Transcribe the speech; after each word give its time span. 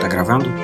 Tá 0.00 0.08
gravando? 0.08 0.63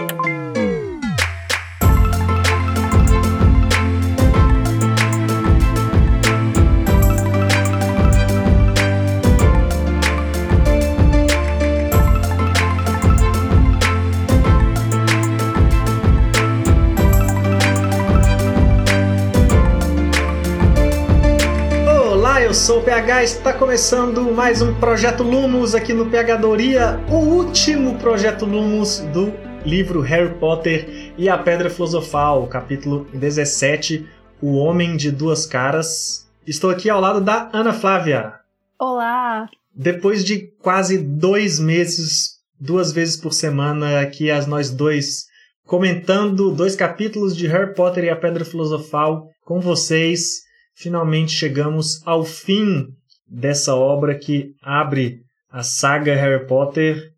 PH, 23.01 23.23
está 23.23 23.53
começando 23.55 24.31
mais 24.31 24.61
um 24.61 24.79
Projeto 24.79 25.23
Lumos 25.23 25.75
aqui 25.75 25.95
no 25.95 26.11
PHdoria, 26.11 27.01
o 27.09 27.17
último 27.17 27.99
Projeto 27.99 28.45
Lumos 28.45 28.99
do 29.11 29.33
livro 29.65 30.03
Harry 30.03 30.35
Potter 30.35 31.15
e 31.17 31.27
a 31.27 31.39
Pedra 31.39 31.71
Filosofal, 31.71 32.47
capítulo 32.47 33.07
17, 33.15 34.07
O 34.43 34.55
Homem 34.57 34.99
de 34.99 35.11
Duas 35.11 35.47
Caras. 35.47 36.31
Estou 36.47 36.69
aqui 36.69 36.91
ao 36.91 37.01
lado 37.01 37.23
da 37.23 37.49
Ana 37.55 37.73
Flávia. 37.73 38.35
Olá! 38.79 39.49
Depois 39.75 40.23
de 40.23 40.53
quase 40.61 40.99
dois 40.99 41.59
meses, 41.59 42.39
duas 42.61 42.93
vezes 42.93 43.17
por 43.17 43.33
semana, 43.33 44.01
aqui 44.01 44.31
as 44.31 44.47
nós 44.47 44.69
dois 44.69 45.25
comentando 45.65 46.51
dois 46.51 46.77
capítulos 46.77 47.35
de 47.35 47.47
Harry 47.47 47.73
Potter 47.73 48.05
e 48.05 48.11
a 48.11 48.17
Pedra 48.17 48.45
Filosofal 48.45 49.31
com 49.43 49.59
vocês 49.59 50.50
finalmente 50.81 51.33
chegamos 51.33 52.01
ao 52.07 52.25
fim 52.25 52.89
dessa 53.27 53.77
obra 53.77 54.19
que 54.19 54.57
abre 54.63 55.23
a 55.51 55.63
saga 55.63 56.15
Harry 56.15 56.47
Potter 56.47 57.13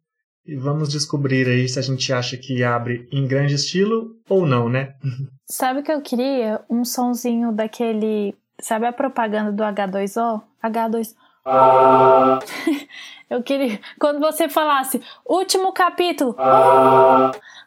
e 0.45 0.57
vamos 0.57 0.89
descobrir 0.89 1.47
aí 1.47 1.69
se 1.69 1.79
a 1.79 1.83
gente 1.83 2.13
acha 2.13 2.37
que 2.37 2.65
abre 2.65 3.09
em 3.13 3.27
grande 3.27 3.55
estilo 3.55 4.17
ou 4.29 4.45
não, 4.45 4.69
né? 4.69 4.95
Sabe 5.47 5.81
o 5.81 5.83
que 5.83 5.93
eu 5.93 6.01
queria? 6.01 6.61
Um 6.69 6.85
sonzinho 6.85 7.53
daquele. 7.53 8.35
Sabe 8.61 8.87
a 8.87 8.93
propaganda 8.93 9.53
do 9.53 9.63
H2O? 9.63 10.43
H2. 10.65 11.15
eu 13.31 13.43
queria. 13.43 13.79
Quando 13.99 14.19
você 14.19 14.49
falasse 14.49 15.01
último 15.25 15.73
capítulo. 15.73 16.35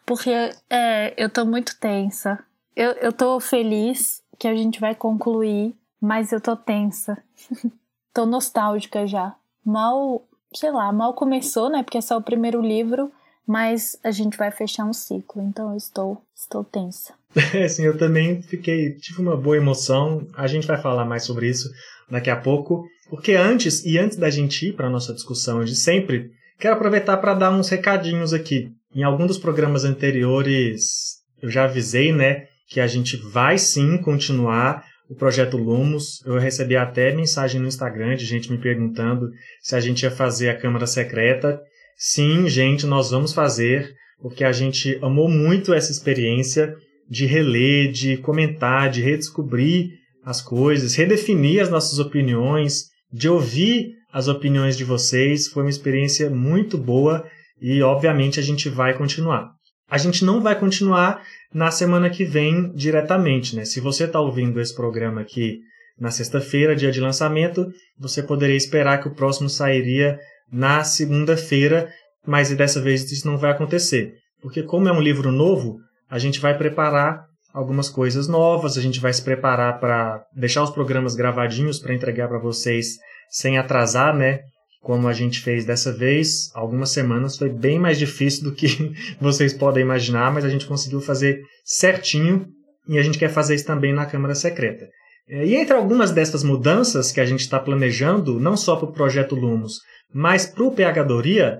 Porque 0.04 0.30
é, 0.68 1.14
eu 1.16 1.30
tô 1.30 1.46
muito 1.46 1.78
tensa. 1.78 2.38
Eu, 2.74 2.92
eu 2.92 3.12
tô 3.12 3.40
feliz 3.40 4.22
que 4.38 4.48
a 4.48 4.54
gente 4.54 4.80
vai 4.80 4.94
concluir 4.94 5.74
mas 6.00 6.32
eu 6.32 6.40
tô 6.40 6.56
tensa. 6.56 7.22
tô 8.14 8.26
nostálgica 8.26 9.06
já. 9.06 9.34
Mal, 9.64 10.26
sei 10.54 10.70
lá, 10.70 10.92
mal 10.92 11.14
começou, 11.14 11.70
né? 11.70 11.82
Porque 11.82 11.98
é 11.98 12.00
só 12.00 12.16
o 12.16 12.22
primeiro 12.22 12.60
livro, 12.60 13.10
mas 13.46 13.98
a 14.02 14.10
gente 14.10 14.36
vai 14.36 14.50
fechar 14.50 14.84
um 14.84 14.92
ciclo, 14.92 15.42
então 15.42 15.70
eu 15.70 15.76
estou, 15.76 16.22
estou 16.34 16.64
tensa. 16.64 17.14
É, 17.54 17.68
sim, 17.68 17.84
eu 17.84 17.96
também 17.96 18.42
fiquei, 18.42 18.92
tive 18.94 19.20
uma 19.20 19.36
boa 19.36 19.56
emoção. 19.56 20.26
A 20.34 20.46
gente 20.46 20.66
vai 20.66 20.80
falar 20.80 21.04
mais 21.04 21.24
sobre 21.24 21.48
isso 21.48 21.68
daqui 22.10 22.30
a 22.30 22.36
pouco, 22.36 22.84
porque 23.10 23.34
antes 23.34 23.84
e 23.84 23.98
antes 23.98 24.16
da 24.16 24.30
gente 24.30 24.68
ir 24.68 24.72
para 24.72 24.90
nossa 24.90 25.12
discussão 25.12 25.64
de 25.64 25.74
sempre, 25.74 26.30
quero 26.58 26.74
aproveitar 26.74 27.16
para 27.18 27.34
dar 27.34 27.50
uns 27.52 27.68
recadinhos 27.68 28.32
aqui. 28.32 28.72
Em 28.94 29.02
algum 29.02 29.26
dos 29.26 29.38
programas 29.38 29.84
anteriores, 29.84 31.16
eu 31.42 31.50
já 31.50 31.64
avisei, 31.64 32.12
né, 32.12 32.46
que 32.68 32.80
a 32.80 32.86
gente 32.86 33.16
vai 33.16 33.58
sim 33.58 33.98
continuar 33.98 34.84
o 35.08 35.14
projeto 35.14 35.56
Lumos. 35.56 36.24
Eu 36.24 36.38
recebi 36.38 36.76
até 36.76 37.14
mensagem 37.14 37.60
no 37.60 37.68
Instagram 37.68 38.16
de 38.16 38.24
gente 38.24 38.50
me 38.50 38.58
perguntando 38.58 39.30
se 39.60 39.74
a 39.74 39.80
gente 39.80 40.02
ia 40.02 40.10
fazer 40.10 40.48
a 40.48 40.56
Câmara 40.56 40.86
Secreta. 40.86 41.60
Sim, 41.96 42.48
gente, 42.48 42.86
nós 42.86 43.10
vamos 43.10 43.32
fazer, 43.32 43.94
porque 44.20 44.44
a 44.44 44.52
gente 44.52 44.98
amou 45.02 45.28
muito 45.28 45.72
essa 45.72 45.90
experiência 45.90 46.74
de 47.08 47.24
reler, 47.24 47.90
de 47.90 48.16
comentar, 48.18 48.90
de 48.90 49.00
redescobrir 49.00 49.90
as 50.24 50.42
coisas, 50.42 50.94
redefinir 50.94 51.62
as 51.62 51.70
nossas 51.70 51.98
opiniões, 51.98 52.86
de 53.12 53.28
ouvir 53.28 53.92
as 54.12 54.28
opiniões 54.28 54.76
de 54.76 54.84
vocês. 54.84 55.46
Foi 55.46 55.62
uma 55.62 55.70
experiência 55.70 56.28
muito 56.28 56.76
boa 56.76 57.24
e, 57.60 57.80
obviamente, 57.80 58.40
a 58.40 58.42
gente 58.42 58.68
vai 58.68 58.96
continuar. 58.96 59.55
A 59.88 59.98
gente 59.98 60.24
não 60.24 60.42
vai 60.42 60.58
continuar 60.58 61.22
na 61.54 61.70
semana 61.70 62.10
que 62.10 62.24
vem 62.24 62.72
diretamente, 62.74 63.54
né? 63.54 63.64
Se 63.64 63.80
você 63.80 64.04
está 64.04 64.20
ouvindo 64.20 64.60
esse 64.60 64.74
programa 64.74 65.20
aqui 65.20 65.60
na 65.98 66.10
sexta-feira, 66.10 66.76
dia 66.76 66.90
de 66.90 67.00
lançamento, 67.00 67.66
você 67.98 68.22
poderia 68.22 68.56
esperar 68.56 69.00
que 69.00 69.08
o 69.08 69.14
próximo 69.14 69.48
sairia 69.48 70.18
na 70.50 70.84
segunda-feira, 70.84 71.88
mas 72.26 72.50
dessa 72.54 72.80
vez 72.80 73.10
isso 73.10 73.26
não 73.26 73.38
vai 73.38 73.52
acontecer. 73.52 74.14
Porque 74.42 74.62
como 74.62 74.88
é 74.88 74.92
um 74.92 75.00
livro 75.00 75.32
novo, 75.32 75.78
a 76.10 76.18
gente 76.18 76.40
vai 76.40 76.56
preparar 76.56 77.24
algumas 77.54 77.88
coisas 77.88 78.28
novas, 78.28 78.76
a 78.76 78.82
gente 78.82 79.00
vai 79.00 79.12
se 79.12 79.22
preparar 79.22 79.80
para 79.80 80.22
deixar 80.34 80.62
os 80.62 80.70
programas 80.70 81.14
gravadinhos 81.14 81.78
para 81.78 81.94
entregar 81.94 82.28
para 82.28 82.38
vocês 82.38 82.98
sem 83.30 83.56
atrasar, 83.56 84.14
né? 84.14 84.40
Como 84.86 85.08
a 85.08 85.12
gente 85.12 85.40
fez 85.40 85.64
dessa 85.64 85.92
vez, 85.92 86.48
algumas 86.54 86.90
semanas 86.90 87.36
foi 87.36 87.48
bem 87.48 87.76
mais 87.76 87.98
difícil 87.98 88.44
do 88.44 88.52
que 88.52 88.92
vocês 89.20 89.52
podem 89.52 89.82
imaginar, 89.82 90.32
mas 90.32 90.44
a 90.44 90.48
gente 90.48 90.64
conseguiu 90.64 91.00
fazer 91.00 91.42
certinho 91.64 92.46
e 92.88 92.96
a 92.96 93.02
gente 93.02 93.18
quer 93.18 93.28
fazer 93.28 93.56
isso 93.56 93.66
também 93.66 93.92
na 93.92 94.06
Câmara 94.06 94.36
Secreta. 94.36 94.88
É, 95.28 95.44
e 95.44 95.56
entre 95.56 95.74
algumas 95.74 96.12
dessas 96.12 96.44
mudanças 96.44 97.10
que 97.10 97.20
a 97.20 97.24
gente 97.24 97.40
está 97.40 97.58
planejando, 97.58 98.38
não 98.38 98.56
só 98.56 98.76
para 98.76 98.88
o 98.88 98.92
projeto 98.92 99.34
Lumos, 99.34 99.80
mas 100.14 100.46
para 100.46 100.62
o 100.62 100.70
PHdoria, 100.70 101.58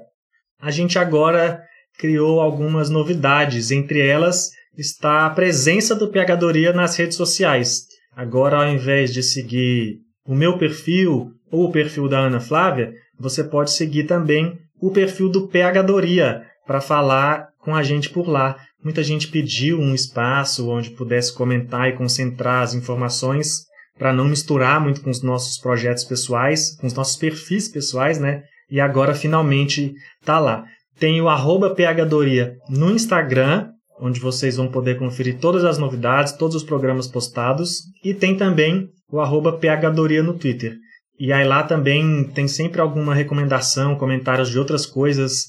a 0.61 0.71
gente 0.71 0.97
agora 0.97 1.61
criou 1.99 2.41
algumas 2.41 2.89
novidades. 2.89 3.73
Entre 3.73 4.07
elas 4.07 4.51
está 4.79 5.27
a 5.27 5.31
presença 5.31 5.97
do 5.97 6.13
PHdoria 6.13 6.73
nas 6.73 6.95
redes 6.95 7.17
sociais. 7.17 7.87
Agora, 8.15 8.59
ao 8.59 8.69
invés 8.69 9.13
de 9.13 9.21
seguir 9.21 9.97
o 10.25 10.33
meu 10.33 10.59
perfil 10.59 11.33
ou 11.51 11.65
o 11.65 11.73
perfil 11.73 12.09
da 12.09 12.21
Ana 12.21 12.39
Flávia, 12.39 12.93
você 13.19 13.43
pode 13.43 13.71
seguir 13.71 14.05
também 14.05 14.59
o 14.81 14.91
perfil 14.91 15.29
do 15.29 15.49
PHdoria 15.49 16.43
para 16.67 16.81
falar 16.81 17.49
com 17.61 17.75
a 17.75 17.83
gente 17.83 18.11
por 18.11 18.29
lá. 18.29 18.57
Muita 18.83 19.03
gente 19.03 19.29
pediu 19.29 19.79
um 19.79 19.95
espaço 19.95 20.69
onde 20.69 20.91
pudesse 20.91 21.33
comentar 21.35 21.89
e 21.89 21.97
concentrar 21.97 22.63
as 22.63 22.75
informações 22.75 23.67
para 23.99 24.13
não 24.13 24.27
misturar 24.27 24.81
muito 24.81 25.01
com 25.01 25.11
os 25.11 25.23
nossos 25.23 25.59
projetos 25.59 26.05
pessoais, 26.05 26.77
com 26.77 26.87
os 26.87 26.95
nossos 26.95 27.17
perfis 27.17 27.69
pessoais, 27.69 28.19
né? 28.19 28.43
E 28.71 28.81
agora 28.81 29.15
finalmente 29.15 29.95
tá 30.25 30.39
lá. 30.39 30.65
Tem 30.99 31.21
o 31.21 31.29
arroba 31.29 31.75
PHdoria 31.75 32.57
no 32.69 32.91
Instagram, 32.91 33.71
onde 33.99 34.21
vocês 34.21 34.57
vão 34.57 34.69
poder 34.69 34.99
conferir 34.99 35.39
todas 35.39 35.65
as 35.65 35.79
novidades, 35.79 36.33
todos 36.33 36.57
os 36.57 36.65
programas 36.65 37.07
postados, 37.07 37.83
e 38.05 38.13
tem 38.13 38.37
também 38.37 38.89
o 39.11 39.21
arroba 39.21 39.53
PHdoria 39.53 40.23
no 40.23 40.35
Twitter. 40.35 40.77
E 41.19 41.33
aí 41.33 41.47
lá 41.47 41.63
também 41.63 42.25
tem 42.35 42.47
sempre 42.47 42.81
alguma 42.81 43.15
recomendação, 43.15 43.97
comentários 43.97 44.51
de 44.51 44.59
outras 44.59 44.85
coisas 44.85 45.47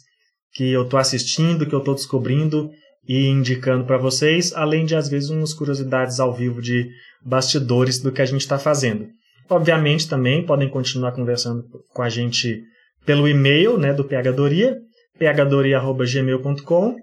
que 0.53 0.71
eu 0.71 0.83
estou 0.83 0.99
assistindo, 0.99 1.65
que 1.65 1.75
eu 1.75 1.79
estou 1.79 1.93
descobrindo 1.93 2.69
e 3.07 3.27
indicando 3.27 3.85
para 3.85 3.97
vocês, 3.97 4.53
além 4.53 4.85
de 4.85 4.95
às 4.95 5.09
vezes 5.09 5.29
umas 5.29 5.53
curiosidades 5.53 6.19
ao 6.19 6.33
vivo 6.33 6.61
de 6.61 6.89
bastidores 7.23 7.99
do 7.99 8.11
que 8.11 8.21
a 8.21 8.25
gente 8.25 8.41
está 8.41 8.57
fazendo. 8.57 9.07
Obviamente 9.49 10.09
também 10.09 10.45
podem 10.45 10.69
continuar 10.69 11.13
conversando 11.13 11.63
com 11.93 12.01
a 12.01 12.09
gente 12.09 12.61
pelo 13.05 13.27
e-mail 13.27 13.77
né, 13.77 13.93
do 13.93 14.03
PHdoria, 14.03 14.77
phdoria.gmail.com 15.17 16.95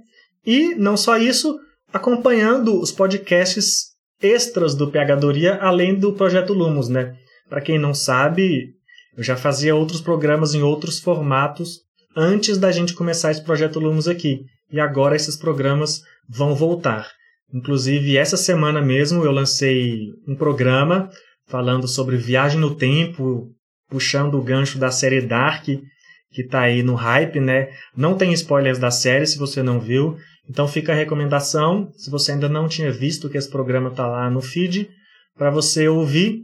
e 0.47 0.75
não 0.75 0.97
só 0.97 1.17
isso, 1.17 1.59
acompanhando 1.93 2.79
os 2.79 2.93
podcasts 2.93 3.95
extras 4.21 4.75
do 4.75 4.91
PHdoria, 4.91 5.57
além 5.57 5.95
do 5.95 6.13
Projeto 6.13 6.53
Lumos, 6.53 6.89
né? 6.89 7.15
Para 7.49 7.61
quem 7.61 7.79
não 7.79 7.95
sabe, 7.95 8.75
eu 9.17 9.23
já 9.23 9.37
fazia 9.37 9.75
outros 9.75 10.01
programas 10.01 10.55
em 10.55 10.63
outros 10.63 10.99
formatos 10.99 11.81
antes 12.17 12.59
da 12.59 12.73
gente 12.73 12.95
começar 12.95 13.31
esse 13.31 13.45
projeto 13.45 13.81
Lumos 13.81 14.09
aqui. 14.09 14.41
E 14.71 14.81
agora 14.81 15.17
esses 15.17 15.37
programas 15.37 16.01
vão 16.29 16.55
voltar. 16.55 17.11
Inclusive, 17.53 18.17
essa 18.17 18.37
semana 18.37 18.81
mesmo 18.81 19.25
eu 19.25 19.31
lancei 19.31 20.09
um 20.27 20.35
programa 20.35 21.11
falando 21.47 21.87
sobre 21.87 22.17
viagem 22.17 22.59
no 22.59 22.75
tempo, 22.75 23.51
puxando 23.89 24.35
o 24.35 24.43
gancho 24.43 24.79
da 24.79 24.91
série 24.91 25.21
Dark, 25.21 25.65
que 25.65 26.43
está 26.43 26.63
aí 26.63 26.83
no 26.83 26.95
hype, 26.95 27.39
né? 27.39 27.69
Não 27.97 28.17
tem 28.17 28.33
spoilers 28.33 28.79
da 28.79 28.91
série 28.91 29.27
se 29.27 29.39
você 29.39 29.63
não 29.63 29.79
viu. 29.79 30.17
Então 30.49 30.67
fica 30.67 30.93
a 30.93 30.97
recomendação, 30.97 31.91
se 31.97 32.11
você 32.11 32.33
ainda 32.33 32.49
não 32.49 32.67
tinha 32.67 32.91
visto 32.91 33.31
que 33.31 33.39
esse 33.39 33.49
programa 33.49 33.91
está 33.91 34.07
lá 34.07 34.29
no 34.29 34.41
feed, 34.41 34.91
para 35.37 35.51
você 35.51 35.89
ouvir 35.89 36.43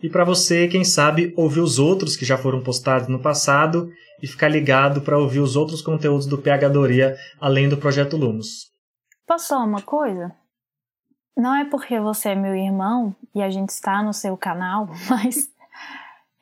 e 0.00 0.08
para 0.08 0.24
você, 0.24 0.68
quem 0.68 0.84
sabe, 0.84 1.34
ouvir 1.36 1.60
os 1.60 1.78
outros 1.78 2.16
que 2.16 2.24
já 2.24 2.38
foram 2.38 2.62
postados 2.62 3.08
no 3.08 3.18
passado 3.18 3.92
e 4.22 4.26
ficar 4.26 4.48
ligado 4.48 5.00
para 5.00 5.18
ouvir 5.18 5.40
os 5.40 5.56
outros 5.56 5.82
conteúdos 5.82 6.26
do 6.26 6.38
PHdoria 6.38 7.16
além 7.40 7.68
do 7.68 7.76
Projeto 7.76 8.16
Lumos. 8.16 8.70
Posso 9.26 9.48
falar 9.48 9.64
uma 9.64 9.82
coisa? 9.82 10.32
Não 11.36 11.54
é 11.54 11.64
porque 11.64 11.98
você 12.00 12.30
é 12.30 12.34
meu 12.34 12.54
irmão 12.54 13.14
e 13.34 13.42
a 13.42 13.50
gente 13.50 13.70
está 13.70 14.02
no 14.02 14.12
seu 14.12 14.36
canal, 14.36 14.88
mas 15.10 15.50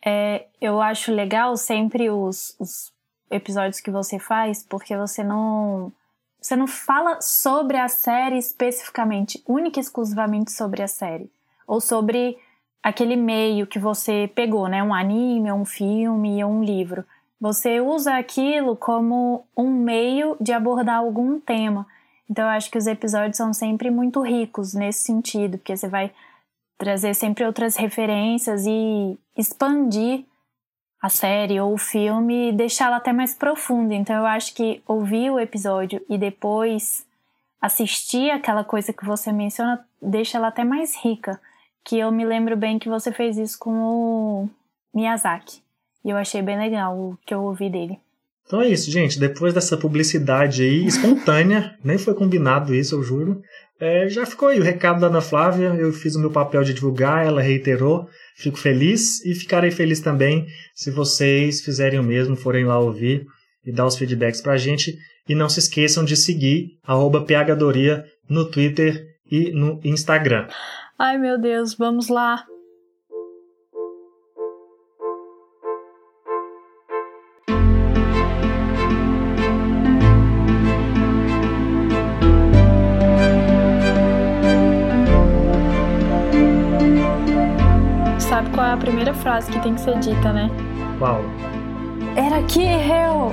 é, 0.04 0.46
eu 0.60 0.80
acho 0.80 1.12
legal 1.12 1.56
sempre 1.56 2.10
os, 2.10 2.54
os 2.60 2.92
episódios 3.30 3.80
que 3.80 3.90
você 3.90 4.18
faz, 4.18 4.62
porque 4.62 4.96
você 4.96 5.24
não 5.24 5.92
você 6.40 6.54
não 6.54 6.66
fala 6.66 7.20
sobre 7.20 7.76
a 7.76 7.88
série 7.88 8.38
especificamente, 8.38 9.42
única 9.48 9.80
e 9.80 9.82
exclusivamente 9.82 10.52
sobre 10.52 10.80
a 10.80 10.86
série, 10.86 11.28
ou 11.66 11.80
sobre 11.80 12.38
aquele 12.82 13.16
meio 13.16 13.66
que 13.66 13.78
você 13.78 14.30
pegou, 14.34 14.68
né, 14.68 14.82
um 14.82 14.94
anime, 14.94 15.52
um 15.52 15.64
filme 15.64 16.44
um 16.44 16.62
livro. 16.62 17.04
Você 17.40 17.80
usa 17.80 18.16
aquilo 18.16 18.76
como 18.76 19.44
um 19.56 19.70
meio 19.70 20.36
de 20.40 20.52
abordar 20.52 20.98
algum 20.98 21.38
tema. 21.38 21.86
Então 22.28 22.44
eu 22.44 22.50
acho 22.50 22.70
que 22.70 22.78
os 22.78 22.86
episódios 22.86 23.36
são 23.36 23.52
sempre 23.52 23.90
muito 23.90 24.20
ricos 24.20 24.74
nesse 24.74 25.04
sentido, 25.04 25.58
porque 25.58 25.76
você 25.76 25.88
vai 25.88 26.12
trazer 26.78 27.14
sempre 27.14 27.44
outras 27.44 27.76
referências 27.76 28.64
e 28.66 29.18
expandir 29.36 30.24
a 31.00 31.08
série 31.08 31.60
ou 31.60 31.74
o 31.74 31.78
filme 31.78 32.48
e 32.48 32.52
deixá-la 32.52 32.96
até 32.96 33.12
mais 33.12 33.34
profunda. 33.34 33.94
Então 33.94 34.16
eu 34.16 34.26
acho 34.26 34.54
que 34.54 34.82
ouvir 34.86 35.30
o 35.30 35.38
episódio 35.38 36.04
e 36.08 36.18
depois 36.18 37.06
assistir 37.60 38.30
aquela 38.30 38.64
coisa 38.64 38.92
que 38.92 39.04
você 39.04 39.32
menciona 39.32 39.84
deixa 40.00 40.38
ela 40.38 40.48
até 40.48 40.64
mais 40.64 40.96
rica. 40.96 41.40
Que 41.86 41.98
eu 41.98 42.10
me 42.10 42.26
lembro 42.26 42.56
bem 42.56 42.78
que 42.78 42.88
você 42.88 43.12
fez 43.12 43.38
isso 43.38 43.56
com 43.58 43.70
o 43.70 44.50
Miyazaki. 44.92 45.60
E 46.04 46.10
eu 46.10 46.16
achei 46.16 46.42
bem 46.42 46.58
legal 46.58 46.98
o 46.98 47.16
que 47.24 47.32
eu 47.32 47.42
ouvi 47.42 47.70
dele. 47.70 47.98
Então 48.44 48.60
é 48.60 48.68
isso, 48.68 48.90
gente. 48.90 49.18
Depois 49.18 49.54
dessa 49.54 49.76
publicidade 49.76 50.62
aí, 50.62 50.84
espontânea, 50.86 51.76
nem 51.84 51.96
foi 51.96 52.14
combinado 52.14 52.74
isso, 52.74 52.94
eu 52.94 53.02
juro. 53.02 53.40
É, 53.80 54.08
já 54.08 54.24
ficou 54.24 54.48
aí 54.48 54.58
o 54.58 54.62
recado 54.62 55.00
da 55.00 55.08
Ana 55.08 55.20
Flávia. 55.20 55.74
Eu 55.74 55.92
fiz 55.92 56.16
o 56.16 56.20
meu 56.20 56.30
papel 56.30 56.64
de 56.64 56.74
divulgar, 56.74 57.24
ela 57.26 57.40
reiterou. 57.40 58.08
Fico 58.36 58.58
feliz 58.58 59.24
e 59.24 59.34
ficarei 59.34 59.70
feliz 59.70 60.00
também 60.00 60.46
se 60.74 60.90
vocês 60.90 61.60
fizerem 61.60 61.98
o 61.98 62.04
mesmo, 62.04 62.36
forem 62.36 62.64
lá 62.64 62.78
ouvir 62.78 63.26
e 63.64 63.72
dar 63.72 63.86
os 63.86 63.96
feedbacks 63.96 64.40
pra 64.40 64.56
gente. 64.56 64.96
E 65.28 65.34
não 65.34 65.48
se 65.48 65.58
esqueçam 65.58 66.04
de 66.04 66.16
seguir 66.16 66.78
phdoria 66.84 68.04
no 68.28 68.44
Twitter 68.48 69.04
e 69.30 69.50
no 69.50 69.80
Instagram. 69.84 70.46
Ai 70.98 71.18
meu 71.18 71.38
Deus, 71.38 71.74
vamos 71.74 72.08
lá. 72.08 72.46
a 88.76 88.78
primeira 88.78 89.14
frase 89.14 89.50
que 89.50 89.58
tem 89.60 89.74
que 89.74 89.80
ser 89.80 89.98
dita, 90.00 90.32
né? 90.32 90.50
Qual? 90.98 91.24
Era 92.14 92.42
Kirill! 92.42 93.32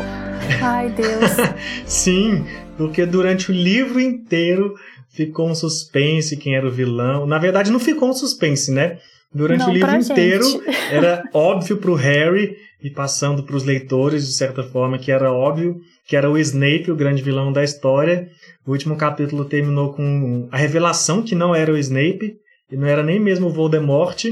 Ai, 0.61 0.89
Deus. 0.89 1.31
Sim, 1.85 2.45
porque 2.77 3.05
durante 3.05 3.51
o 3.51 3.53
livro 3.53 3.99
inteiro 3.99 4.75
ficou 5.13 5.49
um 5.49 5.55
suspense 5.55 6.37
quem 6.37 6.55
era 6.55 6.67
o 6.67 6.71
vilão. 6.71 7.25
Na 7.25 7.37
verdade, 7.37 7.71
não 7.71 7.79
ficou 7.79 8.09
um 8.09 8.13
suspense, 8.13 8.71
né? 8.71 8.99
Durante 9.33 9.61
não, 9.61 9.69
o 9.69 9.73
livro 9.73 9.95
inteiro 9.95 10.45
era 10.91 11.23
óbvio 11.33 11.77
pro 11.77 11.95
Harry 11.95 12.55
e 12.83 12.89
passando 12.89 13.43
para 13.43 13.55
os 13.55 13.63
leitores, 13.63 14.27
de 14.27 14.33
certa 14.33 14.63
forma, 14.63 14.97
que 14.97 15.11
era 15.11 15.31
óbvio 15.31 15.79
que 16.05 16.15
era 16.17 16.29
o 16.29 16.37
Snape, 16.37 16.91
o 16.91 16.95
grande 16.95 17.23
vilão 17.23 17.51
da 17.51 17.63
história. 17.63 18.27
O 18.65 18.71
último 18.71 18.95
capítulo 18.97 19.45
terminou 19.45 19.93
com 19.93 20.49
a 20.51 20.57
revelação 20.57 21.23
que 21.23 21.33
não 21.33 21.55
era 21.55 21.71
o 21.71 21.77
Snape, 21.77 22.35
e 22.71 22.75
não 22.75 22.87
era 22.87 23.01
nem 23.01 23.19
mesmo 23.19 23.47
o 23.47 23.51
Voldemort, 23.51 24.25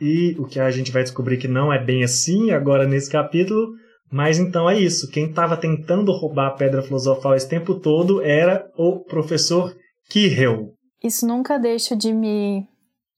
e 0.00 0.36
o 0.38 0.44
que 0.44 0.60
a 0.60 0.70
gente 0.70 0.92
vai 0.92 1.02
descobrir 1.02 1.38
que 1.38 1.48
não 1.48 1.72
é 1.72 1.82
bem 1.82 2.04
assim 2.04 2.50
agora 2.50 2.86
nesse 2.86 3.10
capítulo. 3.10 3.70
Mas 4.10 4.38
então 4.38 4.68
é 4.68 4.78
isso. 4.78 5.10
Quem 5.10 5.26
estava 5.26 5.56
tentando 5.56 6.12
roubar 6.12 6.48
a 6.48 6.52
pedra 6.52 6.82
filosofal 6.82 7.34
esse 7.34 7.48
tempo 7.48 7.74
todo 7.74 8.22
era 8.22 8.66
o 8.76 9.00
professor 9.00 9.74
Quirrell. 10.08 10.72
Isso 11.02 11.26
nunca 11.26 11.58
deixa 11.58 11.94
de 11.94 12.12
me 12.12 12.66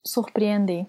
surpreender. 0.05 0.87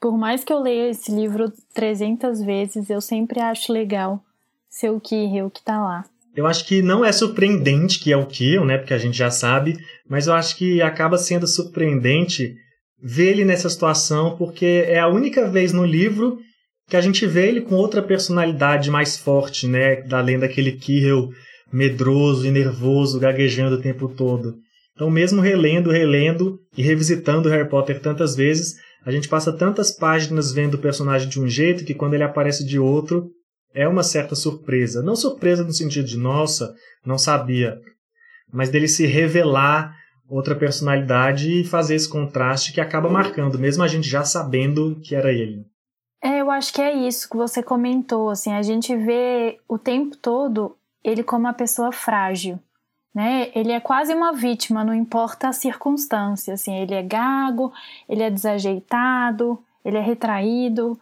Por 0.00 0.18
mais 0.18 0.44
que 0.44 0.52
eu 0.52 0.60
leia 0.60 0.90
esse 0.90 1.10
livro 1.10 1.52
300 1.74 2.42
vezes, 2.42 2.90
eu 2.90 3.00
sempre 3.00 3.40
acho 3.40 3.72
legal 3.72 4.22
ser 4.68 4.90
o 4.90 5.00
Quirrell 5.00 5.50
que 5.50 5.60
está 5.60 5.82
lá. 5.82 6.04
Eu 6.34 6.46
acho 6.46 6.66
que 6.66 6.82
não 6.82 7.04
é 7.04 7.12
surpreendente 7.12 8.00
que 8.00 8.12
é 8.12 8.16
o 8.16 8.26
Quirrell, 8.26 8.64
né? 8.64 8.78
Porque 8.78 8.94
a 8.94 8.98
gente 8.98 9.16
já 9.16 9.30
sabe, 9.30 9.76
mas 10.08 10.26
eu 10.26 10.34
acho 10.34 10.56
que 10.56 10.80
acaba 10.80 11.18
sendo 11.18 11.46
surpreendente 11.46 12.54
ver 13.02 13.30
ele 13.30 13.44
nessa 13.44 13.68
situação, 13.68 14.36
porque 14.36 14.84
é 14.86 14.98
a 14.98 15.08
única 15.08 15.48
vez 15.48 15.72
no 15.72 15.84
livro 15.84 16.38
que 16.88 16.96
a 16.96 17.00
gente 17.00 17.26
vê 17.26 17.48
ele 17.48 17.60
com 17.60 17.74
outra 17.74 18.02
personalidade 18.02 18.90
mais 18.90 19.16
forte, 19.16 19.66
né? 19.66 20.04
Além 20.10 20.38
daquele 20.38 20.72
Kirill 20.72 21.30
medroso 21.72 22.46
e 22.46 22.50
nervoso, 22.50 23.18
gaguejando 23.18 23.76
o 23.76 23.80
tempo 23.80 24.08
todo. 24.08 24.56
Então, 24.94 25.10
mesmo 25.10 25.40
relendo, 25.40 25.90
relendo 25.90 26.58
e 26.76 26.82
revisitando 26.82 27.48
Harry 27.48 27.68
Potter 27.68 28.00
tantas 28.00 28.36
vezes, 28.36 28.74
a 29.04 29.10
gente 29.10 29.28
passa 29.28 29.52
tantas 29.52 29.90
páginas 29.90 30.52
vendo 30.52 30.74
o 30.74 30.80
personagem 30.80 31.28
de 31.28 31.40
um 31.40 31.48
jeito 31.48 31.84
que 31.84 31.94
quando 31.94 32.14
ele 32.14 32.22
aparece 32.22 32.64
de 32.64 32.78
outro, 32.78 33.30
é 33.74 33.88
uma 33.88 34.02
certa 34.02 34.34
surpresa. 34.34 35.02
Não 35.02 35.16
surpresa 35.16 35.64
no 35.64 35.72
sentido 35.72 36.06
de, 36.06 36.18
nossa, 36.18 36.74
não 37.04 37.18
sabia, 37.18 37.78
mas 38.52 38.68
dele 38.68 38.86
se 38.86 39.06
revelar 39.06 39.96
outra 40.28 40.54
personalidade 40.54 41.60
e 41.60 41.64
fazer 41.64 41.94
esse 41.94 42.08
contraste 42.08 42.72
que 42.72 42.80
acaba 42.80 43.08
marcando, 43.08 43.58
mesmo 43.58 43.82
a 43.82 43.88
gente 43.88 44.08
já 44.08 44.24
sabendo 44.24 44.98
que 45.00 45.14
era 45.14 45.32
ele. 45.32 45.64
É, 46.22 46.40
eu 46.40 46.50
acho 46.50 46.72
que 46.72 46.80
é 46.80 46.92
isso 46.92 47.28
que 47.28 47.36
você 47.36 47.62
comentou, 47.62 48.30
assim, 48.30 48.52
a 48.52 48.62
gente 48.62 48.96
vê 48.96 49.58
o 49.68 49.76
tempo 49.76 50.16
todo 50.16 50.76
ele 51.02 51.24
como 51.24 51.46
uma 51.46 51.52
pessoa 51.52 51.90
frágil, 51.90 52.60
né? 53.14 53.50
Ele 53.54 53.72
é 53.72 53.80
quase 53.80 54.14
uma 54.14 54.32
vítima, 54.32 54.84
não 54.84 54.94
importa 54.94 55.48
a 55.48 55.52
circunstância, 55.52 56.54
assim, 56.54 56.74
ele 56.76 56.94
é 56.94 57.02
gago, 57.02 57.72
ele 58.08 58.22
é 58.22 58.30
desajeitado, 58.30 59.58
ele 59.84 59.98
é 59.98 60.02
retraído, 60.02 60.98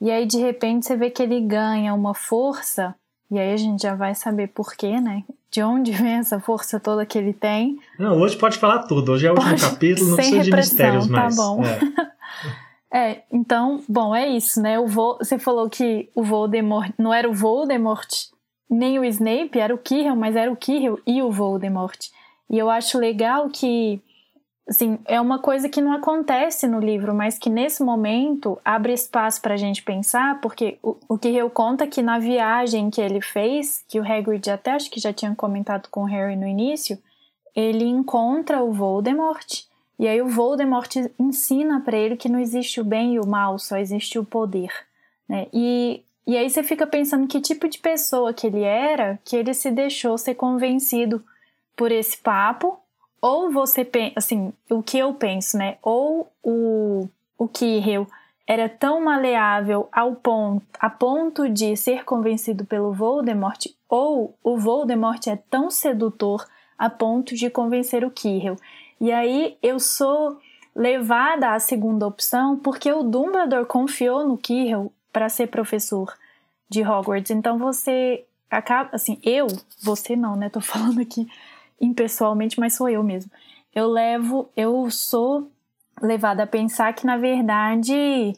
e 0.00 0.10
aí 0.10 0.26
de 0.26 0.38
repente 0.38 0.86
você 0.86 0.96
vê 0.96 1.10
que 1.10 1.22
ele 1.22 1.40
ganha 1.40 1.94
uma 1.94 2.14
força, 2.14 2.94
e 3.30 3.38
aí 3.38 3.52
a 3.52 3.56
gente 3.56 3.82
já 3.82 3.94
vai 3.94 4.14
saber 4.14 4.48
por 4.48 4.74
quê, 4.74 5.00
né? 5.00 5.24
de 5.50 5.62
onde 5.62 5.90
vem 5.90 6.12
essa 6.12 6.38
força 6.38 6.78
toda 6.78 7.04
que 7.04 7.18
ele 7.18 7.32
tem. 7.32 7.78
Não, 7.98 8.16
hoje 8.16 8.36
pode 8.36 8.56
falar 8.56 8.84
tudo. 8.84 9.12
Hoje 9.12 9.26
é 9.26 9.32
o 9.32 9.34
último 9.34 9.58
capítulo, 9.58 10.10
não 10.10 10.16
precisa 10.16 10.42
de 10.42 10.52
mistérios 10.52 11.06
tá 11.08 11.12
mais. 11.12 11.36
Tá 11.36 11.42
bom. 11.42 11.62
É. 12.92 12.96
é. 13.10 13.22
então, 13.32 13.82
bom, 13.88 14.14
é 14.14 14.28
isso, 14.28 14.62
né? 14.62 14.78
O 14.78 14.86
Vo, 14.86 15.18
você 15.18 15.38
falou 15.38 15.68
que 15.68 16.08
o 16.14 16.22
Voldemort 16.22 16.92
não 16.96 17.12
era 17.12 17.28
o 17.28 17.34
Voldemort, 17.34 18.08
nem 18.70 18.98
o 18.98 19.04
Snape, 19.04 19.58
era 19.58 19.74
o 19.74 19.78
Quirrell, 19.78 20.16
mas 20.16 20.36
era 20.36 20.50
o 20.50 20.56
Quirrell 20.56 21.00
e 21.06 21.22
o 21.22 21.30
Voldemort. 21.30 21.98
E 22.48 22.58
eu 22.58 22.70
acho 22.70 22.98
legal 22.98 23.48
que 23.48 24.00
assim, 24.68 24.98
é 25.04 25.20
uma 25.20 25.40
coisa 25.40 25.68
que 25.68 25.80
não 25.80 25.92
acontece 25.92 26.68
no 26.68 26.78
livro, 26.78 27.12
mas 27.12 27.36
que 27.36 27.50
nesse 27.50 27.82
momento 27.82 28.56
abre 28.64 28.92
espaço 28.92 29.42
para 29.42 29.54
a 29.54 29.56
gente 29.56 29.82
pensar, 29.82 30.40
porque 30.40 30.78
o, 30.82 30.96
o 31.08 31.50
conta 31.50 31.88
que 31.88 32.00
na 32.00 32.20
viagem 32.20 32.88
que 32.88 33.00
ele 33.00 33.20
fez, 33.20 33.84
que 33.88 33.98
o 33.98 34.04
Hagrid 34.04 34.48
até 34.48 34.70
acho 34.70 34.88
que 34.88 35.00
já 35.00 35.12
tinha 35.12 35.34
comentado 35.34 35.88
com 35.90 36.02
o 36.02 36.06
Harry 36.06 36.36
no 36.36 36.46
início, 36.46 36.96
ele 37.54 37.84
encontra 37.84 38.62
o 38.62 38.72
Voldemort 38.72 39.64
e 39.98 40.08
aí 40.08 40.22
o 40.22 40.28
Voldemort 40.28 40.90
ensina 41.18 41.80
para 41.80 41.98
ele 41.98 42.16
que 42.16 42.28
não 42.28 42.38
existe 42.38 42.80
o 42.80 42.84
bem 42.84 43.14
e 43.14 43.20
o 43.20 43.26
mal, 43.26 43.58
só 43.58 43.76
existe 43.76 44.18
o 44.18 44.24
poder, 44.24 44.72
né? 45.28 45.46
E 45.52 46.02
e 46.26 46.36
aí 46.36 46.48
você 46.48 46.62
fica 46.62 46.86
pensando 46.86 47.26
que 47.26 47.40
tipo 47.40 47.68
de 47.68 47.78
pessoa 47.78 48.32
que 48.32 48.46
ele 48.46 48.62
era, 48.62 49.18
que 49.24 49.36
ele 49.36 49.54
se 49.54 49.70
deixou 49.70 50.16
ser 50.16 50.34
convencido 50.34 51.24
por 51.76 51.90
esse 51.90 52.18
papo 52.18 52.78
ou 53.20 53.50
você 53.50 53.84
pensa, 53.84 54.14
assim, 54.16 54.52
o 54.70 54.82
que 54.82 54.98
eu 54.98 55.12
penso, 55.14 55.58
né? 55.58 55.76
Ou 55.82 56.30
o, 56.42 57.08
o 57.36 57.48
Kirill 57.48 58.06
era 58.46 58.68
tão 58.68 59.00
maleável 59.00 59.88
ao 59.92 60.14
ponto, 60.16 60.64
a 60.78 60.88
ponto 60.88 61.48
de 61.48 61.76
ser 61.76 62.04
convencido 62.04 62.64
pelo 62.64 62.92
Voldemort, 62.92 63.66
ou 63.88 64.34
o 64.42 64.58
Voldemort 64.58 65.24
é 65.26 65.36
tão 65.36 65.70
sedutor 65.70 66.46
a 66.78 66.88
ponto 66.88 67.34
de 67.34 67.50
convencer 67.50 68.04
o 68.04 68.10
Kirill. 68.10 68.56
E 69.00 69.12
aí 69.12 69.56
eu 69.62 69.78
sou 69.78 70.38
levada 70.74 71.52
à 71.52 71.58
segunda 71.58 72.06
opção 72.06 72.56
porque 72.56 72.90
o 72.90 73.02
Dumbledore 73.02 73.66
confiou 73.66 74.26
no 74.26 74.38
Kirill 74.38 74.92
para 75.12 75.28
ser 75.28 75.48
professor 75.48 76.14
de 76.68 76.82
Hogwarts. 76.82 77.30
Então 77.30 77.58
você 77.58 78.24
acaba, 78.50 78.90
assim, 78.92 79.18
eu, 79.22 79.46
você 79.82 80.16
não, 80.16 80.36
né? 80.36 80.48
Tô 80.48 80.60
falando 80.62 81.00
aqui 81.00 81.26
impessoalmente, 81.80 82.60
mas 82.60 82.74
sou 82.74 82.88
eu 82.88 83.02
mesmo. 83.02 83.30
Eu 83.74 83.88
levo, 83.88 84.50
eu 84.56 84.90
sou 84.90 85.50
levada 86.00 86.44
a 86.44 86.46
pensar 86.46 86.92
que 86.94 87.06
na 87.06 87.16
verdade 87.16 88.34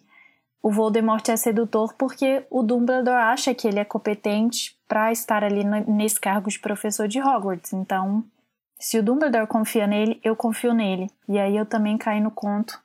o 0.63 0.71
Voldemort 0.71 1.29
é 1.29 1.37
sedutor 1.37 1.95
porque 1.95 2.45
o 2.51 2.63
Dumbledore 2.63 3.17
acha 3.17 3.55
que 3.55 3.67
ele 3.67 3.79
é 3.79 3.85
competente 3.85 4.77
para 4.87 5.11
estar 5.11 5.43
ali 5.43 5.65
nesse 5.65 6.21
cargo 6.21 6.51
de 6.51 6.59
professor 6.59 7.09
de 7.09 7.21
Hogwarts. 7.21 7.73
Então, 7.73 8.25
se 8.79 8.99
o 8.99 9.03
Dumbledore 9.03 9.47
confia 9.47 9.87
nele, 9.87 10.21
eu 10.23 10.37
confio 10.37 10.75
nele. 10.75 11.09
E 11.29 11.39
aí 11.39 11.57
eu 11.57 11.65
também 11.65 11.97
caio 11.97 12.23
no 12.23 12.31
conto 12.31 12.82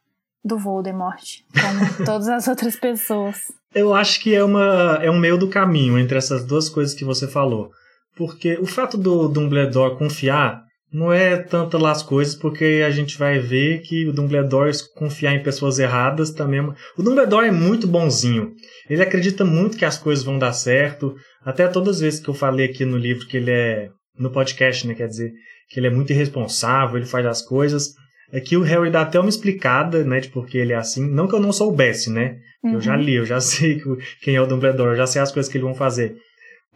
do 0.47 0.57
Voldemort, 0.57 1.41
como 1.53 1.79
todas 2.05 2.27
as 2.27 2.47
outras 2.47 2.75
pessoas. 2.75 3.51
Eu 3.75 3.93
acho 3.93 4.19
que 4.21 4.33
é, 4.33 4.43
uma, 4.43 4.99
é 5.01 5.11
um 5.11 5.19
meio 5.19 5.37
do 5.37 5.49
caminho 5.49 5.99
entre 5.99 6.17
essas 6.17 6.45
duas 6.45 6.69
coisas 6.69 6.95
que 6.95 7.05
você 7.05 7.27
falou. 7.27 7.69
Porque 8.15 8.57
o 8.59 8.65
fato 8.65 8.97
do 8.97 9.27
Dumbledore 9.27 9.97
confiar 9.97 10.63
não 10.91 11.11
é 11.11 11.37
tanto 11.37 11.77
lá 11.77 11.91
as 11.91 12.01
coisas, 12.01 12.33
porque 12.33 12.83
a 12.85 12.89
gente 12.89 13.17
vai 13.17 13.39
ver 13.39 13.81
que 13.81 14.07
o 14.07 14.13
Dumbledore 14.13 14.71
confiar 14.95 15.33
em 15.33 15.43
pessoas 15.43 15.79
erradas 15.79 16.31
também. 16.31 16.61
É 16.61 16.63
o 16.97 17.03
Dumbledore 17.03 17.47
é 17.47 17.51
muito 17.51 17.85
bonzinho. 17.85 18.53
Ele 18.89 19.03
acredita 19.03 19.43
muito 19.43 19.77
que 19.77 19.85
as 19.85 19.97
coisas 19.97 20.23
vão 20.23 20.39
dar 20.39 20.53
certo. 20.53 21.13
Até 21.43 21.67
todas 21.67 21.97
as 21.97 22.01
vezes 22.01 22.19
que 22.19 22.29
eu 22.29 22.33
falei 22.33 22.67
aqui 22.67 22.85
no 22.85 22.97
livro 22.97 23.27
que 23.27 23.37
ele 23.37 23.51
é. 23.51 23.89
No 24.17 24.31
podcast, 24.31 24.87
né? 24.87 24.95
Quer 24.95 25.07
dizer, 25.07 25.31
que 25.69 25.79
ele 25.79 25.87
é 25.87 25.91
muito 25.91 26.11
irresponsável, 26.11 26.97
ele 26.97 27.05
faz 27.05 27.25
as 27.25 27.41
coisas. 27.41 27.93
É 28.31 28.41
o 28.55 28.61
Harry 28.61 28.91
dá 28.91 29.01
até 29.01 29.19
uma 29.19 29.29
explicada, 29.29 30.03
né, 30.03 30.19
de 30.19 30.29
por 30.29 30.45
que 30.45 30.57
ele 30.57 30.73
é 30.73 30.75
assim. 30.75 31.09
Não 31.09 31.27
que 31.27 31.35
eu 31.35 31.39
não 31.39 31.53
soubesse, 31.53 32.09
né? 32.09 32.37
Uhum. 32.63 32.73
Eu 32.73 32.81
já 32.81 32.95
li, 32.95 33.15
eu 33.15 33.25
já 33.25 33.39
sei 33.41 33.81
quem 34.21 34.35
é 34.35 34.41
o 34.41 34.47
Dumbledore, 34.47 34.91
eu 34.91 34.97
já 34.97 35.07
sei 35.07 35.21
as 35.21 35.31
coisas 35.31 35.51
que 35.51 35.57
eles 35.57 35.65
vão 35.65 35.75
fazer. 35.75 36.15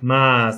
Mas 0.02 0.58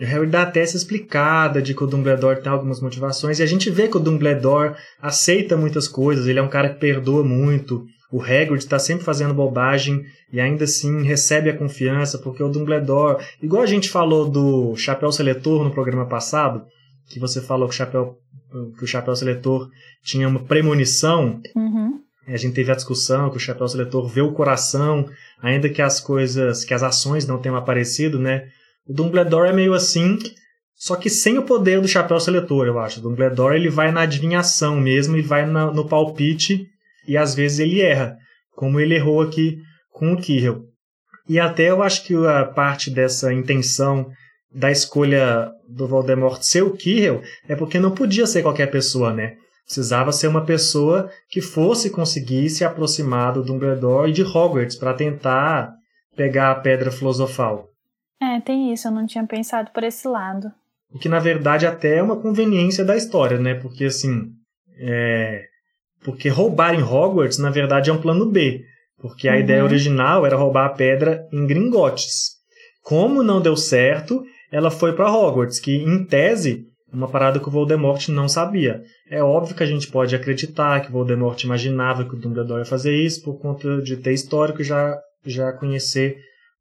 o 0.00 0.04
Harry 0.04 0.26
dá 0.26 0.42
até 0.42 0.60
essa 0.60 0.76
explicada 0.76 1.60
de 1.60 1.74
que 1.74 1.82
o 1.82 1.86
Dumbledore 1.86 2.40
tem 2.40 2.52
algumas 2.52 2.80
motivações, 2.80 3.40
e 3.40 3.42
a 3.42 3.46
gente 3.46 3.68
vê 3.68 3.88
que 3.88 3.96
o 3.96 4.00
Dumbledore 4.00 4.76
aceita 5.02 5.56
muitas 5.56 5.88
coisas, 5.88 6.26
ele 6.26 6.38
é 6.38 6.42
um 6.42 6.48
cara 6.48 6.68
que 6.68 6.78
perdoa 6.78 7.24
muito. 7.24 7.84
O 8.12 8.22
Hagrid 8.22 8.58
está 8.58 8.78
sempre 8.78 9.04
fazendo 9.04 9.34
bobagem 9.34 10.04
e 10.32 10.40
ainda 10.40 10.62
assim 10.64 11.02
recebe 11.02 11.50
a 11.50 11.56
confiança, 11.56 12.18
porque 12.18 12.42
o 12.42 12.48
Dumbledore, 12.48 13.24
igual 13.42 13.62
a 13.62 13.66
gente 13.66 13.90
falou 13.90 14.28
do 14.30 14.76
Chapéu 14.76 15.10
Seletor 15.10 15.64
no 15.64 15.72
programa 15.72 16.06
passado, 16.06 16.62
que 17.08 17.18
você 17.18 17.40
falou 17.40 17.68
que 17.68 17.74
o 17.74 17.76
Chapéu, 17.76 18.16
que 18.76 18.84
o 18.84 18.86
Chapéu 18.86 19.14
Seletor 19.14 19.68
tinha 20.02 20.28
uma 20.28 20.44
premonição, 20.44 21.40
uhum. 21.54 22.00
a 22.26 22.36
gente 22.36 22.54
teve 22.54 22.70
a 22.70 22.76
discussão 22.76 23.30
que 23.30 23.36
o 23.36 23.40
Chapéu 23.40 23.68
Seletor 23.68 24.06
vê 24.08 24.20
o 24.20 24.32
coração, 24.32 25.08
ainda 25.40 25.68
que 25.68 25.82
as 25.82 26.00
coisas, 26.00 26.64
que 26.64 26.74
as 26.74 26.82
ações 26.82 27.26
não 27.26 27.38
tenham 27.38 27.56
aparecido, 27.56 28.18
né? 28.18 28.48
O 28.86 28.92
Dumbledore 28.92 29.48
é 29.48 29.52
meio 29.52 29.72
assim, 29.72 30.18
só 30.74 30.96
que 30.96 31.08
sem 31.08 31.38
o 31.38 31.44
poder 31.44 31.80
do 31.80 31.88
chapéu 31.88 32.20
seletor, 32.20 32.66
eu 32.66 32.78
acho. 32.78 33.00
O 33.00 33.02
Dumbledore 33.02 33.56
ele 33.56 33.70
vai 33.70 33.90
na 33.90 34.02
adivinhação 34.02 34.78
mesmo 34.78 35.16
e 35.16 35.22
vai 35.22 35.46
na, 35.46 35.72
no 35.72 35.88
palpite 35.88 36.66
e 37.06 37.16
às 37.16 37.34
vezes 37.34 37.60
ele 37.60 37.80
erra, 37.80 38.16
como 38.54 38.80
ele 38.80 38.94
errou 38.94 39.22
aqui 39.22 39.58
com 39.90 40.12
o 40.12 40.16
Quirrell. 40.20 40.64
E 41.28 41.40
até 41.40 41.70
eu 41.70 41.82
acho 41.82 42.04
que 42.04 42.14
a 42.14 42.44
parte 42.44 42.90
dessa 42.90 43.32
intenção 43.32 44.10
da 44.54 44.70
escolha 44.70 45.50
do 45.68 45.88
Voldemort 45.88 46.40
ser 46.42 46.62
o 46.62 46.70
Quirrell 46.70 47.22
é 47.48 47.56
porque 47.56 47.80
não 47.80 47.90
podia 47.90 48.26
ser 48.26 48.42
qualquer 48.42 48.70
pessoa, 48.70 49.12
né? 49.12 49.36
Precisava 49.64 50.12
ser 50.12 50.28
uma 50.28 50.44
pessoa 50.44 51.10
que 51.28 51.40
fosse 51.40 51.90
conseguir 51.90 52.50
se 52.50 52.64
aproximar 52.64 53.32
do 53.32 53.42
Dumbledore 53.42 54.10
e 54.10 54.12
de 54.12 54.22
Hogwarts 54.22 54.76
para 54.76 54.94
tentar 54.94 55.72
pegar 56.14 56.52
a 56.52 56.54
pedra 56.56 56.90
filosofal. 56.90 57.68
É, 58.22 58.40
tem 58.40 58.72
isso, 58.72 58.86
eu 58.86 58.92
não 58.92 59.06
tinha 59.06 59.26
pensado 59.26 59.70
por 59.72 59.82
esse 59.82 60.06
lado. 60.06 60.52
O 60.92 60.98
que 60.98 61.08
na 61.08 61.18
verdade 61.18 61.66
até 61.66 61.96
é 61.96 62.02
uma 62.02 62.20
conveniência 62.20 62.84
da 62.84 62.96
história, 62.96 63.38
né? 63.38 63.54
Porque 63.54 63.86
assim. 63.86 64.30
É... 64.78 65.46
Porque 66.04 66.28
roubar 66.28 66.74
em 66.74 66.82
Hogwarts, 66.82 67.38
na 67.38 67.50
verdade, 67.50 67.88
é 67.88 67.92
um 67.92 68.00
plano 68.00 68.30
B. 68.30 68.62
Porque 68.98 69.26
a 69.26 69.32
uhum. 69.32 69.40
ideia 69.40 69.64
original 69.64 70.26
era 70.26 70.36
roubar 70.36 70.66
a 70.66 70.74
pedra 70.74 71.26
em 71.32 71.46
Gringotts. 71.46 72.34
Como 72.82 73.22
não 73.22 73.40
deu 73.40 73.56
certo, 73.56 74.22
ela 74.54 74.70
foi 74.70 74.92
para 74.92 75.12
Hogwarts, 75.12 75.58
que 75.58 75.72
em 75.72 76.04
tese 76.04 76.64
uma 76.92 77.08
parada 77.08 77.40
que 77.40 77.48
o 77.48 77.50
Voldemort 77.50 78.08
não 78.10 78.28
sabia. 78.28 78.84
É 79.10 79.20
óbvio 79.20 79.56
que 79.56 79.64
a 79.64 79.66
gente 79.66 79.88
pode 79.88 80.14
acreditar 80.14 80.80
que 80.80 80.90
o 80.90 80.92
Voldemort 80.92 81.42
imaginava 81.42 82.04
que 82.04 82.14
o 82.14 82.16
Dumbledore 82.16 82.60
ia 82.60 82.64
fazer 82.64 82.94
isso 82.94 83.24
por 83.24 83.40
conta 83.40 83.82
de 83.82 83.96
ter 83.96 84.12
histórico 84.12 84.62
e 84.62 84.64
já, 84.64 84.96
já 85.26 85.52
conhecer 85.52 86.18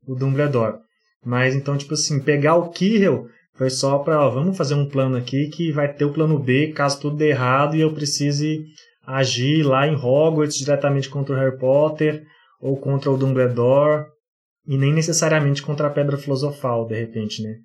o 0.07 0.15
Dumbledore. 0.15 0.77
Mas 1.23 1.53
então, 1.53 1.77
tipo 1.77 1.93
assim, 1.93 2.19
pegar 2.19 2.55
o 2.55 2.71
Kirill 2.71 3.27
foi 3.53 3.69
só 3.69 3.99
para, 3.99 4.27
vamos 4.27 4.57
fazer 4.57 4.73
um 4.73 4.89
plano 4.89 5.15
aqui 5.15 5.49
que 5.49 5.71
vai 5.71 5.93
ter 5.93 6.05
o 6.05 6.13
plano 6.13 6.39
B 6.39 6.69
caso 6.69 6.99
tudo 6.99 7.17
dê 7.17 7.29
errado 7.29 7.75
e 7.75 7.81
eu 7.81 7.93
precise 7.93 8.59
agir 9.05 9.61
lá 9.61 9.87
em 9.87 9.95
Hogwarts 9.95 10.57
diretamente 10.57 11.11
contra 11.11 11.35
o 11.35 11.37
Harry 11.37 11.59
Potter 11.59 12.23
ou 12.59 12.75
contra 12.75 13.11
o 13.11 13.17
Dumbledore 13.17 14.07
e 14.65 14.79
nem 14.79 14.91
necessariamente 14.91 15.61
contra 15.61 15.85
a 15.85 15.91
Pedra 15.91 16.17
Filosofal, 16.17 16.87
de 16.87 16.99
repente, 16.99 17.43
né? 17.43 17.57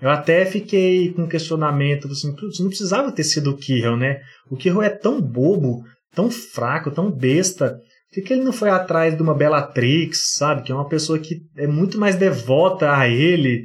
Eu 0.00 0.08
até 0.10 0.46
fiquei 0.46 1.12
com 1.12 1.28
questionamento, 1.28 2.08
assim, 2.08 2.34
não 2.60 2.68
precisava 2.68 3.12
ter 3.12 3.24
sido 3.24 3.50
o 3.50 3.56
Kirill, 3.56 3.96
né? 3.96 4.20
O 4.50 4.56
Kirill 4.56 4.82
é 4.82 4.88
tão 4.88 5.20
bobo, 5.20 5.82
tão 6.14 6.30
fraco, 6.30 6.90
tão 6.90 7.10
besta, 7.10 7.78
por 8.12 8.24
que 8.24 8.32
ele 8.32 8.42
não 8.42 8.52
foi 8.52 8.70
atrás 8.70 9.14
de 9.14 9.22
uma 9.22 9.34
Bellatrix, 9.34 10.32
sabe? 10.32 10.62
Que 10.62 10.72
é 10.72 10.74
uma 10.74 10.88
pessoa 10.88 11.18
que 11.18 11.42
é 11.56 11.66
muito 11.66 11.98
mais 11.98 12.16
devota 12.16 12.92
a 12.96 13.08
ele. 13.08 13.64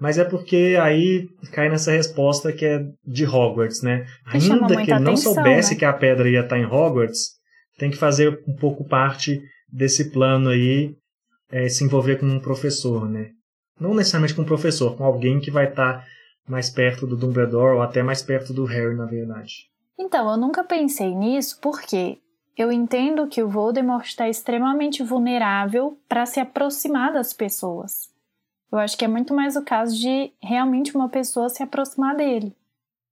Mas 0.00 0.18
é 0.18 0.24
porque 0.24 0.78
aí 0.80 1.28
cai 1.52 1.68
nessa 1.68 1.92
resposta 1.92 2.52
que 2.52 2.64
é 2.64 2.80
de 3.06 3.26
Hogwarts, 3.26 3.82
né? 3.82 4.06
Ainda 4.26 4.82
que 4.82 4.90
ele 4.90 4.98
não 4.98 5.12
atenção, 5.12 5.34
soubesse 5.34 5.74
né? 5.74 5.78
que 5.78 5.84
a 5.84 5.92
pedra 5.92 6.28
ia 6.28 6.40
estar 6.40 6.58
em 6.58 6.64
Hogwarts, 6.64 7.32
tem 7.78 7.90
que 7.90 7.96
fazer 7.96 8.40
um 8.48 8.56
pouco 8.56 8.84
parte 8.84 9.40
desse 9.70 10.10
plano 10.10 10.48
aí, 10.48 10.94
é, 11.50 11.68
se 11.68 11.84
envolver 11.84 12.16
com 12.16 12.26
um 12.26 12.40
professor, 12.40 13.08
né? 13.08 13.28
Não 13.80 13.94
necessariamente 13.94 14.34
com 14.34 14.42
um 14.42 14.46
professor, 14.46 14.96
com 14.96 15.04
alguém 15.04 15.40
que 15.40 15.50
vai 15.50 15.68
estar 15.68 16.06
mais 16.46 16.70
perto 16.70 17.06
do 17.06 17.16
Dumbledore 17.16 17.76
ou 17.76 17.82
até 17.82 18.02
mais 18.02 18.22
perto 18.22 18.52
do 18.52 18.64
Harry, 18.64 18.94
na 18.94 19.06
verdade. 19.06 19.70
Então, 19.98 20.30
eu 20.30 20.36
nunca 20.36 20.64
pensei 20.64 21.14
nisso 21.14 21.58
porque 21.60 22.18
eu 22.56 22.70
entendo 22.70 23.26
que 23.28 23.42
o 23.42 23.48
Voldemort 23.48 24.04
está 24.04 24.28
extremamente 24.28 25.02
vulnerável 25.02 25.98
para 26.08 26.26
se 26.26 26.40
aproximar 26.40 27.12
das 27.12 27.32
pessoas. 27.32 28.10
Eu 28.70 28.78
acho 28.78 28.96
que 28.96 29.04
é 29.04 29.08
muito 29.08 29.34
mais 29.34 29.56
o 29.56 29.62
caso 29.62 29.96
de 29.96 30.32
realmente 30.42 30.94
uma 30.94 31.08
pessoa 31.08 31.48
se 31.48 31.62
aproximar 31.62 32.16
dele. 32.16 32.54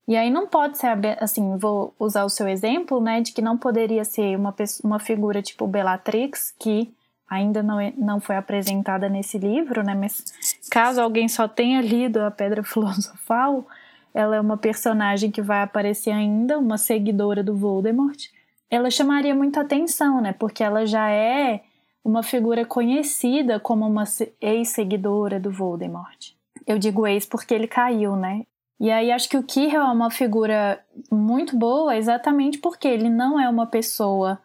E 0.08 0.16
aí 0.16 0.30
não 0.30 0.46
pode 0.46 0.78
ser, 0.78 0.88
assim, 1.22 1.56
vou 1.56 1.94
usar 1.98 2.24
o 2.24 2.30
seu 2.30 2.48
exemplo, 2.48 3.00
né, 3.00 3.20
de 3.20 3.32
que 3.32 3.42
não 3.42 3.56
poderia 3.56 4.04
ser 4.04 4.36
uma, 4.36 4.54
uma 4.82 4.98
figura 4.98 5.42
tipo 5.42 5.66
Bellatrix, 5.66 6.52
que 6.58 6.92
ainda 7.30 7.62
não, 7.62 7.78
é, 7.78 7.94
não 7.96 8.20
foi 8.20 8.36
apresentada 8.36 9.08
nesse 9.08 9.38
livro, 9.38 9.84
né, 9.84 9.94
mas 9.94 10.24
caso 10.68 11.00
alguém 11.00 11.28
só 11.28 11.46
tenha 11.46 11.80
lido 11.80 12.18
a 12.18 12.30
Pedra 12.30 12.62
Filosofal, 12.64 13.64
ela 14.12 14.34
é 14.34 14.40
uma 14.40 14.56
personagem 14.56 15.30
que 15.30 15.40
vai 15.40 15.62
aparecer 15.62 16.10
ainda, 16.10 16.58
uma 16.58 16.76
seguidora 16.76 17.44
do 17.44 17.56
Voldemort, 17.56 18.26
ela 18.68 18.90
chamaria 18.90 19.34
muita 19.34 19.60
atenção, 19.60 20.20
né? 20.20 20.32
Porque 20.32 20.62
ela 20.62 20.86
já 20.86 21.10
é 21.10 21.62
uma 22.04 22.22
figura 22.22 22.64
conhecida 22.64 23.58
como 23.58 23.86
uma 23.86 24.04
ex-seguidora 24.40 25.40
do 25.40 25.50
Voldemort. 25.50 26.32
Eu 26.66 26.78
digo 26.78 27.06
ex 27.06 27.26
porque 27.26 27.52
ele 27.52 27.66
caiu, 27.66 28.14
né? 28.14 28.46
E 28.78 28.90
aí 28.90 29.10
acho 29.10 29.28
que 29.28 29.36
o 29.36 29.42
Kirill 29.42 29.82
é 29.82 29.92
uma 29.92 30.10
figura 30.10 30.80
muito 31.10 31.56
boa 31.56 31.96
exatamente 31.96 32.58
porque 32.58 32.88
ele 32.88 33.10
não 33.10 33.38
é 33.38 33.48
uma 33.48 33.66
pessoa 33.66 34.38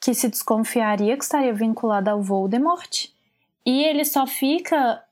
que 0.00 0.14
se 0.14 0.28
desconfiaria 0.28 1.16
que 1.16 1.24
estaria 1.24 1.52
vinculada 1.52 2.10
ao 2.10 2.22
Voldemort. 2.22 3.08
E 3.66 3.84
ele 3.84 4.04
só 4.04 4.26
fica 4.26 5.02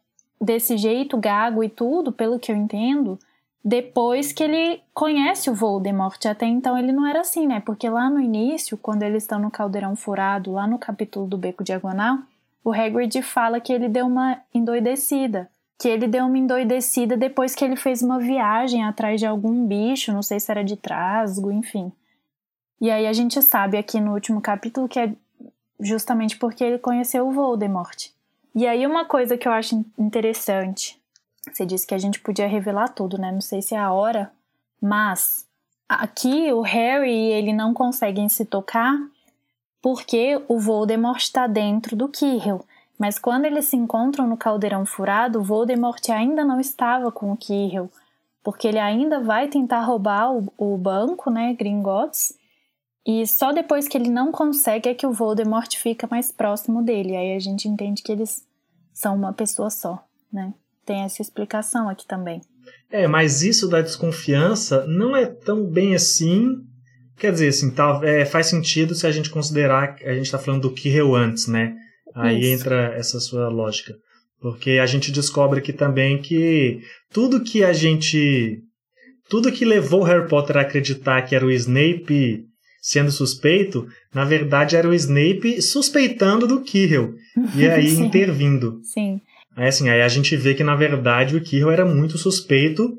desse 0.40 0.76
jeito, 0.76 1.18
gago 1.18 1.62
e 1.62 1.68
tudo, 1.68 2.10
pelo 2.10 2.38
que 2.38 2.50
eu 2.50 2.56
entendo, 2.56 3.18
depois 3.62 4.32
que 4.32 4.42
ele 4.42 4.80
conhece 4.94 5.50
o 5.50 5.54
Voldemort. 5.54 6.24
Até 6.26 6.46
então 6.46 6.78
ele 6.78 6.92
não 6.92 7.06
era 7.06 7.20
assim, 7.20 7.46
né? 7.46 7.60
Porque 7.60 7.88
lá 7.88 8.08
no 8.08 8.20
início, 8.20 8.78
quando 8.78 9.02
eles 9.02 9.24
estão 9.24 9.38
no 9.38 9.50
caldeirão 9.50 9.94
furado, 9.94 10.52
lá 10.52 10.66
no 10.66 10.78
capítulo 10.78 11.26
do 11.26 11.36
Beco 11.36 11.62
Diagonal, 11.62 12.18
o 12.64 12.72
Hagrid 12.72 13.20
fala 13.22 13.60
que 13.60 13.72
ele 13.72 13.88
deu 13.88 14.06
uma 14.06 14.40
endoidecida. 14.54 15.50
Que 15.78 15.88
ele 15.88 16.08
deu 16.08 16.24
uma 16.26 16.38
endoidecida 16.38 17.16
depois 17.16 17.54
que 17.54 17.64
ele 17.64 17.76
fez 17.76 18.02
uma 18.02 18.18
viagem 18.18 18.82
atrás 18.82 19.20
de 19.20 19.26
algum 19.26 19.66
bicho, 19.66 20.12
não 20.12 20.22
sei 20.22 20.40
se 20.40 20.50
era 20.50 20.64
de 20.64 20.76
trasgo, 20.76 21.52
enfim. 21.52 21.92
E 22.80 22.90
aí 22.90 23.06
a 23.06 23.12
gente 23.12 23.40
sabe 23.42 23.76
aqui 23.76 24.00
no 24.00 24.14
último 24.14 24.40
capítulo 24.40 24.88
que 24.88 24.98
é 24.98 25.12
justamente 25.80 26.36
porque 26.36 26.62
ele 26.62 26.78
conheceu 26.78 27.26
o 27.26 27.32
Voldemort. 27.32 28.10
E 28.54 28.66
aí 28.66 28.86
uma 28.86 29.04
coisa 29.04 29.36
que 29.36 29.46
eu 29.46 29.52
acho 29.52 29.84
interessante 29.96 30.98
você 31.52 31.64
disse 31.64 31.86
que 31.86 31.94
a 31.94 31.98
gente 31.98 32.20
podia 32.20 32.46
revelar 32.46 32.88
tudo, 32.88 33.18
né? 33.18 33.32
Não 33.32 33.40
sei 33.40 33.62
se 33.62 33.74
é 33.74 33.78
a 33.78 33.92
hora, 33.92 34.30
mas 34.80 35.46
aqui 35.88 36.52
o 36.52 36.60
Harry 36.60 37.10
e 37.10 37.32
ele 37.32 37.52
não 37.52 37.72
conseguem 37.72 38.28
se 38.28 38.44
tocar 38.44 38.94
porque 39.80 40.40
o 40.48 40.58
Voldemort 40.58 41.20
está 41.20 41.46
dentro 41.46 41.96
do 41.96 42.08
Quirrell. 42.08 42.64
Mas 42.98 43.18
quando 43.18 43.44
eles 43.44 43.66
se 43.66 43.76
encontram 43.76 44.26
no 44.26 44.36
caldeirão 44.36 44.84
furado, 44.84 45.38
o 45.38 45.44
Voldemort 45.44 46.02
ainda 46.10 46.44
não 46.44 46.58
estava 46.58 47.12
com 47.12 47.30
o 47.30 47.36
Quirrell, 47.36 47.88
porque 48.42 48.66
ele 48.66 48.78
ainda 48.78 49.20
vai 49.20 49.46
tentar 49.46 49.82
roubar 49.82 50.32
o, 50.32 50.52
o 50.58 50.76
banco, 50.76 51.30
né, 51.30 51.54
Gringotts, 51.54 52.36
e 53.08 53.26
só 53.26 53.52
depois 53.52 53.88
que 53.88 53.96
ele 53.96 54.10
não 54.10 54.30
consegue 54.30 54.88
é 54.88 54.94
que 54.94 55.06
o 55.06 55.12
Voldemort 55.12 55.74
fica 55.76 56.06
mais 56.08 56.30
próximo 56.30 56.82
dele. 56.82 57.16
Aí 57.16 57.34
a 57.34 57.38
gente 57.40 57.66
entende 57.66 58.02
que 58.02 58.12
eles 58.12 58.46
são 58.92 59.16
uma 59.16 59.32
pessoa 59.32 59.70
só, 59.70 60.04
né? 60.32 60.52
tem 60.88 61.02
essa 61.02 61.20
explicação 61.20 61.86
aqui 61.86 62.06
também. 62.06 62.40
É, 62.90 63.06
mas 63.06 63.42
isso 63.42 63.68
da 63.68 63.82
desconfiança 63.82 64.86
não 64.86 65.14
é 65.14 65.26
tão 65.26 65.62
bem 65.66 65.94
assim. 65.94 66.56
Quer 67.18 67.32
dizer, 67.32 67.48
assim, 67.48 67.70
tá, 67.70 68.00
é, 68.02 68.24
faz 68.24 68.46
sentido 68.46 68.94
se 68.94 69.06
a 69.06 69.10
gente 69.10 69.28
considerar 69.28 69.96
que 69.96 70.04
a 70.04 70.14
gente 70.14 70.24
está 70.24 70.38
falando 70.38 70.62
do 70.62 70.72
Kirill 70.72 71.14
antes, 71.14 71.46
né? 71.46 71.76
Aí 72.14 72.40
Isso. 72.40 72.62
entra 72.62 72.94
essa 72.94 73.20
sua 73.20 73.48
lógica. 73.48 73.94
Porque 74.40 74.72
a 74.72 74.86
gente 74.86 75.12
descobre 75.12 75.58
aqui 75.58 75.72
também 75.72 76.22
que 76.22 76.80
tudo 77.12 77.44
que 77.44 77.62
a 77.62 77.72
gente. 77.72 78.62
Tudo 79.28 79.52
que 79.52 79.64
levou 79.64 80.04
Harry 80.04 80.26
Potter 80.26 80.56
a 80.56 80.62
acreditar 80.62 81.20
que 81.22 81.34
era 81.34 81.44
o 81.44 81.50
Snape 81.50 82.46
sendo 82.80 83.10
suspeito, 83.10 83.86
na 84.14 84.24
verdade 84.24 84.76
era 84.76 84.88
o 84.88 84.94
Snape 84.94 85.60
suspeitando 85.60 86.46
do 86.46 86.62
Quirrell. 86.62 87.14
E 87.54 87.68
aí 87.68 87.90
Sim. 87.90 88.06
intervindo. 88.06 88.80
Sim. 88.82 89.20
Aí 89.56 89.68
assim, 89.68 89.88
aí 89.88 90.02
a 90.02 90.08
gente 90.08 90.36
vê 90.36 90.54
que 90.54 90.62
na 90.64 90.76
verdade 90.76 91.36
o 91.36 91.40
Quirrell 91.40 91.70
era 91.70 91.84
muito 91.84 92.16
suspeito 92.16 92.96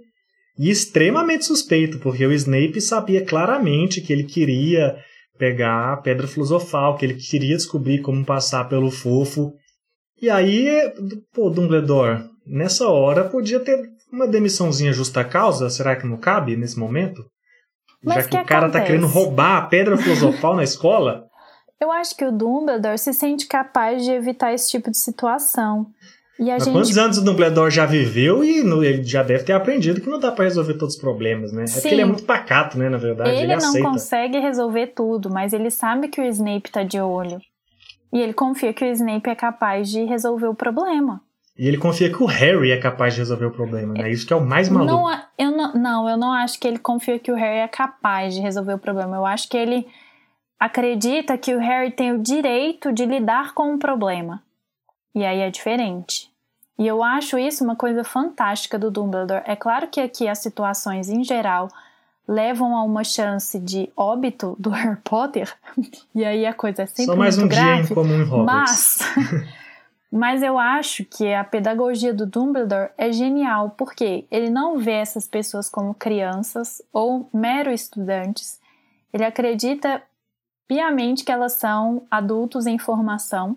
e 0.58 0.70
extremamente 0.70 1.46
suspeito, 1.46 2.00
porque 2.00 2.26
o 2.26 2.34
Snape 2.34 2.82
sabia 2.82 3.24
claramente 3.24 4.02
que 4.02 4.12
ele 4.12 4.26
queria 4.26 4.98
pegar 5.38 5.94
a 5.94 5.98
pedra 5.98 6.28
filosofal, 6.28 6.98
que 6.98 7.06
ele 7.06 7.14
queria 7.14 7.56
descobrir 7.56 8.02
como 8.02 8.26
passar 8.26 8.66
pelo 8.68 8.92
fofo. 8.92 9.54
E 10.22 10.30
aí, 10.30 10.68
pô, 11.34 11.50
Dumbledore, 11.50 12.26
nessa 12.46 12.90
hora 12.90 13.24
podia 13.24 13.62
ter 13.62 13.80
uma 14.12 14.28
demissãozinha 14.28 14.92
justa 14.92 15.24
causa, 15.24 15.70
será 15.70 15.96
que 15.96 16.06
não 16.06 16.18
cabe 16.18 16.58
nesse 16.58 16.78
momento? 16.78 17.24
Mas 18.04 18.16
Já 18.16 18.24
que, 18.24 18.30
que 18.30 18.44
o 18.44 18.46
cara 18.46 18.62
tá 18.62 18.66
acontece? 18.80 18.86
querendo 18.88 19.08
roubar 19.08 19.58
a 19.58 19.62
pedra 19.64 19.98
filosofal 19.98 20.56
na 20.56 20.64
escola? 20.64 21.26
Eu 21.80 21.92
acho 21.92 22.16
que 22.16 22.26
o 22.26 22.32
Dumbledore 22.32 22.98
se 22.98 23.14
sente 23.14 23.48
capaz 23.48 24.04
de 24.04 24.12
evitar 24.12 24.54
esse 24.54 24.70
tipo 24.70 24.92
de 24.92 24.98
situação. 24.98 25.88
E 26.38 26.50
a 26.50 26.54
Mas 26.54 26.66
gente. 26.66 26.74
quantos 26.74 26.98
anos 26.98 27.18
o 27.18 27.24
Dumbledore 27.24 27.72
já 27.72 27.86
viveu 27.86 28.44
e 28.44 28.60
ele 28.60 29.04
já 29.04 29.24
deve 29.24 29.44
ter 29.44 29.54
aprendido 29.54 30.00
que 30.02 30.10
não 30.10 30.20
dá 30.20 30.32
pra 30.32 30.46
resolver 30.46 30.74
todos 30.76 30.96
os 30.96 31.02
problemas, 31.02 31.52
né? 31.52 31.64
É 31.64 31.66
porque 31.66 31.82
Sim. 31.82 31.90
ele 31.92 32.02
é 32.02 32.06
muito 32.06 32.24
pacato, 32.24 32.78
né, 32.78 32.90
na 32.90 32.98
verdade. 32.98 33.30
Ele, 33.32 33.40
Ele 33.42 33.56
não 33.56 33.70
aceita. 33.70 33.90
consegue 33.90 34.40
resolver 34.40 34.88
tudo, 34.88 35.30
mas 35.30 35.52
ele 35.54 35.70
sabe 35.70 36.08
que 36.08 36.20
o 36.22 36.26
Snape 36.26 36.72
tá 36.72 36.84
de 36.84 37.00
olho. 37.00 37.40
E 38.12 38.20
ele 38.20 38.34
confia 38.34 38.74
que 38.74 38.84
o 38.84 38.88
Snape 38.92 39.30
é 39.30 39.36
capaz 39.36 39.90
de 39.90 40.04
resolver 40.06 40.48
o 40.48 40.56
problema. 40.56 41.22
E 41.60 41.68
ele 41.68 41.78
confia 41.78 42.10
que 42.10 42.24
o 42.24 42.26
Harry 42.26 42.72
é 42.72 42.78
capaz 42.78 43.14
de 43.16 43.20
resolver 43.20 43.48
o 43.48 43.52
problema, 43.52 43.94
né? 43.94 44.10
Isso 44.10 44.26
que 44.26 44.32
é 44.32 44.36
o 44.36 44.40
mais 44.40 44.70
maluco. 44.70 44.94
Não, 44.94 45.22
eu 45.38 45.52
não, 45.52 45.74
não, 45.74 46.10
eu 46.10 46.16
não 46.16 46.32
acho 46.32 46.58
que 46.58 46.66
ele 46.66 46.80
confia 46.80 47.20
que 47.20 47.30
o 47.30 47.36
Harry 47.36 47.58
é 47.58 47.68
capaz 47.68 48.34
de 48.34 48.40
resolver 48.40 48.76
o 48.76 48.80
problema. 48.80 49.18
Eu 49.18 49.26
acho 49.26 49.50
que 49.50 49.58
ele 49.58 49.86
acredita 50.58 51.38
que 51.38 51.54
o 51.54 51.60
Harry 51.60 51.92
tem 51.92 52.14
o 52.14 52.24
direito 52.24 52.94
de 52.94 53.06
lidar 53.06 53.54
com 53.54 53.74
o 53.76 53.78
problema. 53.78 54.42
E 55.14 55.26
aí 55.26 55.42
é 55.42 55.50
diferente. 55.50 56.30
E 56.78 56.88
eu 56.88 57.04
acho 57.04 57.38
isso 57.38 57.62
uma 57.62 57.76
coisa 57.76 58.06
fantástica 58.06 58.80
do 58.80 58.90
Dumbledore. 58.90 59.44
É 59.46 59.58
claro 59.58 59.90
que 59.90 60.00
aqui 60.00 60.30
as 60.30 60.40
situações 60.40 61.10
em 61.10 61.26
geral 61.26 61.68
levam 62.26 62.74
a 62.74 62.84
uma 62.84 63.04
chance 63.04 63.60
de 63.60 63.92
óbito 63.98 64.56
do 64.58 64.70
Harry 64.72 64.98
Potter. 65.04 65.54
E 66.16 66.24
aí 66.24 66.46
a 66.46 66.54
coisa 66.54 66.84
é 66.84 66.86
sempre 66.86 67.06
Só 67.06 67.16
mais 67.18 67.38
um 67.38 67.42
muito 67.42 67.54
dia 67.54 67.64
grave. 67.64 67.92
em 67.92 67.96
comum 67.96 68.14
em 68.16 68.24
Hogwarts. 68.24 69.00
Mas, 69.16 69.44
mas 70.12 70.42
eu 70.42 70.58
acho 70.58 71.06
que 71.06 71.34
a 71.34 71.44
pedagogia 71.44 72.14
do 72.14 72.26
Dumbledore 72.26 72.92
é 72.98 73.12
genial, 73.12 73.72
porque 73.78 74.26
ele 74.32 74.50
não 74.50 74.80
vê 74.80 74.94
essas 74.94 75.28
pessoas 75.28 75.70
como 75.70 75.94
crianças 75.94 76.82
ou 76.92 77.30
mero 77.34 77.72
estudantes. 77.72 78.60
Ele 79.14 79.24
acredita 79.24 80.02
piamente 80.68 81.24
que 81.24 81.32
elas 81.32 81.54
são 81.54 82.08
adultos 82.10 82.66
em 82.66 82.80
formação 82.80 83.56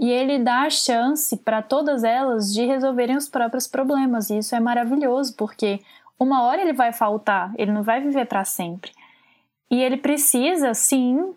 e 0.00 0.10
ele 0.10 0.38
dá 0.38 0.62
a 0.62 0.70
chance 0.70 1.36
para 1.36 1.60
todas 1.60 2.02
elas 2.04 2.54
de 2.54 2.64
resolverem 2.64 3.16
os 3.16 3.28
próprios 3.28 3.66
problemas. 3.66 4.30
E 4.30 4.38
isso 4.38 4.56
é 4.56 4.60
maravilhoso, 4.60 5.36
porque 5.36 5.80
uma 6.18 6.42
hora 6.42 6.62
ele 6.62 6.72
vai 6.72 6.90
faltar, 6.90 7.52
ele 7.56 7.70
não 7.70 7.82
vai 7.82 8.00
viver 8.00 8.24
para 8.26 8.44
sempre. 8.44 8.92
E 9.70 9.80
ele 9.80 9.98
precisa, 9.98 10.72
sim, 10.72 11.34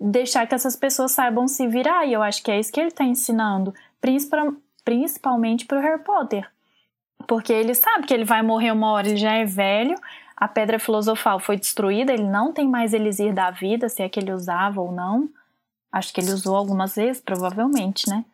deixar 0.00 0.46
que 0.46 0.54
essas 0.54 0.76
pessoas 0.76 1.12
saibam 1.12 1.46
se 1.48 1.66
virar. 1.66 2.06
E 2.06 2.12
eu 2.12 2.22
acho 2.22 2.42
que 2.42 2.50
é 2.50 2.58
isso 2.58 2.72
que 2.72 2.80
ele 2.80 2.88
está 2.88 3.04
ensinando, 3.04 3.74
principal- 4.00 4.54
principalmente 4.84 5.64
para 5.66 5.78
o 5.78 5.80
Harry 5.80 6.02
Potter. 6.02 6.48
Porque 7.26 7.52
ele 7.52 7.74
sabe 7.74 8.06
que 8.06 8.12
ele 8.12 8.24
vai 8.24 8.42
morrer 8.42 8.70
uma 8.70 8.90
hora, 8.92 9.08
ele 9.08 9.16
já 9.16 9.32
é 9.32 9.44
velho, 9.44 9.96
a 10.36 10.46
pedra 10.46 10.78
filosofal 10.78 11.38
foi 11.38 11.56
destruída, 11.56 12.12
ele 12.12 12.24
não 12.24 12.52
tem 12.52 12.68
mais 12.68 12.92
elixir 12.92 13.32
da 13.32 13.50
vida, 13.50 13.88
se 13.88 14.02
é 14.02 14.08
que 14.08 14.20
ele 14.20 14.32
usava 14.32 14.80
ou 14.80 14.92
não. 14.92 15.30
Acho 15.90 16.12
que 16.12 16.20
ele 16.20 16.32
usou 16.32 16.56
algumas 16.56 16.96
vezes, 16.96 17.22
provavelmente, 17.22 18.08
né? 18.10 18.24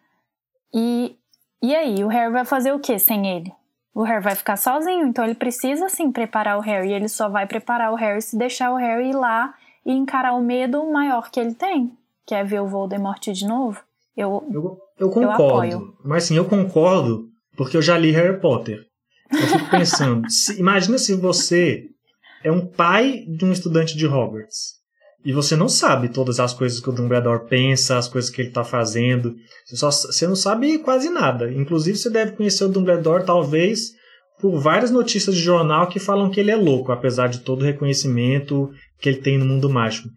E, 0.75 1.17
e 1.63 1.77
aí, 1.77 2.03
o 2.03 2.09
Harry 2.09 2.33
vai 2.33 2.45
fazer 2.45 2.73
o 2.73 2.81
que 2.81 2.99
sem 2.99 3.29
ele? 3.29 3.53
O 3.95 4.03
Harry 4.03 4.23
vai 4.23 4.35
ficar 4.35 4.57
sozinho, 4.57 5.07
então 5.07 5.25
ele 5.25 5.35
precisa 5.35 5.89
sim 5.89 6.11
preparar 6.11 6.57
o 6.57 6.63
Harry. 6.63 6.93
Ele 6.93 7.09
só 7.09 7.29
vai 7.29 7.47
preparar 7.47 7.93
o 7.93 7.97
Harry 7.97 8.23
se 8.23 8.37
deixar 8.37 8.73
o 8.73 8.77
Harry 8.77 9.11
ir 9.11 9.15
lá 9.15 9.55
e 9.85 9.93
encarar 9.93 10.35
o 10.35 10.43
medo 10.43 10.91
maior 10.91 11.31
que 11.31 11.41
ele 11.41 11.55
tem, 11.55 11.93
que 12.27 12.35
é 12.35 12.45
ver 12.45 12.61
o 12.61 12.67
Voldemort 12.69 13.21
de 13.33 13.47
novo. 13.47 13.81
Eu, 14.17 14.43
Eu, 14.53 14.79
eu 14.99 15.09
concordo. 15.11 15.45
apoio. 15.45 15.95
mas 16.05 16.25
sim, 16.25 16.37
eu 16.37 16.45
concordo 16.45 17.29
porque 17.57 17.77
eu 17.77 17.83
já 17.83 17.97
li 17.97 18.11
Harry 18.11 18.39
Potter. 18.41 18.85
Eu 19.33 19.39
fico 19.47 19.71
pensando, 19.71 20.29
se- 20.31 20.59
imagina 20.59 20.99
se 20.99 21.15
você 21.15 21.85
é 22.43 22.51
um 22.51 22.67
pai 22.67 23.25
de 23.29 23.45
um 23.45 23.53
estudante 23.53 23.97
de 23.97 24.07
Hogwarts 24.07 24.81
e 25.25 25.33
você 25.33 25.55
não 25.55 25.69
sabe 25.69 26.09
todas 26.09 26.41
as 26.41 26.53
coisas 26.55 26.81
que 26.81 26.89
o 26.89 26.93
Dumbledore 26.93 27.47
pensa, 27.47 27.99
as 27.99 28.09
coisas 28.09 28.31
que 28.31 28.41
ele 28.41 28.49
está 28.49 28.65
fazendo. 28.65 29.35
Você, 29.67 29.77
só, 29.77 29.91
você 29.91 30.27
não 30.27 30.35
sabe 30.37 30.79
quase 30.79 31.11
nada. 31.11 31.53
Inclusive, 31.53 31.99
você 31.99 32.09
deve 32.11 32.33
conhecer 32.33 32.65
o 32.65 32.69
Dumbledore, 32.71 33.25
talvez, 33.27 33.93
por 34.41 34.59
várias 34.59 34.91
notícias 34.91 35.37
de 35.37 35.43
jornal 35.43 35.89
que 35.89 35.99
falam 35.99 36.31
que 36.31 36.41
ele 36.41 36.51
é 36.51 36.57
louco, 36.57 36.93
apesar 36.93 37.29
de 37.29 37.41
todo 37.41 37.63
o 37.63 37.65
reconhecimento 37.65 38.71
que 38.99 39.09
ele 39.09 39.19
tem 39.19 39.39
no 39.39 39.45
mundo 39.45 39.69
mágico. 39.69 40.09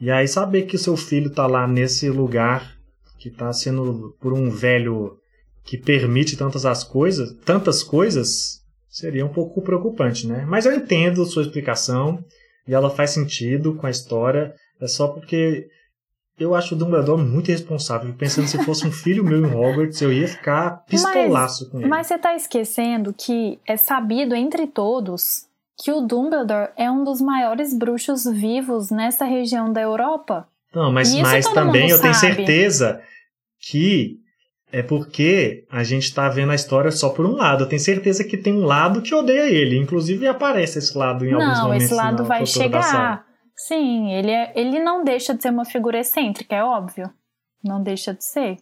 E 0.00 0.10
aí, 0.10 0.28
saber 0.28 0.62
que 0.62 0.76
o 0.76 0.78
seu 0.78 0.96
filho 0.96 1.28
está 1.28 1.46
lá 1.46 1.66
nesse 1.66 2.08
lugar 2.08 2.76
que 3.18 3.28
está 3.28 3.52
sendo 3.52 4.16
por 4.20 4.32
um 4.32 4.48
velho 4.48 5.16
que 5.64 5.76
permite 5.76 6.36
tantas 6.36 6.64
as 6.64 6.84
coisas, 6.84 7.32
tantas 7.44 7.82
coisas, 7.82 8.60
seria 8.88 9.26
um 9.26 9.32
pouco 9.32 9.60
preocupante, 9.60 10.26
né? 10.26 10.46
Mas 10.48 10.64
eu 10.64 10.72
entendo 10.72 11.26
sua 11.26 11.42
explicação 11.42 12.24
e 12.66 12.72
ela 12.72 12.88
faz 12.88 13.10
sentido 13.10 13.74
com 13.74 13.86
a 13.86 13.90
história. 13.90 14.54
É 14.80 14.86
só 14.86 15.08
porque 15.08 15.66
eu 16.38 16.54
acho 16.54 16.74
o 16.74 16.78
Dumbledore 16.78 17.22
muito 17.22 17.48
irresponsável. 17.48 18.14
Pensando 18.14 18.46
se 18.46 18.62
fosse 18.64 18.86
um 18.86 18.92
filho 18.92 19.24
meu 19.24 19.38
em 19.38 19.52
Hogwarts, 19.52 20.00
eu 20.00 20.12
ia 20.12 20.28
ficar 20.28 20.84
pistolaço 20.86 21.68
com 21.70 21.78
ele. 21.78 21.88
Mas 21.88 22.06
você 22.06 22.18
tá 22.18 22.34
esquecendo 22.34 23.12
que 23.12 23.58
é 23.66 23.76
sabido 23.76 24.34
entre 24.34 24.66
todos 24.66 25.48
que 25.76 25.92
o 25.92 26.00
Dumbledore 26.00 26.70
é 26.76 26.90
um 26.90 27.04
dos 27.04 27.20
maiores 27.20 27.76
bruxos 27.76 28.24
vivos 28.24 28.90
nessa 28.90 29.24
região 29.24 29.72
da 29.72 29.80
Europa. 29.80 30.48
Não, 30.74 30.92
mas, 30.92 31.14
mas 31.14 31.46
também 31.52 31.90
eu 31.90 32.00
tenho 32.00 32.14
certeza 32.14 33.00
que 33.60 34.18
é 34.70 34.82
porque 34.82 35.64
a 35.70 35.82
gente 35.82 36.12
tá 36.12 36.28
vendo 36.28 36.52
a 36.52 36.54
história 36.54 36.90
só 36.90 37.08
por 37.08 37.24
um 37.24 37.32
lado. 37.32 37.64
Eu 37.64 37.68
tenho 37.68 37.80
certeza 37.80 38.22
que 38.22 38.36
tem 38.36 38.52
um 38.52 38.64
lado 38.64 39.00
que 39.00 39.14
odeia 39.14 39.48
ele. 39.48 39.78
Inclusive 39.78 40.26
aparece 40.26 40.78
esse 40.78 40.96
lado 40.96 41.24
em 41.24 41.32
alguns 41.32 41.58
não, 41.58 41.64
momentos. 41.64 41.84
esse 41.84 41.94
lado 41.94 42.24
vai 42.24 42.44
chegar. 42.44 43.27
Sim, 43.66 44.12
ele, 44.12 44.30
é, 44.30 44.52
ele 44.54 44.78
não 44.78 45.02
deixa 45.04 45.34
de 45.34 45.42
ser 45.42 45.50
uma 45.50 45.64
figura 45.64 45.98
excêntrica, 45.98 46.54
é 46.54 46.62
óbvio. 46.62 47.10
Não 47.62 47.82
deixa 47.82 48.14
de 48.14 48.24
ser. 48.24 48.56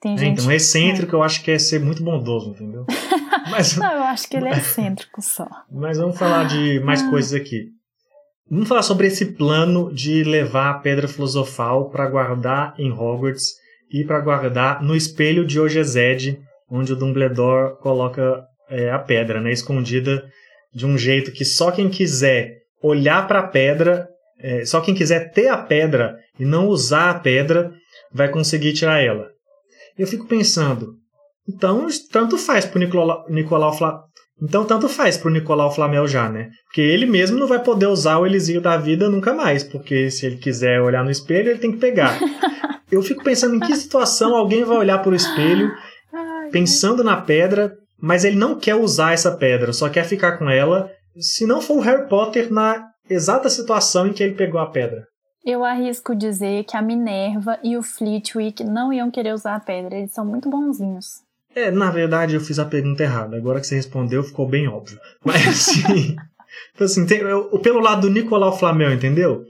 Tem 0.00 0.14
É, 0.14 0.18
gente. 0.18 0.40
então, 0.40 0.52
excêntrico 0.52 1.14
eu 1.16 1.22
acho 1.22 1.42
que 1.42 1.50
é 1.52 1.58
ser 1.58 1.80
muito 1.80 2.02
bondoso, 2.02 2.50
entendeu? 2.50 2.84
Mas, 3.50 3.76
Não, 3.76 3.92
eu 3.92 4.02
acho 4.04 4.28
que 4.28 4.36
ele 4.36 4.48
é 4.48 4.52
excêntrico 4.58 5.20
só. 5.22 5.46
mas 5.70 5.98
vamos 5.98 6.18
falar 6.18 6.44
de 6.44 6.80
mais 6.80 7.02
Ah. 7.02 7.10
coisas 7.10 7.32
aqui. 7.34 7.68
Vamos 8.50 8.68
falar 8.68 8.82
sobre 8.82 9.06
esse 9.06 9.32
plano 9.34 9.92
de 9.92 10.24
levar 10.24 10.70
a 10.70 10.78
pedra 10.78 11.06
filosofal 11.08 11.88
para 11.90 12.08
guardar 12.08 12.74
em 12.78 12.90
Hogwarts 12.90 13.52
e 13.90 14.02
para 14.04 14.20
guardar 14.20 14.82
no 14.82 14.94
espelho 14.96 15.46
de 15.46 15.60
Ogezed, 15.60 16.38
onde 16.70 16.92
o 16.92 16.96
Dumbledore 16.96 17.76
coloca 17.80 18.44
é, 18.68 18.90
a 18.90 18.98
pedra, 18.98 19.40
né, 19.40 19.52
escondida 19.52 20.24
de 20.72 20.84
um 20.86 20.96
jeito 20.98 21.30
que 21.32 21.44
só 21.44 21.70
quem 21.70 21.88
quiser 21.90 22.62
olhar 22.82 23.26
para 23.28 23.40
a 23.40 23.46
pedra, 23.46 24.08
é, 24.38 24.64
só 24.64 24.80
quem 24.80 24.94
quiser 24.94 25.32
ter 25.32 25.48
a 25.48 25.56
pedra 25.56 26.16
e 26.38 26.44
não 26.44 26.68
usar 26.68 27.10
a 27.10 27.18
pedra, 27.18 27.72
vai 28.12 28.28
conseguir 28.28 28.72
tirar 28.72 29.02
ela. 29.02 29.28
Eu 29.98 30.06
fico 30.06 30.26
pensando, 30.26 30.94
então 31.48 31.86
tanto 32.10 32.36
faz 32.36 32.64
pro 32.64 32.78
Nicolau, 32.78 33.24
Nicolau 33.28 33.72
Fla, 33.76 34.02
então 34.42 34.64
tanto 34.64 34.88
faz 34.88 35.16
pro 35.16 35.30
Nicolau 35.30 35.72
Flamel 35.72 36.06
já, 36.08 36.28
né? 36.28 36.50
Porque 36.66 36.80
ele 36.80 37.06
mesmo 37.06 37.38
não 37.38 37.46
vai 37.46 37.62
poder 37.62 37.86
usar 37.86 38.18
o 38.18 38.26
Elixir 38.26 38.60
da 38.60 38.76
vida 38.76 39.08
nunca 39.08 39.32
mais, 39.32 39.62
porque 39.62 40.10
se 40.10 40.26
ele 40.26 40.36
quiser 40.36 40.80
olhar 40.80 41.04
no 41.04 41.10
espelho, 41.10 41.50
ele 41.50 41.60
tem 41.60 41.72
que 41.72 41.78
pegar. 41.78 42.18
Eu 42.90 43.02
fico 43.02 43.24
pensando 43.24 43.56
em 43.56 43.60
que 43.60 43.74
situação 43.74 44.36
alguém 44.36 44.62
vai 44.62 44.76
olhar 44.76 44.98
pro 44.98 45.14
espelho 45.14 45.72
pensando 46.52 47.02
na 47.02 47.16
pedra, 47.16 47.76
mas 48.00 48.24
ele 48.24 48.36
não 48.36 48.56
quer 48.56 48.76
usar 48.76 49.12
essa 49.12 49.36
pedra, 49.36 49.72
só 49.72 49.88
quer 49.88 50.04
ficar 50.04 50.38
com 50.38 50.48
ela, 50.48 50.88
se 51.18 51.46
não 51.46 51.60
for 51.60 51.78
o 51.78 51.80
Harry 51.80 52.08
Potter 52.08 52.52
na 52.52 52.93
exata 53.08 53.48
situação 53.48 54.06
em 54.06 54.12
que 54.12 54.22
ele 54.22 54.34
pegou 54.34 54.60
a 54.60 54.70
pedra. 54.70 55.06
Eu 55.44 55.62
arrisco 55.62 56.14
dizer 56.14 56.64
que 56.64 56.76
a 56.76 56.80
Minerva 56.80 57.58
e 57.62 57.76
o 57.76 57.82
Flitwick 57.82 58.64
não 58.64 58.92
iam 58.92 59.10
querer 59.10 59.34
usar 59.34 59.56
a 59.56 59.60
pedra. 59.60 59.98
Eles 59.98 60.12
são 60.12 60.24
muito 60.24 60.48
bonzinhos. 60.48 61.22
É, 61.54 61.70
na 61.70 61.90
verdade 61.90 62.34
eu 62.34 62.40
fiz 62.40 62.58
a 62.58 62.64
pergunta 62.64 63.02
errada. 63.02 63.36
Agora 63.36 63.60
que 63.60 63.66
você 63.66 63.76
respondeu, 63.76 64.24
ficou 64.24 64.48
bem 64.48 64.66
óbvio. 64.66 64.98
Mas 65.24 65.46
assim, 65.46 66.16
então, 66.74 66.84
assim 66.84 67.06
tem, 67.06 67.18
eu, 67.18 67.58
pelo 67.58 67.80
lado 67.80 68.02
do 68.02 68.10
Nicolau 68.10 68.56
Flamel, 68.56 68.92
entendeu? 68.92 69.44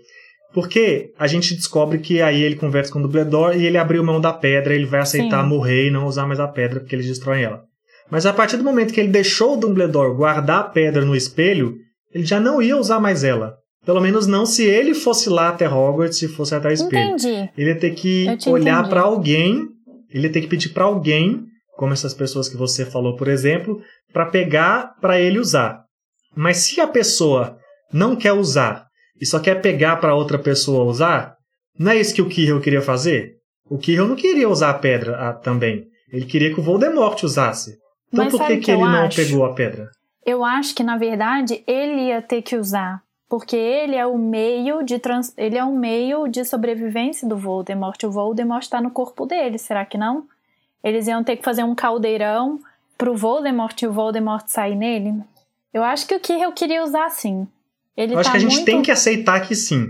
Porque 0.53 1.13
a 1.19 1.27
gente 1.27 1.55
descobre 1.55 1.99
que 1.99 2.21
aí 2.21 2.43
ele 2.43 2.57
conversa 2.57 2.93
com 2.93 2.99
o 2.99 3.03
Dumbledore 3.03 3.57
e 3.59 3.67
ele 3.67 3.79
abriu 3.79 4.05
mão 4.05 4.21
da 4.21 4.33
pedra, 4.33 4.75
ele 4.75 4.87
vai 4.87 5.01
aceitar 5.01 5.43
Sim. 5.43 5.49
morrer 5.49 5.87
e 5.87 5.91
não 5.91 6.07
usar 6.07 6.27
mais 6.27 6.39
a 6.39 6.47
pedra 6.47 6.81
porque 6.81 6.95
eles 6.95 7.07
destroem 7.07 7.45
ela. 7.45 7.65
Mas 8.11 8.27
a 8.27 8.33
partir 8.33 8.57
do 8.57 8.65
momento 8.65 8.93
que 8.93 9.01
ele 9.01 9.09
deixou 9.09 9.55
o 9.55 9.57
Dumbledore 9.57 10.15
guardar 10.15 10.61
a 10.61 10.65
pedra 10.65 11.05
no 11.05 11.17
espelho, 11.17 11.77
ele 12.15 12.25
já 12.25 12.39
não 12.39 12.63
ia 12.63 12.77
usar 12.77 13.01
mais 13.01 13.25
ela. 13.25 13.57
Pelo 13.85 14.01
menos 14.01 14.27
não 14.27 14.47
se 14.47 14.65
ele 14.65 14.95
fosse 14.95 15.29
lá 15.29 15.49
até 15.49 15.69
Hogwarts 15.69 16.23
e 16.23 16.29
fosse 16.29 16.55
até 16.55 16.69
o 16.69 16.73
espelho. 16.73 17.15
Entendi. 17.15 17.51
Ele 17.57 17.71
ia 17.71 17.79
ter 17.79 17.91
que 17.91 18.27
olhar 18.47 18.89
pra 18.89 19.03
alguém, 19.03 19.69
ele 20.11 20.27
ia 20.29 20.33
ter 20.33 20.41
que 20.41 20.47
pedir 20.47 20.71
pra 20.71 20.85
alguém, 20.85 21.45
como 21.77 21.93
essas 21.93 22.15
pessoas 22.15 22.49
que 22.49 22.57
você 22.57 22.87
falou, 22.87 23.17
por 23.17 23.29
exemplo, 23.29 23.83
pra 24.13 24.27
pegar 24.27 24.95
pra 25.01 25.21
ele 25.21 25.39
usar. 25.39 25.83
Mas 26.35 26.59
se 26.59 26.81
a 26.81 26.87
pessoa 26.87 27.59
não 27.93 28.17
quer 28.17 28.33
usar 28.33 28.87
e 29.21 29.27
só 29.27 29.39
quer 29.39 29.61
pegar 29.61 29.97
pra 29.97 30.15
outra 30.15 30.39
pessoa 30.39 30.85
usar, 30.85 31.35
não 31.79 31.93
é 31.93 31.97
isso 31.97 32.15
que 32.15 32.23
o 32.23 32.29
Quirrell 32.29 32.61
queria 32.61 32.81
fazer? 32.81 33.33
O 33.69 33.77
Quirrell 33.77 34.09
não 34.09 34.17
queria 34.17 34.49
usar 34.49 34.71
a 34.71 34.75
pedra 34.75 35.17
ah, 35.17 35.33
também. 35.33 35.85
Ele 36.13 36.25
queria 36.25 36.53
que 36.55 36.61
o 36.61 36.63
Voldemort 36.63 37.23
usasse. 37.23 37.77
Então 38.09 38.25
Mas 38.25 38.33
por 38.33 38.47
que, 38.47 38.57
que 38.57 38.61
que 38.63 38.71
ele 38.71 38.83
não 38.83 39.05
acho? 39.05 39.17
pegou 39.17 39.45
a 39.45 39.53
pedra? 39.53 39.89
Eu 40.25 40.45
acho 40.45 40.75
que, 40.75 40.83
na 40.83 40.97
verdade, 40.97 41.63
ele 41.67 42.09
ia 42.09 42.23
ter 42.23 42.43
que 42.43 42.57
usar. 42.57 43.03
Porque 43.29 43.57
ele 43.57 43.97
é 43.97 44.07
o 44.07 44.17
meio 44.17 44.83
de 44.83 44.99
trans... 44.99 45.33
ele 45.37 45.59
é 45.59 45.65
o 45.65 45.75
meio 45.75 46.29
de 46.29 46.45
sobrevivência 46.45 47.27
do 47.29 47.37
Voldemort. 47.37 48.03
O 48.05 48.11
Voldemort 48.11 48.63
está 48.63 48.81
no 48.81 48.91
corpo 48.91 49.27
dele, 49.27 49.59
será 49.59 49.85
que 49.85 49.99
não? 49.99 50.25
Eles 50.83 51.07
iam 51.09 51.25
ter 51.25 51.37
que 51.37 51.45
fazer 51.45 51.65
um 51.65 51.75
caldeirão 51.75 52.61
pro 52.97 53.17
Voldemort 53.17 53.81
e 53.81 53.87
o 53.87 53.93
Voldemort 53.93 54.45
sair 54.47 54.77
nele. 54.77 55.15
Eu 55.73 55.83
acho 55.83 56.07
que 56.07 56.15
o 56.15 56.21
Quirrell 56.21 56.53
queria 56.53 56.85
usar 56.85 57.11
sim. 57.11 57.49
Ele 57.97 58.15
Eu 58.15 58.19
acho 58.19 58.29
tá 58.29 58.33
que 58.33 58.37
a 58.37 58.41
gente 58.41 58.53
muito... 58.57 58.67
tem 58.67 58.83
que 58.83 58.91
aceitar 58.91 59.41
que 59.41 59.55
sim. 59.55 59.89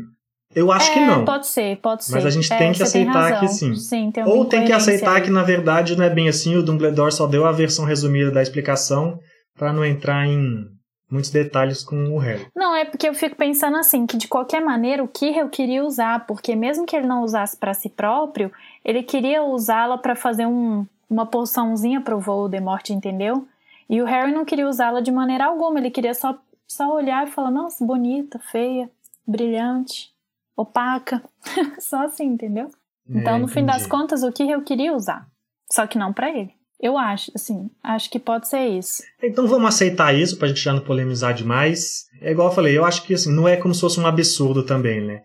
Eu 0.54 0.70
acho 0.70 0.90
é, 0.90 0.94
que 0.94 1.00
não. 1.00 1.24
Pode 1.24 1.46
ser, 1.48 1.76
pode 1.78 2.04
ser. 2.04 2.12
Mas 2.12 2.24
a 2.26 2.30
gente 2.30 2.52
É, 2.52 2.56
tem 2.56 2.72
que 2.72 2.78
tem 2.78 2.86
aceitar 2.86 3.12
razão. 3.12 3.40
que 3.40 3.48
sim. 3.48 3.74
Sim, 3.74 4.10
tem 4.12 4.24
Ou 4.24 4.44
tem 4.44 4.64
que 4.64 4.72
aceitar 4.72 5.16
aí. 5.16 5.22
que, 5.22 5.30
na 5.30 5.42
verdade, 5.42 5.96
não 5.96 6.04
é 6.04 6.10
bem 6.10 6.28
assim, 6.28 6.56
o 6.56 6.62
Dumbledore 6.62 7.12
só 7.12 7.26
deu 7.26 7.44
a 7.44 7.52
versão 7.52 7.84
resumida 7.84 8.30
da 8.30 8.40
explicação 8.40 9.18
para 9.56 9.72
não 9.72 9.84
entrar 9.84 10.26
em 10.26 10.68
muitos 11.10 11.30
detalhes 11.30 11.84
com 11.84 11.96
o 12.14 12.18
Harry. 12.18 12.46
Não, 12.54 12.74
é 12.74 12.84
porque 12.84 13.08
eu 13.08 13.14
fico 13.14 13.36
pensando 13.36 13.76
assim, 13.76 14.06
que 14.06 14.16
de 14.16 14.26
qualquer 14.26 14.60
maneira 14.60 15.02
o 15.02 15.08
Quirrell 15.08 15.48
queria 15.48 15.84
usar, 15.84 16.26
porque 16.26 16.56
mesmo 16.56 16.86
que 16.86 16.96
ele 16.96 17.06
não 17.06 17.22
usasse 17.22 17.56
pra 17.56 17.74
si 17.74 17.88
próprio, 17.88 18.50
ele 18.84 19.02
queria 19.02 19.42
usá-la 19.42 19.96
pra 19.96 20.16
fazer 20.16 20.46
um, 20.46 20.84
uma 21.08 21.26
poçãozinha 21.26 22.00
pro 22.00 22.18
Voldemort, 22.20 22.90
entendeu? 22.90 23.46
E 23.88 24.00
o 24.02 24.06
Harry 24.06 24.32
não 24.32 24.44
queria 24.44 24.68
usá-la 24.68 25.00
de 25.00 25.12
maneira 25.12 25.44
alguma, 25.44 25.78
ele 25.78 25.90
queria 25.90 26.14
só, 26.14 26.36
só 26.66 26.92
olhar 26.92 27.26
e 27.26 27.30
falar, 27.30 27.50
nossa, 27.50 27.84
bonita, 27.84 28.38
feia, 28.50 28.90
brilhante, 29.26 30.10
opaca, 30.56 31.22
só 31.78 32.04
assim, 32.04 32.24
entendeu? 32.24 32.70
Então, 33.08 33.36
É, 33.36 33.38
no 33.38 33.46
fim 33.46 33.64
das 33.64 33.86
contas, 33.86 34.22
o 34.22 34.32
Quirrell 34.32 34.62
queria 34.62 34.94
usar, 34.94 35.28
só 35.70 35.86
que 35.86 35.98
não 35.98 36.12
pra 36.12 36.30
ele. 36.30 36.54
Eu 36.80 36.98
acho, 36.98 37.30
assim, 37.34 37.70
acho 37.82 38.10
que 38.10 38.18
pode 38.18 38.48
ser 38.48 38.66
isso. 38.66 39.02
Então 39.22 39.46
vamos 39.46 39.68
aceitar 39.68 40.14
isso 40.14 40.36
pra 40.36 40.48
gente 40.48 40.60
já 40.60 40.72
não 40.72 40.80
polemizar 40.80 41.32
demais. 41.32 42.04
É 42.20 42.32
igual 42.32 42.48
eu 42.48 42.54
falei, 42.54 42.76
eu 42.76 42.84
acho 42.84 43.04
que 43.04 43.14
assim, 43.14 43.32
não 43.32 43.48
é 43.48 43.56
como 43.56 43.74
se 43.74 43.80
fosse 43.80 43.98
um 43.98 44.06
absurdo 44.06 44.64
também, 44.64 45.00
né? 45.00 45.20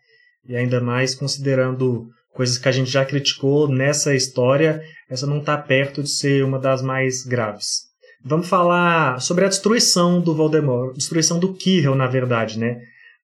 E 0.48 0.56
ainda 0.56 0.80
mais 0.80 1.16
considerando 1.16 2.08
coisas 2.34 2.58
que 2.58 2.70
a 2.70 2.72
gente 2.72 2.90
já 2.90 3.04
criticou 3.04 3.68
nessa 3.68 4.16
história, 4.16 4.82
essa 5.10 5.28
não 5.28 5.42
tá 5.42 5.58
perto 5.58 6.02
de 6.02 6.10
ser 6.10 6.44
uma 6.44 6.60
das 6.60 6.82
mais 6.82 7.26
graves. 7.26 7.90
Vamos 8.24 8.48
falar 8.48 9.20
sobre 9.22 9.46
a 9.46 9.50
destruição 9.50 10.22
do 10.22 10.36
Voldemort, 10.36 10.94
destruição 10.94 11.40
do 11.40 11.54
Quirrell, 11.54 11.96
na 11.96 12.08
verdade, 12.08 12.60
né? 12.60 12.80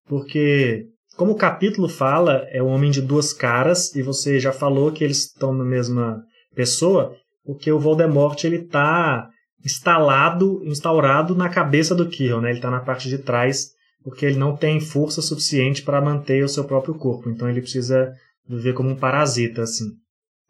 Porque, 0.07 0.85
como 1.17 1.33
o 1.33 1.38
capítulo 1.38 1.89
fala, 1.89 2.45
é 2.49 2.63
um 2.63 2.67
homem 2.67 2.91
de 2.91 3.01
duas 3.01 3.33
caras, 3.33 3.93
e 3.95 4.01
você 4.01 4.39
já 4.39 4.53
falou 4.53 4.91
que 4.91 5.03
eles 5.03 5.25
estão 5.25 5.53
na 5.53 5.65
mesma 5.65 6.21
pessoa, 6.55 7.13
porque 7.45 7.71
o 7.71 7.79
Voldemort 7.79 8.43
ele 8.43 8.63
tá 8.63 9.29
instalado, 9.63 10.62
instaurado 10.65 11.36
na 11.36 11.49
cabeça 11.49 11.95
do 11.95 12.08
Quirrell, 12.08 12.41
né? 12.41 12.51
Ele 12.51 12.60
tá 12.60 12.69
na 12.69 12.79
parte 12.79 13.10
de 13.10 13.17
trás, 13.17 13.69
porque 14.03 14.25
ele 14.25 14.38
não 14.38 14.55
tem 14.55 14.79
força 14.79 15.21
suficiente 15.21 15.81
para 15.81 16.01
manter 16.01 16.43
o 16.43 16.49
seu 16.49 16.63
próprio 16.63 16.95
corpo, 16.95 17.29
então 17.29 17.49
ele 17.49 17.62
precisa 17.62 18.12
viver 18.47 18.73
como 18.73 18.89
um 18.89 18.95
parasita, 18.95 19.63
assim. 19.63 19.86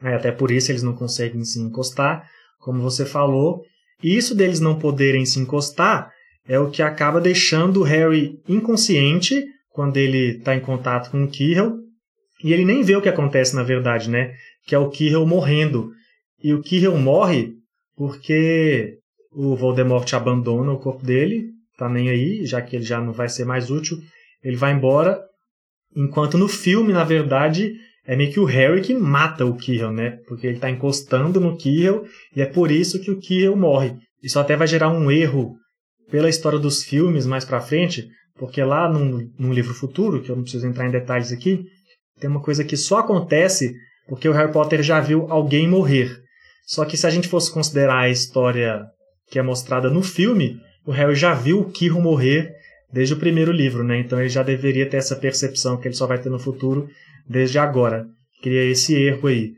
É, 0.01 0.13
até 0.13 0.31
por 0.31 0.51
isso 0.51 0.71
eles 0.71 0.84
não 0.84 0.93
conseguem 0.93 1.43
se 1.43 1.60
encostar, 1.60 2.27
como 2.60 2.81
você 2.81 3.05
falou. 3.05 3.62
E 4.03 4.15
isso 4.15 4.36
deles 4.36 4.60
não 4.60 4.77
poderem 4.77 5.25
se 5.25 5.39
encostar 5.39 6.12
é 6.47 6.60
o 6.60 6.69
que 6.69 6.81
acaba 6.81 7.19
deixando 7.19 7.81
o 7.81 7.84
Harry 7.84 8.39
inconsciente 8.47 9.43
quando 9.69 9.97
ele 9.97 10.38
está 10.38 10.55
em 10.55 10.60
contato 10.60 11.10
com 11.10 11.23
o 11.23 11.27
Quirrell. 11.27 11.77
E 12.43 12.53
ele 12.53 12.65
nem 12.65 12.84
vê 12.84 12.95
o 12.95 13.01
que 13.01 13.10
acontece 13.10 13.55
na 13.55 13.63
verdade, 13.63 14.10
né? 14.10 14.34
Que 14.67 14.75
é 14.75 14.77
o 14.77 14.89
Quirrell 14.89 15.25
morrendo. 15.25 15.91
E 16.45 16.53
o 16.53 16.62
Quirrell 16.62 16.95
morre 16.95 17.55
porque 17.97 18.99
o 19.31 19.55
Voldemort 19.55 20.13
abandona 20.13 20.71
o 20.71 20.77
corpo 20.77 21.03
dele, 21.03 21.47
tá 21.75 21.89
nem 21.89 22.08
aí, 22.08 22.45
já 22.45 22.62
que 22.62 22.75
ele 22.75 22.86
já 22.86 23.01
não 23.01 23.12
vai 23.12 23.27
ser 23.27 23.45
mais 23.45 23.71
útil, 23.71 23.97
ele 24.43 24.55
vai 24.55 24.71
embora. 24.71 25.19
Enquanto 25.95 26.38
no 26.38 26.47
filme, 26.47 26.93
na 26.93 27.03
verdade, 27.03 27.73
é 28.05 28.15
meio 28.15 28.31
que 28.31 28.39
o 28.39 28.45
Harry 28.45 28.81
que 28.81 28.93
mata 28.93 29.43
o 29.43 29.58
Quirrell, 29.58 29.91
né? 29.91 30.19
Porque 30.27 30.45
ele 30.45 30.60
tá 30.60 30.69
encostando 30.69 31.41
no 31.41 31.58
Quirrell 31.58 32.05
e 32.36 32.43
é 32.43 32.45
por 32.45 32.69
isso 32.69 33.01
que 33.01 33.10
o 33.10 33.19
Quirrell 33.19 33.55
morre. 33.55 33.95
Isso 34.21 34.38
até 34.38 34.55
vai 34.55 34.67
gerar 34.67 34.89
um 34.89 35.10
erro 35.10 35.55
pela 36.12 36.29
história 36.29 36.60
dos 36.60 36.84
filmes 36.84 37.25
mais 37.25 37.43
pra 37.43 37.60
frente, 37.60 38.08
porque 38.36 38.63
lá 38.63 38.88
num, 38.88 39.31
num 39.39 39.51
livro 39.51 39.73
futuro, 39.73 40.21
que 40.21 40.29
eu 40.29 40.36
não 40.36 40.43
preciso 40.43 40.67
entrar 40.67 40.86
em 40.88 40.91
detalhes 40.91 41.31
aqui, 41.31 41.63
tem 42.19 42.29
uma 42.29 42.43
coisa 42.43 42.63
que 42.63 42.77
só 42.77 42.99
acontece 42.99 43.73
porque 44.08 44.29
o 44.29 44.31
Harry 44.31 44.51
Potter 44.51 44.84
já 44.84 44.99
viu 44.99 45.25
alguém 45.31 45.67
morrer. 45.67 46.23
Só 46.65 46.84
que 46.84 46.97
se 46.97 47.06
a 47.06 47.10
gente 47.10 47.28
fosse 47.28 47.51
considerar 47.51 47.99
a 47.99 48.10
história 48.10 48.84
que 49.30 49.38
é 49.38 49.43
mostrada 49.43 49.89
no 49.89 50.01
filme, 50.01 50.60
o 50.86 50.91
Harry 50.91 51.15
já 51.15 51.34
viu 51.34 51.62
o 51.62 51.71
Quirrell 51.71 52.01
morrer 52.01 52.54
desde 52.91 53.13
o 53.13 53.17
primeiro 53.17 53.51
livro, 53.51 53.84
né? 53.84 53.99
Então 53.99 54.19
ele 54.19 54.30
já 54.30 54.43
deveria 54.43 54.89
ter 54.89 54.97
essa 54.97 55.15
percepção 55.15 55.78
que 55.78 55.88
ele 55.88 55.95
só 55.95 56.08
vai 56.08 56.19
ter 56.19 56.30
no 56.30 56.39
futuro 56.39 56.88
desde 57.28 57.60
agora. 57.60 58.08
Cria 58.41 58.63
esse 58.63 58.95
erro 58.95 59.28
aí. 59.28 59.54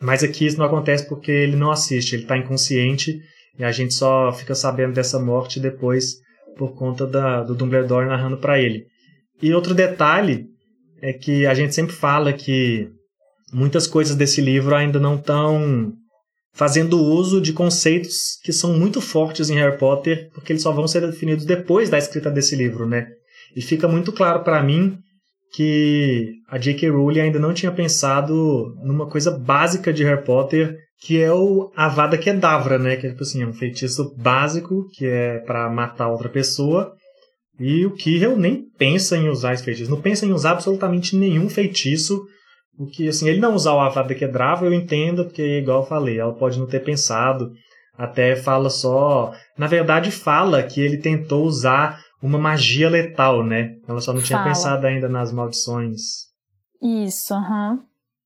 Mas 0.00 0.22
aqui 0.22 0.46
isso 0.46 0.58
não 0.58 0.66
acontece 0.66 1.08
porque 1.08 1.30
ele 1.30 1.56
não 1.56 1.70
assiste, 1.70 2.14
ele 2.14 2.22
está 2.22 2.36
inconsciente 2.36 3.20
e 3.58 3.64
a 3.64 3.70
gente 3.70 3.94
só 3.94 4.32
fica 4.32 4.54
sabendo 4.54 4.94
dessa 4.94 5.18
morte 5.18 5.60
depois 5.60 6.16
por 6.56 6.74
conta 6.74 7.06
da, 7.06 7.42
do 7.42 7.54
Dumbledore 7.54 8.06
narrando 8.06 8.36
para 8.36 8.60
ele. 8.60 8.86
E 9.40 9.54
outro 9.54 9.74
detalhe 9.74 10.46
é 11.00 11.12
que 11.12 11.46
a 11.46 11.54
gente 11.54 11.74
sempre 11.74 11.94
fala 11.94 12.32
que 12.32 12.88
muitas 13.52 13.86
coisas 13.86 14.16
desse 14.16 14.40
livro 14.40 14.74
ainda 14.74 14.98
não 14.98 15.16
estão 15.16 15.92
fazendo 16.54 17.02
uso 17.02 17.40
de 17.40 17.52
conceitos 17.52 18.38
que 18.42 18.52
são 18.52 18.78
muito 18.78 19.00
fortes 19.00 19.48
em 19.48 19.56
Harry 19.56 19.78
Potter, 19.78 20.30
porque 20.34 20.52
eles 20.52 20.62
só 20.62 20.72
vão 20.72 20.86
ser 20.86 21.00
definidos 21.00 21.44
depois 21.44 21.88
da 21.88 21.98
escrita 21.98 22.30
desse 22.30 22.54
livro, 22.54 22.86
né? 22.86 23.06
E 23.56 23.62
fica 23.62 23.88
muito 23.88 24.12
claro 24.12 24.42
para 24.42 24.62
mim 24.62 24.98
que 25.54 26.30
a 26.48 26.58
J.K. 26.58 26.90
Rowling 26.90 27.20
ainda 27.20 27.38
não 27.38 27.52
tinha 27.52 27.70
pensado 27.70 28.74
numa 28.82 29.06
coisa 29.06 29.30
básica 29.30 29.92
de 29.92 30.02
Harry 30.04 30.24
Potter, 30.24 30.76
que 31.00 31.20
é 31.20 31.32
o 31.32 31.70
Avada 31.76 32.16
Kedavra, 32.16 32.78
né? 32.78 32.96
Que 32.96 33.06
é 33.06 33.10
tipo 33.10 33.22
assim, 33.22 33.42
é 33.42 33.46
um 33.46 33.52
feitiço 33.52 34.14
básico 34.16 34.86
que 34.94 35.04
é 35.04 35.38
para 35.40 35.68
matar 35.68 36.08
outra 36.08 36.28
pessoa. 36.28 36.92
E 37.60 37.84
o 37.84 37.92
Quirrell 37.92 38.36
nem 38.36 38.64
pensa 38.78 39.16
em 39.16 39.28
usar 39.28 39.52
esse 39.52 39.62
feitiço, 39.62 39.90
não 39.90 40.00
pensa 40.00 40.24
em 40.24 40.32
usar 40.32 40.52
absolutamente 40.52 41.16
nenhum 41.16 41.48
feitiço. 41.48 42.22
O 42.78 42.86
que, 42.86 43.08
assim, 43.08 43.28
ele 43.28 43.40
não 43.40 43.54
usar 43.54 43.74
o 43.74 43.80
Avada 43.80 44.14
Kedavra, 44.14 44.66
eu 44.66 44.72
entendo, 44.72 45.24
porque, 45.24 45.58
igual 45.58 45.80
eu 45.80 45.86
falei, 45.86 46.18
ela 46.18 46.32
pode 46.32 46.58
não 46.58 46.66
ter 46.66 46.80
pensado. 46.80 47.52
Até 47.96 48.34
fala 48.34 48.70
só. 48.70 49.32
Na 49.56 49.66
verdade, 49.66 50.10
fala 50.10 50.62
que 50.62 50.80
ele 50.80 50.96
tentou 50.96 51.44
usar 51.44 52.00
uma 52.22 52.38
magia 52.38 52.88
letal, 52.88 53.44
né? 53.44 53.76
Ela 53.86 54.00
só 54.00 54.12
não 54.12 54.22
tinha 54.22 54.38
Fala. 54.38 54.50
pensado 54.50 54.86
ainda 54.86 55.08
nas 55.08 55.32
maldições. 55.32 56.28
Isso, 56.80 57.34
aham. 57.34 57.80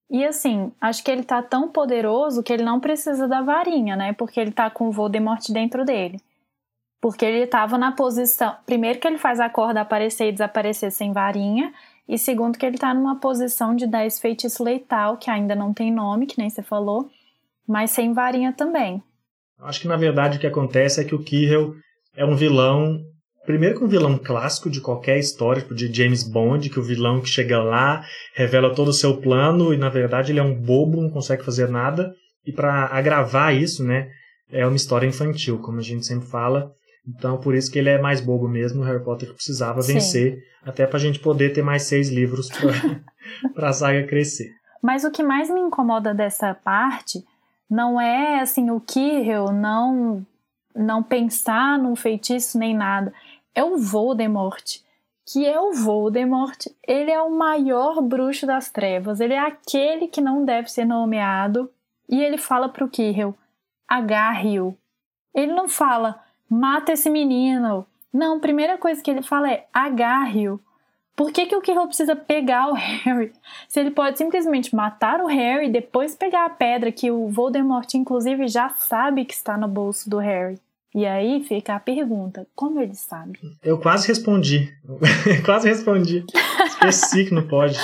E 0.09 0.25
assim, 0.25 0.71
acho 0.81 1.03
que 1.03 1.11
ele 1.11 1.25
tá 1.25 1.43
tão 1.43 1.69
poderoso 1.69 2.43
que 2.43 2.53
ele 2.53 2.63
não 2.63 2.79
precisa 2.79 3.27
da 3.27 3.43
varinha, 3.43 3.97
né? 3.97 4.13
Porque 4.13 4.39
ele 4.39 4.53
tá 4.53 4.71
com 4.71 4.89
o 4.89 4.93
Voldemort 4.93 5.43
dentro 5.51 5.85
dele. 5.85 6.21
Porque 7.01 7.25
ele 7.25 7.47
tava 7.47 7.77
na 7.77 7.93
posição. 7.93 8.55
Primeiro, 8.65 9.01
que 9.01 9.07
ele 9.07 9.19
faz 9.19 9.41
a 9.41 9.51
corda 9.51 9.81
aparecer 9.81 10.29
e 10.29 10.33
desaparecer 10.33 10.93
sem 10.93 11.13
varinha. 11.13 11.73
E 12.09 12.16
segundo, 12.19 12.57
que 12.57 12.64
ele 12.64 12.79
tá 12.79 12.95
numa 12.95 13.19
posição 13.19 13.75
de 13.75 13.87
dar 13.87 14.07
esse 14.07 14.21
feitiço 14.21 14.62
letal, 14.62 15.16
que 15.16 15.31
ainda 15.31 15.55
não 15.55 15.75
tem 15.75 15.92
nome, 15.92 16.27
que 16.27 16.38
nem 16.38 16.49
você 16.49 16.62
falou, 16.62 17.11
mas 17.66 17.90
sem 17.90 18.12
varinha 18.12 18.53
também. 18.53 19.03
Acho 19.59 19.81
que 19.81 19.88
na 19.88 19.97
verdade 19.97 20.37
o 20.37 20.40
que 20.40 20.47
acontece 20.47 21.01
é 21.01 21.05
que 21.05 21.14
o 21.14 21.23
Quirrell 21.23 21.75
é 22.16 22.25
um 22.25 22.37
vilão. 22.37 23.01
Primeiro 23.45 23.79
que 23.79 23.85
um 23.85 23.88
vilão 23.88 24.19
clássico 24.19 24.69
de 24.71 24.81
qualquer 24.81 25.19
história, 25.19 25.62
tipo 25.62 25.75
de 25.75 25.92
James 25.92 26.23
Bond, 26.23 26.69
que 26.69 26.79
o 26.79 26.83
vilão 26.83 27.21
que 27.21 27.29
chega 27.29 27.62
lá 27.62 28.05
revela 28.35 28.75
todo 28.75 28.88
o 28.88 28.92
seu 28.92 29.21
plano 29.21 29.73
e 29.73 29.77
na 29.77 29.88
verdade 29.88 30.33
ele 30.33 30.40
é 30.40 30.42
um 30.42 30.55
bobo, 30.55 31.01
não 31.01 31.11
consegue 31.11 31.45
fazer 31.45 31.69
nada. 31.69 32.12
E 32.45 32.53
para 32.53 32.87
agravar 32.87 33.55
isso, 33.55 33.85
né, 33.85 34.09
é 34.51 34.64
uma 34.66 34.77
história 34.77 35.07
infantil, 35.07 35.59
como 35.59 35.79
a 35.79 35.83
gente 35.83 36.07
sempre 36.07 36.29
fala. 36.29 36.71
Então, 37.09 37.38
por 37.38 37.55
isso 37.55 37.71
que 37.71 37.79
ele 37.79 37.88
é 37.88 38.01
mais 38.01 38.21
bobo 38.21 38.49
mesmo. 38.49 38.83
O 38.83 38.85
Harry 38.85 39.03
Potter 39.03 39.33
precisava 39.33 39.81
Sim. 39.83 39.95
vencer, 39.95 40.42
até 40.64 40.87
pra 40.87 40.99
gente 40.99 41.21
poder 41.21 41.53
ter 41.53 41.62
mais 41.62 41.83
seis 41.83 42.09
livros 42.09 42.49
pra, 42.49 43.51
pra 43.55 43.73
saga 43.73 44.07
crescer. 44.07 44.51
Mas 44.83 45.05
o 45.05 45.11
que 45.11 45.23
mais 45.23 45.49
me 45.51 45.61
incomoda 45.61 46.12
dessa 46.12 46.55
parte 46.55 47.25
não 47.69 48.01
é 48.01 48.40
assim 48.40 48.71
o 48.71 48.81
Kirill 48.81 49.53
não 49.53 50.25
não 50.75 51.03
pensar 51.03 51.79
num 51.79 51.97
feitiço 51.97 52.59
nem 52.59 52.77
nada. 52.77 53.12
É 53.55 53.64
o 53.64 53.79
Voldemort. 53.79 54.81
Que 55.29 55.45
é 55.47 55.59
o 55.59 55.73
Voldemort. 55.73 56.66
Ele 56.87 57.11
é 57.11 57.21
o 57.21 57.35
maior 57.35 58.01
bruxo 58.03 58.47
das 58.47 58.71
trevas. 58.71 59.19
Ele 59.19 59.33
é 59.33 59.38
aquele 59.38 60.07
que 60.07 60.21
não 60.21 60.45
deve 60.45 60.71
ser 60.71 60.85
nomeado. 60.85 61.71
E 62.09 62.23
ele 62.23 62.37
fala 62.37 62.69
pro 62.69 62.88
Kirill: 62.88 63.35
agarre-o. 63.88 64.77
Ele 65.35 65.53
não 65.53 65.69
fala, 65.69 66.23
mata 66.49 66.93
esse 66.93 67.11
menino. 67.11 67.87
Não, 68.13 68.37
a 68.37 68.41
primeira 68.41 68.79
coisa 68.79 69.03
que 69.03 69.11
ele 69.11 69.23
fala 69.23 69.51
é 69.51 69.67
agarre-o. 69.73 70.61
Por 71.17 71.33
que, 71.33 71.47
que 71.47 71.57
o 71.57 71.63
Kirill 71.63 71.87
precisa 71.87 72.15
pegar 72.15 72.69
o 72.69 72.75
Harry? 72.75 73.33
Se 73.69 73.81
ele 73.81 73.91
pode 73.91 74.19
simplesmente 74.19 74.77
matar 74.77 75.21
o 75.21 75.27
Harry 75.27 75.67
e 75.69 75.73
depois 75.73 76.15
pegar 76.15 76.45
a 76.45 76.51
pedra 76.51 76.93
que 76.93 77.11
o 77.11 77.29
Voldemort, 77.29 77.93
inclusive, 77.95 78.47
já 78.49 78.69
sabe 78.69 79.25
que 79.25 79.33
está 79.33 79.57
no 79.57 79.67
bolso 79.67 80.11
do 80.11 80.19
Harry. 80.19 80.59
E 80.95 81.07
aí 81.07 81.43
fica 81.43 81.75
a 81.75 81.81
pergunta: 81.81 82.47
como 82.55 82.81
ele 82.81 82.95
sabe? 82.95 83.39
Eu 83.63 83.79
quase 83.79 84.09
respondi. 84.09 84.73
quase 85.45 85.69
respondi. 85.69 86.25
Esqueci 86.67 87.25
que 87.25 87.35
não 87.35 87.47
pode. 87.47 87.79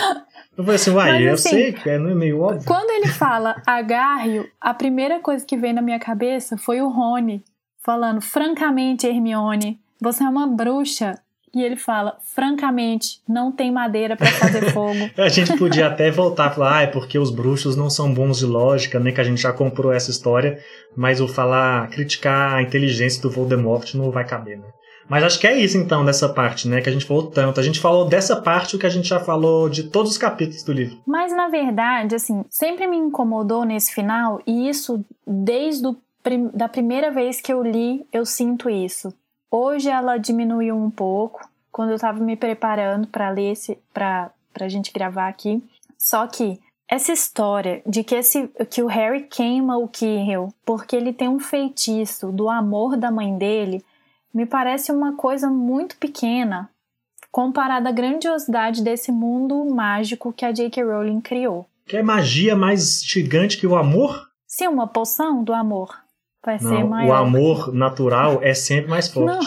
Eu 0.57 0.65
falei 0.65 0.77
assim, 0.77 0.91
uai, 0.91 1.13
Mas, 1.13 1.23
eu 1.27 1.33
assim, 1.33 1.49
sei 1.49 1.73
que 1.73 1.89
é, 1.89 1.99
não 1.99 2.11
é 2.11 2.15
meio 2.15 2.41
óbvio. 2.43 2.67
Quando 2.67 2.91
ele 2.91 3.09
fala 3.09 3.61
agarre-o, 3.67 4.47
a 4.61 4.75
primeira 4.75 5.19
coisa 5.21 5.45
que 5.47 5.57
veio 5.57 5.75
na 5.75 5.81
minha 5.81 5.99
cabeça 5.99 6.59
foi 6.59 6.83
o 6.83 6.89
Rony 6.89 7.43
falando: 7.83 8.21
francamente, 8.21 9.07
Hermione, 9.07 9.81
você 10.01 10.25
é 10.25 10.29
uma 10.29 10.47
bruxa. 10.47 11.21
E 11.55 11.63
ele 11.63 11.77
fala: 11.77 12.17
francamente, 12.35 13.21
não 13.29 13.53
tem 13.53 13.71
madeira 13.71 14.17
para 14.17 14.31
fazer 14.33 14.73
fogo. 14.73 15.11
A 15.19 15.29
gente 15.29 15.57
podia 15.59 15.87
até 15.87 16.11
voltar 16.11 16.51
e 16.51 16.55
falar, 16.55 16.79
ah, 16.79 16.83
é 16.83 16.87
porque 16.87 17.19
os 17.19 17.31
bruxos 17.31 17.77
não 17.77 17.91
são 17.91 18.13
bons 18.13 18.39
de 18.39 18.47
lógica, 18.47 18.99
né? 18.99 19.13
Que 19.13 19.21
a 19.21 19.25
gente 19.25 19.43
já 19.43 19.53
comprou 19.53 19.93
essa 19.93 20.11
história, 20.11 20.59
mas 20.97 21.21
o 21.21 21.29
falar, 21.29 21.89
criticar 21.91 22.55
a 22.55 22.63
inteligência 22.63 23.21
do 23.21 23.31
Voldemort 23.31 23.95
não 23.95 24.11
vai 24.11 24.27
caber, 24.27 24.59
né? 24.59 24.67
Mas 25.09 25.25
acho 25.25 25.41
que 25.41 25.47
é 25.47 25.59
isso 25.59 25.77
então 25.77 26.07
dessa 26.07 26.29
parte, 26.29 26.67
né? 26.67 26.81
Que 26.81 26.89
a 26.89 26.93
gente 26.93 27.05
falou 27.05 27.27
tanto. 27.27 27.61
A 27.61 27.63
gente 27.63 27.81
falou 27.81 28.09
dessa 28.09 28.41
parte 28.41 28.77
o 28.77 28.79
que 28.79 28.87
a 28.87 28.91
gente 28.91 29.09
já 29.09 29.21
falou 29.21 29.69
de 29.69 29.83
todos 29.83 30.13
os 30.13 30.17
capítulos 30.17 30.63
do 30.63 30.73
livro. 30.73 31.03
Mas 31.07 31.37
na 31.37 31.49
verdade, 31.49 32.15
assim, 32.15 32.43
sempre 32.49 32.87
me 32.87 32.97
incomodou 32.97 33.65
nesse 33.65 33.93
final, 33.93 34.41
e 34.47 34.71
isso 34.71 35.05
desde 35.27 35.87
o 35.87 35.97
prim 36.23 36.49
da 36.55 36.69
primeira 36.69 37.11
vez 37.11 37.41
que 37.41 37.53
eu 37.53 37.63
li, 37.63 38.07
eu 38.13 38.25
sinto 38.25 38.71
isso. 38.71 39.13
Hoje 39.51 39.89
ela 39.89 40.17
diminuiu 40.17 40.77
um 40.77 40.91
pouco 40.91 41.49
quando 41.71 41.91
eu 41.91 41.99
tava 41.99 42.21
me 42.21 42.37
preparando 42.37 43.07
para 43.07 43.31
ler 43.31 43.53
esse 43.53 43.79
para 43.93 44.31
pra 44.53 44.69
gente 44.69 44.93
gravar 44.93 45.29
aqui. 45.29 45.63
Só 45.99 46.27
que 46.27 46.61
essa 46.89 47.13
história 47.13 47.83
de 47.87 48.05
que 48.05 48.15
esse 48.15 48.49
que 48.71 48.83
o 48.83 48.87
Harry 48.87 49.23
queima 49.23 49.79
o 49.79 49.89
Kirill 49.89 50.53
porque 50.65 50.95
ele 50.95 51.13
tem 51.13 51.29
um 51.29 51.39
feitiço 51.39 52.31
do 52.31 52.49
amor 52.49 52.97
da 52.97 53.11
mãe 53.11 53.37
dele, 53.37 53.83
me 54.33 54.47
parece 54.47 54.93
uma 54.93 55.17
coisa 55.17 55.51
muito 55.51 55.97
pequena 55.97 56.69
comparada 57.31 57.89
à 57.89 57.93
grandiosidade 57.93 58.83
desse 58.83 59.11
mundo 59.11 59.65
mágico 59.65 60.35
que 60.35 60.45
a 60.45 60.53
J.K. 60.53 60.85
Rowling 60.85 61.21
criou. 61.23 61.67
Que 61.87 62.03
magia 62.03 62.55
mais 62.55 63.03
gigante 63.03 63.57
que 63.57 63.67
o 63.67 63.75
amor? 63.75 64.29
Sim, 64.47 64.69
uma 64.69 64.87
poção 64.87 65.43
do 65.43 65.55
amor 65.55 66.02
vai 66.45 66.59
ser 66.59 66.65
Não, 66.81 66.89
maior. 66.89 67.11
o 67.11 67.15
amor 67.15 67.73
natural 67.73 68.41
é 68.43 68.55
sempre 68.55 68.91
mais 68.91 69.09
forte. 69.09 69.27
Não, 69.27 69.41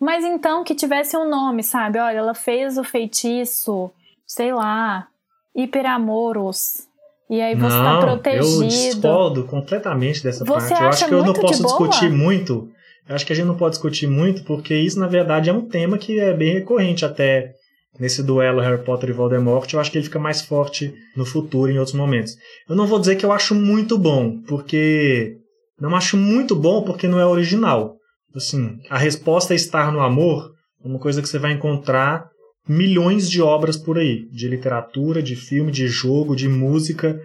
mas 0.00 0.24
então 0.24 0.64
que 0.64 0.74
tivesse 0.74 1.16
um 1.16 1.28
nome, 1.28 1.62
sabe? 1.62 1.98
Olha, 1.98 2.18
ela 2.18 2.34
fez 2.34 2.78
o 2.78 2.84
feitiço, 2.84 3.90
sei 4.26 4.52
lá, 4.52 5.06
hiperamoros. 5.54 6.86
E 7.30 7.40
aí 7.42 7.54
você 7.54 7.76
tá 7.76 7.94
Não, 7.94 8.00
protegido. 8.00 8.62
eu 8.64 8.68
discordo 8.68 9.44
completamente 9.44 10.22
dessa 10.22 10.44
Você 10.44 10.68
parte. 10.70 10.82
Eu 10.82 10.88
acho 10.88 11.06
que 11.08 11.14
eu 11.14 11.24
não 11.24 11.34
posso 11.34 11.62
boa? 11.62 11.88
discutir 11.88 12.10
muito. 12.10 12.70
Eu 13.06 13.14
acho 13.14 13.26
que 13.26 13.32
a 13.32 13.36
gente 13.36 13.46
não 13.46 13.56
pode 13.56 13.72
discutir 13.72 14.06
muito, 14.06 14.42
porque 14.44 14.74
isso, 14.74 14.98
na 14.98 15.06
verdade, 15.06 15.50
é 15.50 15.52
um 15.52 15.62
tema 15.62 15.98
que 15.98 16.18
é 16.18 16.32
bem 16.34 16.52
recorrente 16.54 17.04
até 17.04 17.52
nesse 17.98 18.22
duelo 18.22 18.60
Harry 18.60 18.82
Potter 18.82 19.10
e 19.10 19.12
Voldemort. 19.12 19.70
Eu 19.72 19.80
acho 19.80 19.90
que 19.90 19.98
ele 19.98 20.04
fica 20.04 20.18
mais 20.18 20.40
forte 20.42 20.94
no 21.16 21.24
futuro, 21.26 21.70
em 21.70 21.78
outros 21.78 21.96
momentos. 21.96 22.36
Eu 22.68 22.76
não 22.76 22.86
vou 22.86 22.98
dizer 22.98 23.16
que 23.16 23.24
eu 23.26 23.32
acho 23.32 23.54
muito 23.54 23.98
bom, 23.98 24.38
porque. 24.46 25.36
Não 25.80 25.94
acho 25.94 26.16
muito 26.16 26.54
bom 26.56 26.82
porque 26.82 27.06
não 27.06 27.20
é 27.20 27.26
original. 27.26 27.96
Assim, 28.34 28.78
a 28.90 28.98
resposta 28.98 29.54
é 29.54 29.56
estar 29.56 29.92
no 29.92 30.00
amor 30.00 30.52
é 30.84 30.88
uma 30.88 30.98
coisa 30.98 31.20
que 31.20 31.28
você 31.28 31.38
vai 31.38 31.52
encontrar 31.52 32.28
milhões 32.68 33.28
de 33.28 33.42
obras 33.42 33.76
por 33.76 33.98
aí, 33.98 34.28
de 34.30 34.48
literatura, 34.48 35.22
de 35.22 35.34
filme, 35.34 35.72
de 35.72 35.88
jogo, 35.88 36.36
de 36.36 36.48
música. 36.48 37.20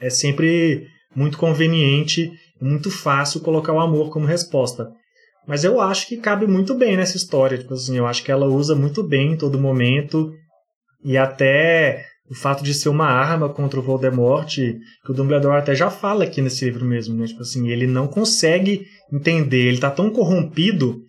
É 0.00 0.10
sempre 0.10 0.86
muito 1.14 1.38
conveniente, 1.38 2.30
muito 2.60 2.90
fácil 2.90 3.40
colocar 3.40 3.72
o 3.72 3.80
amor 3.80 4.10
como 4.10 4.26
resposta. 4.26 4.90
Mas 5.46 5.64
eu 5.64 5.80
acho 5.80 6.06
que 6.06 6.16
cabe 6.16 6.46
muito 6.46 6.74
bem 6.74 6.96
nessa 6.96 7.16
história, 7.16 7.58
tipo 7.58 7.74
assim, 7.74 7.96
eu 7.96 8.06
acho 8.06 8.22
que 8.22 8.30
ela 8.30 8.46
usa 8.46 8.74
muito 8.76 9.02
bem 9.02 9.32
em 9.32 9.36
todo 9.36 9.58
momento 9.58 10.30
e 11.04 11.16
até 11.16 12.04
o 12.32 12.34
fato 12.34 12.64
de 12.64 12.72
ser 12.72 12.88
uma 12.88 13.04
arma 13.04 13.50
contra 13.50 13.78
o 13.78 13.82
Voldemort, 13.82 14.54
que 14.56 15.10
o 15.10 15.12
Dumbledore 15.12 15.58
até 15.58 15.74
já 15.74 15.90
fala 15.90 16.24
aqui 16.24 16.40
nesse 16.40 16.64
livro 16.64 16.82
mesmo, 16.82 17.14
né? 17.14 17.26
Tipo 17.26 17.42
assim, 17.42 17.68
ele 17.68 17.86
não 17.86 18.08
consegue 18.08 18.86
entender, 19.12 19.66
ele 19.66 19.78
tá 19.78 19.90
tão 19.90 20.08
corrompido 20.08 21.02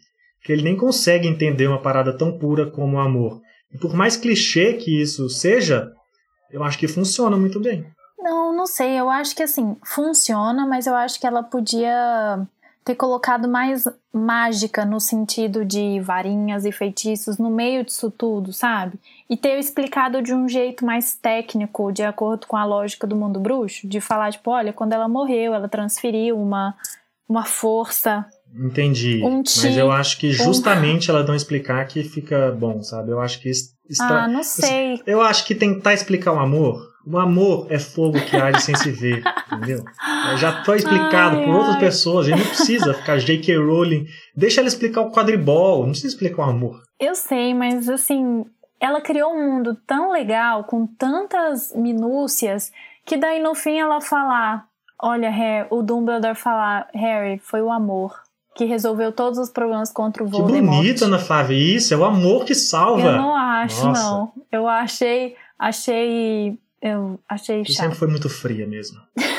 que 0.43 0.51
ele 0.51 0.63
nem 0.63 0.75
consegue 0.75 1.25
entender 1.25 1.65
uma 1.65 1.81
parada 1.81 2.11
tão 2.11 2.37
pura 2.37 2.69
como 2.69 2.97
o 2.97 2.99
amor. 2.99 3.39
E 3.73 3.77
por 3.77 3.93
mais 3.93 4.17
clichê 4.17 4.73
que 4.73 5.01
isso 5.01 5.29
seja, 5.29 5.89
eu 6.51 6.61
acho 6.61 6.77
que 6.77 6.89
funciona 6.89 7.37
muito 7.37 7.57
bem. 7.57 7.85
Não, 8.19 8.53
não 8.53 8.67
sei. 8.67 8.99
Eu 8.99 9.09
acho 9.09 9.33
que 9.33 9.43
assim, 9.43 9.77
funciona, 9.85 10.67
mas 10.67 10.87
eu 10.87 10.93
acho 10.93 11.17
que 11.21 11.25
ela 11.25 11.41
podia 11.41 12.45
ter 12.83 12.95
colocado 12.95 13.47
mais 13.47 13.87
mágica 14.11 14.83
no 14.85 14.99
sentido 14.99 15.63
de 15.63 15.99
varinhas 16.01 16.65
e 16.65 16.71
feitiços 16.71 17.37
no 17.37 17.49
meio 17.49 17.83
disso 17.83 18.11
tudo, 18.11 18.51
sabe? 18.51 18.99
E 19.29 19.37
ter 19.37 19.57
explicado 19.57 20.21
de 20.21 20.33
um 20.33 20.47
jeito 20.47 20.85
mais 20.85 21.15
técnico, 21.15 21.91
de 21.91 22.03
acordo 22.03 22.45
com 22.45 22.57
a 22.57 22.65
lógica 22.65 23.07
do 23.07 23.15
mundo 23.15 23.39
bruxo, 23.39 23.87
de 23.87 24.01
falar, 24.01 24.31
tipo, 24.31 24.51
olha, 24.51 24.73
quando 24.73 24.93
ela 24.93 25.07
morreu, 25.07 25.53
ela 25.53 25.67
transferiu 25.69 26.37
uma, 26.39 26.75
uma 27.27 27.45
força. 27.45 28.25
Entendi. 28.55 29.21
Um 29.23 29.37
Mas 29.37 29.77
eu 29.77 29.91
acho 29.91 30.17
que 30.19 30.27
um- 30.29 30.31
justamente 30.33 31.09
ela 31.09 31.23
não 31.23 31.33
explicar 31.33 31.87
que 31.87 32.03
fica 32.03 32.51
bom, 32.51 32.83
sabe? 32.83 33.11
Eu 33.11 33.19
acho 33.19 33.39
que 33.41 33.49
es- 33.49 33.73
extra... 33.89 34.23
Ah, 34.23 34.27
não 34.27 34.43
sei. 34.43 35.01
Eu 35.07 35.21
acho 35.21 35.45
que 35.45 35.55
tentar 35.55 35.93
explicar 35.93 36.33
o 36.33 36.39
amor, 36.39 36.92
o 37.05 37.17
amor 37.17 37.67
é 37.69 37.77
fogo 37.79 38.19
que 38.19 38.35
age 38.35 38.61
sem 38.61 38.75
se 38.75 38.91
ver, 38.91 39.23
entendeu? 39.51 39.83
Já 40.37 40.63
foi 40.63 40.77
explicado 40.77 41.37
Ai, 41.37 41.45
por 41.45 41.55
outras 41.55 41.75
ai. 41.75 41.79
pessoas, 41.81 42.25
a 42.25 42.29
gente 42.29 42.39
não 42.39 42.47
precisa 42.47 42.93
ficar 42.93 43.17
J.K. 43.17 43.57
Rowling. 43.57 44.05
Deixa 44.35 44.61
ela 44.61 44.67
explicar 44.67 45.01
o 45.01 45.11
quadribol, 45.11 45.81
não 45.83 45.89
precisa 45.91 46.13
explicar 46.13 46.47
o 46.47 46.49
amor. 46.49 46.81
Eu 46.99 47.15
sei, 47.15 47.53
mas 47.53 47.89
assim, 47.89 48.45
ela 48.79 49.01
criou 49.01 49.33
um 49.33 49.53
mundo 49.53 49.77
tão 49.85 50.11
legal, 50.11 50.63
com 50.63 50.85
tantas 50.87 51.73
minúcias, 51.75 52.71
que 53.05 53.17
daí 53.17 53.41
no 53.41 53.53
fim 53.55 53.79
ela 53.79 53.99
falar, 54.01 54.65
olha, 55.01 55.29
Harry, 55.29 55.67
o 55.69 55.81
Dumbledore 55.81 56.35
falar, 56.35 56.87
Harry, 56.93 57.39
foi 57.39 57.61
o 57.61 57.71
amor 57.71 58.13
que 58.55 58.65
resolveu 58.65 59.11
todos 59.11 59.39
os 59.39 59.49
problemas 59.49 59.91
contra 59.91 60.23
o 60.23 60.27
Que 60.29 60.37
Voldemort. 60.37 60.77
bonito, 60.77 61.05
Ana 61.05 61.17
Flávia. 61.17 61.57
Isso, 61.57 61.93
é 61.93 61.97
o 61.97 62.05
amor 62.05 62.45
que 62.45 62.53
salva. 62.53 63.01
Eu 63.01 63.11
não 63.13 63.35
acho, 63.35 63.83
Nossa. 63.83 64.03
não. 64.03 64.31
Eu 64.51 64.67
achei, 64.67 65.35
achei, 65.57 66.59
eu 66.83 67.17
achei 67.29 67.63
chato. 67.63 67.83
sempre 67.83 67.97
foi 67.97 68.09
muito 68.09 68.29
fria 68.29 68.67
mesmo. 68.67 68.99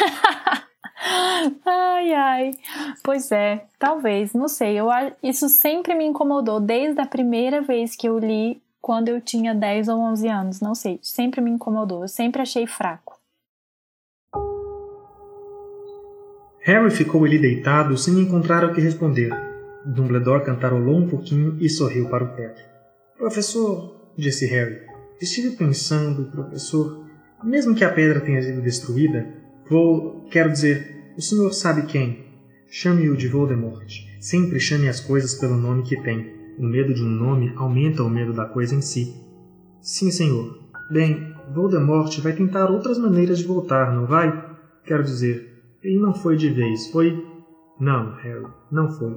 Ai, 1.66 2.14
ai. 2.14 2.50
Pois 3.02 3.30
é, 3.30 3.66
talvez, 3.78 4.32
não 4.32 4.48
sei. 4.48 4.80
Eu, 4.80 4.86
isso 5.22 5.48
sempre 5.50 5.94
me 5.94 6.06
incomodou 6.06 6.58
desde 6.58 6.98
a 7.02 7.06
primeira 7.06 7.60
vez 7.60 7.94
que 7.94 8.08
eu 8.08 8.18
li, 8.18 8.62
quando 8.80 9.08
eu 9.08 9.20
tinha 9.20 9.54
10 9.54 9.88
ou 9.88 9.98
11 10.00 10.28
anos. 10.28 10.60
Não 10.60 10.74
sei, 10.74 10.98
sempre 11.02 11.42
me 11.42 11.50
incomodou. 11.50 12.02
Eu 12.02 12.08
sempre 12.08 12.40
achei 12.40 12.66
fraco. 12.66 13.20
Harry 16.62 16.90
ficou 16.90 17.24
ali 17.24 17.38
deitado 17.38 17.98
sem 17.98 18.18
encontrar 18.18 18.64
o 18.64 18.72
que 18.72 18.80
responder. 18.80 19.30
Dumbledore 19.84 20.44
cantarolou 20.44 20.96
um 20.96 21.08
pouquinho 21.08 21.58
e 21.60 21.68
sorriu 21.68 22.08
para 22.08 22.24
o 22.24 22.28
teto. 22.28 22.62
Professor, 23.18 24.12
disse 24.16 24.46
Harry, 24.46 24.80
estive 25.20 25.56
pensando, 25.56 26.30
professor, 26.30 27.04
mesmo 27.42 27.74
que 27.74 27.84
a 27.84 27.92
pedra 27.92 28.20
tenha 28.20 28.42
sido 28.42 28.62
destruída, 28.62 29.26
vou, 29.68 30.26
quero 30.30 30.52
dizer, 30.52 31.12
o 31.16 31.22
senhor 31.22 31.52
sabe 31.52 31.82
quem? 31.86 32.24
Chame-o 32.68 33.16
de 33.16 33.28
Voldemort. 33.28 33.88
Sempre 34.20 34.58
chame 34.58 34.88
as 34.88 35.00
coisas 35.00 35.34
pelo 35.34 35.56
nome 35.56 35.82
que 35.82 36.00
tem. 36.02 36.32
O 36.58 36.64
medo 36.64 36.94
de 36.94 37.02
um 37.02 37.08
nome 37.08 37.52
aumenta 37.56 38.02
o 38.02 38.10
medo 38.10 38.32
da 38.32 38.46
coisa 38.46 38.74
em 38.74 38.80
si. 38.80 39.14
Sim, 39.80 40.10
senhor. 40.10 40.58
Bem, 40.90 41.34
Voldemort 41.54 42.18
vai 42.20 42.32
tentar 42.32 42.70
outras 42.70 42.98
maneiras 42.98 43.38
de 43.38 43.44
voltar, 43.44 43.94
não 43.94 44.06
vai? 44.06 44.56
Quero 44.84 45.02
dizer, 45.02 45.54
ele 45.82 45.98
não 45.98 46.14
foi 46.14 46.36
de 46.36 46.48
vez, 46.48 46.90
foi. 46.90 47.22
Não, 47.78 48.14
Harry, 48.16 48.46
não 48.70 48.90
foi. 48.90 49.14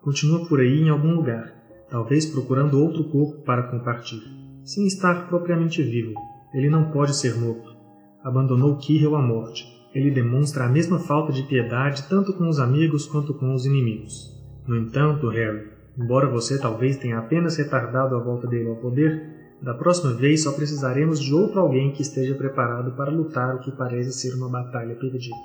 Continua 0.00 0.46
por 0.46 0.60
aí 0.60 0.82
em 0.82 0.88
algum 0.88 1.14
lugar, 1.14 1.52
talvez 1.90 2.26
procurando 2.26 2.80
outro 2.80 3.04
corpo 3.04 3.42
para 3.42 3.64
compartilhar. 3.64 4.30
Sem 4.62 4.86
estar 4.86 5.28
propriamente 5.28 5.82
vivo, 5.82 6.14
ele 6.54 6.70
não 6.70 6.90
pode 6.90 7.16
ser 7.16 7.34
morto. 7.36 7.74
Abandonou 8.22 8.76
Kirill 8.76 9.16
à 9.16 9.20
morte. 9.20 9.64
Ele 9.94 10.10
demonstra 10.10 10.64
a 10.64 10.68
mesma 10.68 10.98
falta 10.98 11.32
de 11.32 11.42
piedade 11.42 12.08
tanto 12.08 12.32
com 12.32 12.48
os 12.48 12.58
amigos 12.58 13.06
quanto 13.06 13.34
com 13.34 13.52
os 13.52 13.66
inimigos. 13.66 14.32
No 14.66 14.76
entanto, 14.76 15.28
Harry, 15.28 15.68
embora 15.98 16.30
você 16.30 16.58
talvez 16.58 16.96
tenha 16.96 17.18
apenas 17.18 17.56
retardado 17.56 18.16
a 18.16 18.22
volta 18.22 18.46
dele 18.46 18.68
ao 18.68 18.76
poder, 18.76 19.34
da 19.60 19.74
próxima 19.74 20.12
vez 20.14 20.42
só 20.42 20.52
precisaremos 20.52 21.20
de 21.20 21.34
outro 21.34 21.60
alguém 21.60 21.92
que 21.92 22.02
esteja 22.02 22.34
preparado 22.34 22.96
para 22.96 23.10
lutar 23.10 23.56
o 23.56 23.60
que 23.60 23.72
parece 23.72 24.12
ser 24.12 24.34
uma 24.34 24.48
batalha 24.48 24.94
perdida. 24.94 25.36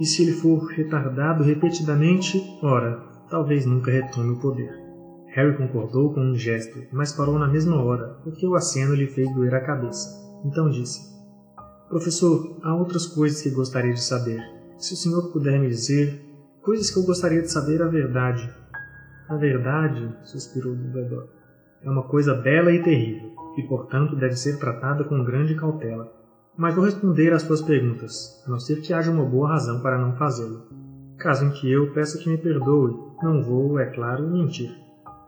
E 0.00 0.04
se 0.04 0.22
ele 0.22 0.32
for 0.32 0.66
retardado 0.66 1.44
repetidamente, 1.44 2.42
ora, 2.62 2.98
talvez 3.28 3.66
nunca 3.66 3.90
retome 3.90 4.32
o 4.32 4.40
poder. 4.40 4.72
Harry 5.34 5.56
concordou 5.56 6.12
com 6.12 6.20
um 6.20 6.34
gesto, 6.34 6.78
mas 6.92 7.12
parou 7.12 7.38
na 7.38 7.46
mesma 7.46 7.82
hora, 7.82 8.18
porque 8.24 8.46
o 8.46 8.54
aceno 8.54 8.94
lhe 8.94 9.06
fez 9.06 9.32
doer 9.32 9.54
a 9.54 9.60
cabeça. 9.60 10.19
Então 10.44 10.70
disse: 10.70 11.10
Professor, 11.88 12.56
há 12.62 12.74
outras 12.74 13.06
coisas 13.06 13.42
que 13.42 13.50
gostaria 13.50 13.92
de 13.92 14.02
saber. 14.02 14.40
Se 14.78 14.94
o 14.94 14.96
senhor 14.96 15.32
puder 15.32 15.58
me 15.58 15.68
dizer, 15.68 16.20
coisas 16.62 16.90
que 16.90 16.98
eu 16.98 17.04
gostaria 17.04 17.42
de 17.42 17.50
saber 17.50 17.82
a 17.82 17.88
verdade. 17.88 18.48
A 19.28 19.36
verdade, 19.36 20.12
suspirou 20.24 20.74
Dumbledore, 20.74 21.28
é 21.82 21.90
uma 21.90 22.02
coisa 22.02 22.34
bela 22.34 22.72
e 22.72 22.82
terrível, 22.82 23.30
e 23.56 23.62
portanto 23.62 24.16
deve 24.16 24.34
ser 24.34 24.58
tratada 24.58 25.04
com 25.04 25.24
grande 25.24 25.54
cautela. 25.54 26.12
Mas 26.56 26.74
vou 26.74 26.84
responder 26.84 27.32
às 27.32 27.42
suas 27.42 27.62
perguntas, 27.62 28.42
a 28.46 28.50
não 28.50 28.58
ser 28.58 28.80
que 28.80 28.92
haja 28.92 29.10
uma 29.10 29.24
boa 29.24 29.48
razão 29.48 29.80
para 29.80 29.98
não 29.98 30.16
fazê-lo. 30.16 30.68
Caso 31.16 31.44
em 31.44 31.50
que 31.50 31.70
eu 31.70 31.92
peça 31.92 32.18
que 32.18 32.28
me 32.28 32.38
perdoe, 32.38 32.94
não 33.22 33.42
vou, 33.42 33.78
é 33.78 33.86
claro, 33.86 34.28
mentir. 34.28 34.70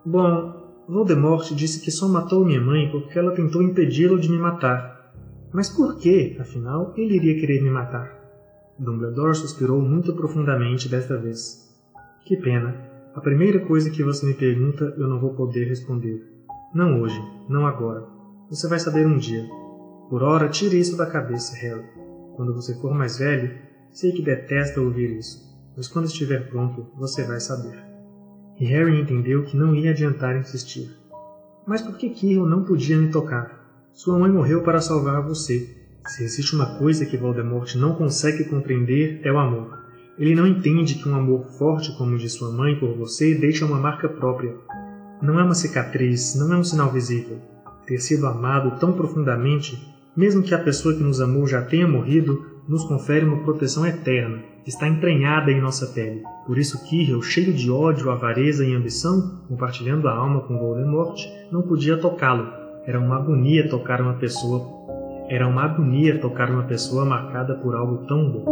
Bom, 0.05 0.63
Voldemort 0.89 1.55
disse 1.55 1.81
que 1.81 1.91
só 1.91 2.09
matou 2.09 2.45
minha 2.45 2.61
mãe 2.61 2.91
porque 2.91 3.19
ela 3.19 3.35
tentou 3.35 3.63
impedi-lo 3.63 4.19
de 4.19 4.31
me 4.31 4.39
matar. 4.39 5.02
Mas 5.53 5.69
por 5.69 5.97
que, 5.97 6.37
afinal, 6.41 6.93
ele 6.97 7.17
iria 7.17 7.39
querer 7.39 7.63
me 7.63 7.71
matar? 7.71 8.19
Dumbledore 8.79 9.35
suspirou 9.35 9.81
muito 9.81 10.15
profundamente 10.15 10.89
desta 10.89 11.17
vez. 11.17 11.71
Que 12.25 12.37
pena. 12.37 12.75
A 13.15 13.21
primeira 13.21 13.61
coisa 13.61 13.91
que 13.91 14.03
você 14.03 14.25
me 14.25 14.35
pergunta 14.35 14.95
eu 14.97 15.07
não 15.07 15.21
vou 15.21 15.35
poder 15.35 15.69
responder. 15.69 16.27
Não 16.75 17.01
hoje, 17.01 17.21
não 17.49 17.67
agora. 17.67 18.07
Você 18.49 18.67
vai 18.67 18.79
saber 18.79 19.07
um 19.07 19.19
dia. 19.19 19.45
Por 20.09 20.23
ora, 20.23 20.49
tire 20.49 20.79
isso 20.79 20.97
da 20.97 21.07
cabeça, 21.07 21.55
Harry. 21.57 21.85
Quando 22.37 22.55
você 22.55 22.75
for 22.81 22.95
mais 22.95 23.19
velho, 23.19 23.55
sei 23.91 24.13
que 24.13 24.23
detesta 24.23 24.81
ouvir 24.81 25.19
isso, 25.19 25.39
mas 25.77 25.87
quando 25.87 26.07
estiver 26.07 26.49
pronto, 26.49 26.87
você 26.97 27.25
vai 27.25 27.41
saber 27.41 27.93
e 28.63 28.65
Harry 28.67 29.01
entendeu 29.01 29.43
que 29.43 29.57
não 29.57 29.75
ia 29.75 29.91
adiantar 29.91 30.37
insistir. 30.37 30.89
Mas 31.67 31.83
por 31.83 31.97
que 31.97 32.11
Kirill 32.11 32.47
não 32.47 32.65
podia 32.65 32.97
me 32.97 33.11
tocar? 33.11 33.62
Sua 33.95 34.19
mãe 34.19 34.33
morreu 34.33 34.63
para 34.63 34.81
salvar 34.81 35.23
você. 35.23 35.69
Se 36.07 36.25
existe 36.25 36.57
uma 36.57 36.79
coisa 36.79 37.05
que 37.05 37.17
Voldemort 37.19 37.75
não 37.77 37.95
consegue 37.95 38.45
compreender, 38.45 39.21
é 39.23 39.31
o 39.31 39.39
amor. 39.39 39.79
Ele 40.19 40.35
não 40.35 40.47
entende 40.47 40.95
que 40.95 41.07
um 41.07 41.15
amor 41.15 41.45
forte 41.59 41.97
como 41.99 42.15
o 42.15 42.19
de 42.19 42.29
sua 42.29 42.51
mãe 42.51 42.75
por 42.81 42.97
você 42.97 43.35
deixa 43.35 43.67
uma 43.67 43.79
marca 43.79 44.09
própria. 44.09 44.55
Não 45.21 45.39
é 45.39 45.45
uma 45.45 45.55
cicatriz, 45.55 46.35
não 46.37 46.55
é 46.55 46.57
um 46.57 46.65
sinal 46.65 46.91
visível. 46.91 47.39
Ter 47.87 47.99
sido 47.99 48.27
amado 48.27 48.79
tão 48.81 48.95
profundamente, 48.95 49.79
mesmo 50.17 50.43
que 50.43 50.55
a 50.55 50.59
pessoa 50.59 50.95
que 50.95 51.03
nos 51.03 51.21
amou 51.21 51.47
já 51.47 51.61
tenha 51.61 51.87
morrido, 51.87 52.47
nos 52.67 52.85
confere 52.85 53.27
uma 53.27 53.45
proteção 53.45 53.87
eterna, 53.87 54.43
está 54.67 54.89
entranhada 54.89 55.51
em 55.51 55.61
nossa 55.61 55.87
pele. 55.89 56.23
Por 56.47 56.57
isso 56.57 56.83
Kirill, 56.89 57.21
cheio 57.21 57.53
de 57.53 57.71
ódio, 57.71 58.11
avareza 58.11 58.65
e 58.65 58.75
ambição, 58.75 59.43
compartilhando 59.49 60.09
a 60.09 60.15
alma 60.15 60.41
com 60.41 60.59
Voldemort, 60.59 61.21
não 61.51 61.61
podia 61.61 61.99
tocá-lo. 61.99 62.62
Era 62.85 62.99
uma 62.99 63.17
agonia 63.17 63.69
tocar 63.69 64.01
uma 64.01 64.15
pessoa. 64.15 64.67
Era 65.29 65.47
uma 65.47 65.63
agonia 65.63 66.21
tocar 66.21 66.51
uma 66.51 66.65
pessoa 66.65 67.05
marcada 67.05 67.55
por 67.55 67.77
algo 67.77 67.99
tão 68.09 68.29
bom. 68.29 68.45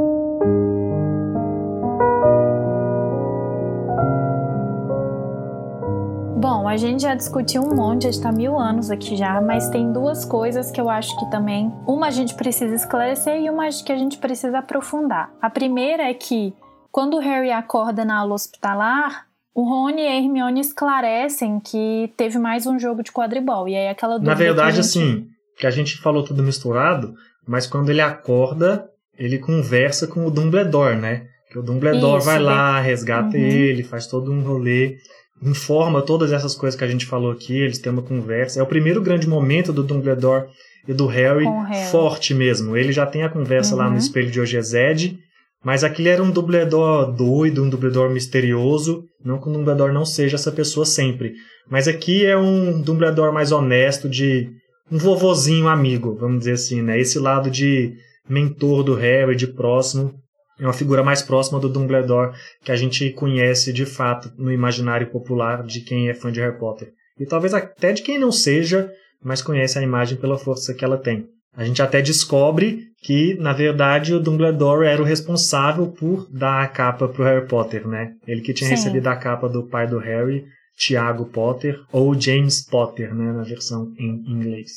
Bom, 6.40 6.68
a 6.68 6.76
gente 6.76 7.02
já 7.02 7.14
discutiu 7.16 7.62
um 7.62 7.74
monte, 7.74 8.06
a 8.06 8.12
gente 8.12 8.22
tá 8.22 8.30
mil 8.30 8.56
anos 8.56 8.88
aqui 8.88 9.16
já, 9.16 9.40
mas 9.40 9.68
tem 9.68 9.92
duas 9.92 10.24
coisas 10.24 10.70
que 10.70 10.80
eu 10.80 10.88
acho 10.88 11.18
que 11.18 11.28
também. 11.28 11.74
Uma 11.84 12.06
a 12.06 12.10
gente 12.10 12.34
precisa 12.34 12.74
esclarecer 12.74 13.42
e 13.42 13.50
uma 13.50 13.68
que 13.68 13.92
a 13.92 13.98
gente 13.98 14.16
precisa 14.16 14.60
aprofundar. 14.60 15.30
A 15.42 15.50
primeira 15.50 16.04
é 16.04 16.14
que 16.14 16.54
quando 16.92 17.16
o 17.16 17.20
Harry 17.20 17.50
acorda 17.50 18.04
na 18.04 18.18
aula 18.18 18.34
hospitalar, 18.34 19.26
o 19.54 19.62
Rony 19.62 20.02
e 20.02 20.06
a 20.06 20.16
Hermione 20.16 20.60
esclarecem 20.60 21.60
que 21.60 22.12
teve 22.16 22.38
mais 22.38 22.66
um 22.66 22.78
jogo 22.78 23.02
de 23.02 23.12
quadribol. 23.12 23.68
E 23.68 23.76
aí 23.76 23.88
aquela 23.88 24.18
Na 24.18 24.34
verdade, 24.34 24.76
que 24.76 24.82
gente... 24.82 24.98
assim, 24.98 25.26
que 25.58 25.66
a 25.66 25.70
gente 25.70 25.96
falou 25.98 26.24
tudo 26.24 26.42
misturado, 26.42 27.14
mas 27.46 27.66
quando 27.66 27.90
ele 27.90 28.00
acorda, 28.00 28.88
ele 29.18 29.38
conversa 29.38 30.06
com 30.06 30.26
o 30.26 30.30
Dumbledore, 30.30 30.96
né? 30.96 31.26
Que 31.50 31.58
o 31.58 31.62
Dumbledore 31.62 32.18
Isso, 32.18 32.26
vai 32.26 32.38
lá, 32.38 32.80
resgata 32.80 33.36
uhum. 33.36 33.42
ele, 33.42 33.82
faz 33.82 34.06
todo 34.06 34.32
um 34.32 34.40
rolê 34.40 34.98
informa 35.42 36.02
todas 36.02 36.32
essas 36.32 36.54
coisas 36.54 36.78
que 36.78 36.84
a 36.84 36.88
gente 36.88 37.06
falou 37.06 37.32
aqui, 37.32 37.58
eles 37.58 37.78
têm 37.78 37.92
uma 37.92 38.02
conversa. 38.02 38.60
É 38.60 38.62
o 38.62 38.66
primeiro 38.66 39.00
grande 39.00 39.26
momento 39.26 39.72
do 39.72 39.82
Dumbledore 39.82 40.48
e 40.86 40.92
do 40.92 41.06
Harry, 41.06 41.44
Harry. 41.44 41.90
forte 41.90 42.34
mesmo. 42.34 42.76
Ele 42.76 42.92
já 42.92 43.06
tem 43.06 43.22
a 43.22 43.28
conversa 43.28 43.72
uhum. 43.72 43.78
lá 43.78 43.84
no 43.86 43.92
uhum. 43.92 43.98
espelho 43.98 44.30
de 44.30 44.40
Ogezed, 44.40 45.18
mas 45.64 45.84
aquele 45.84 46.08
era 46.08 46.22
um 46.22 46.30
Dumbledore 46.30 47.14
doido, 47.14 47.62
um 47.62 47.68
Dumbledore 47.68 48.12
misterioso, 48.12 49.04
não 49.24 49.38
que 49.38 49.48
o 49.48 49.52
Dumbledore 49.52 49.92
não 49.92 50.04
seja 50.04 50.36
essa 50.36 50.50
pessoa 50.50 50.86
sempre. 50.86 51.34
Mas 51.68 51.86
aqui 51.86 52.24
é 52.24 52.36
um 52.36 52.80
Dumbledore 52.80 53.32
mais 53.32 53.52
honesto, 53.52 54.08
de 54.08 54.50
um 54.90 54.98
vovozinho 54.98 55.68
amigo, 55.68 56.16
vamos 56.18 56.40
dizer 56.40 56.52
assim, 56.52 56.82
né? 56.82 56.98
Esse 56.98 57.18
lado 57.18 57.50
de 57.50 57.92
mentor 58.28 58.82
do 58.82 58.94
Harry, 58.94 59.36
de 59.36 59.46
próximo, 59.46 60.14
é 60.58 60.64
uma 60.64 60.72
figura 60.72 61.02
mais 61.02 61.22
próxima 61.22 61.58
do 61.58 61.68
Dumbledore 61.68 62.36
que 62.62 62.72
a 62.72 62.76
gente 62.76 63.10
conhece 63.10 63.72
de 63.72 63.86
fato 63.86 64.30
no 64.36 64.52
imaginário 64.52 65.10
popular 65.10 65.62
de 65.62 65.80
quem 65.80 66.08
é 66.08 66.14
fã 66.14 66.30
de 66.30 66.40
Harry 66.40 66.58
Potter. 66.58 66.92
E 67.18 67.26
talvez 67.26 67.54
até 67.54 67.92
de 67.92 68.02
quem 68.02 68.18
não 68.18 68.32
seja, 68.32 68.90
mas 69.22 69.42
conhece 69.42 69.78
a 69.78 69.82
imagem 69.82 70.18
pela 70.18 70.38
força 70.38 70.74
que 70.74 70.84
ela 70.84 70.98
tem. 70.98 71.28
A 71.56 71.64
gente 71.64 71.82
até 71.82 72.00
descobre 72.00 72.90
que, 73.02 73.34
na 73.34 73.52
verdade, 73.52 74.14
o 74.14 74.20
Dumbledore 74.20 74.86
era 74.86 75.02
o 75.02 75.04
responsável 75.04 75.88
por 75.88 76.28
dar 76.30 76.62
a 76.62 76.68
capa 76.68 77.08
para 77.08 77.22
o 77.22 77.24
Harry 77.24 77.46
Potter, 77.46 77.88
né? 77.88 78.14
Ele 78.26 78.40
que 78.40 78.52
tinha 78.52 78.68
Sim. 78.68 78.74
recebido 78.76 79.06
a 79.08 79.16
capa 79.16 79.48
do 79.48 79.66
pai 79.66 79.86
do 79.86 79.98
Harry, 79.98 80.44
Tiago 80.76 81.26
Potter, 81.26 81.80
ou 81.92 82.18
James 82.18 82.64
Potter, 82.64 83.14
né, 83.14 83.32
na 83.32 83.42
versão 83.42 83.92
em 83.98 84.24
inglês. 84.30 84.70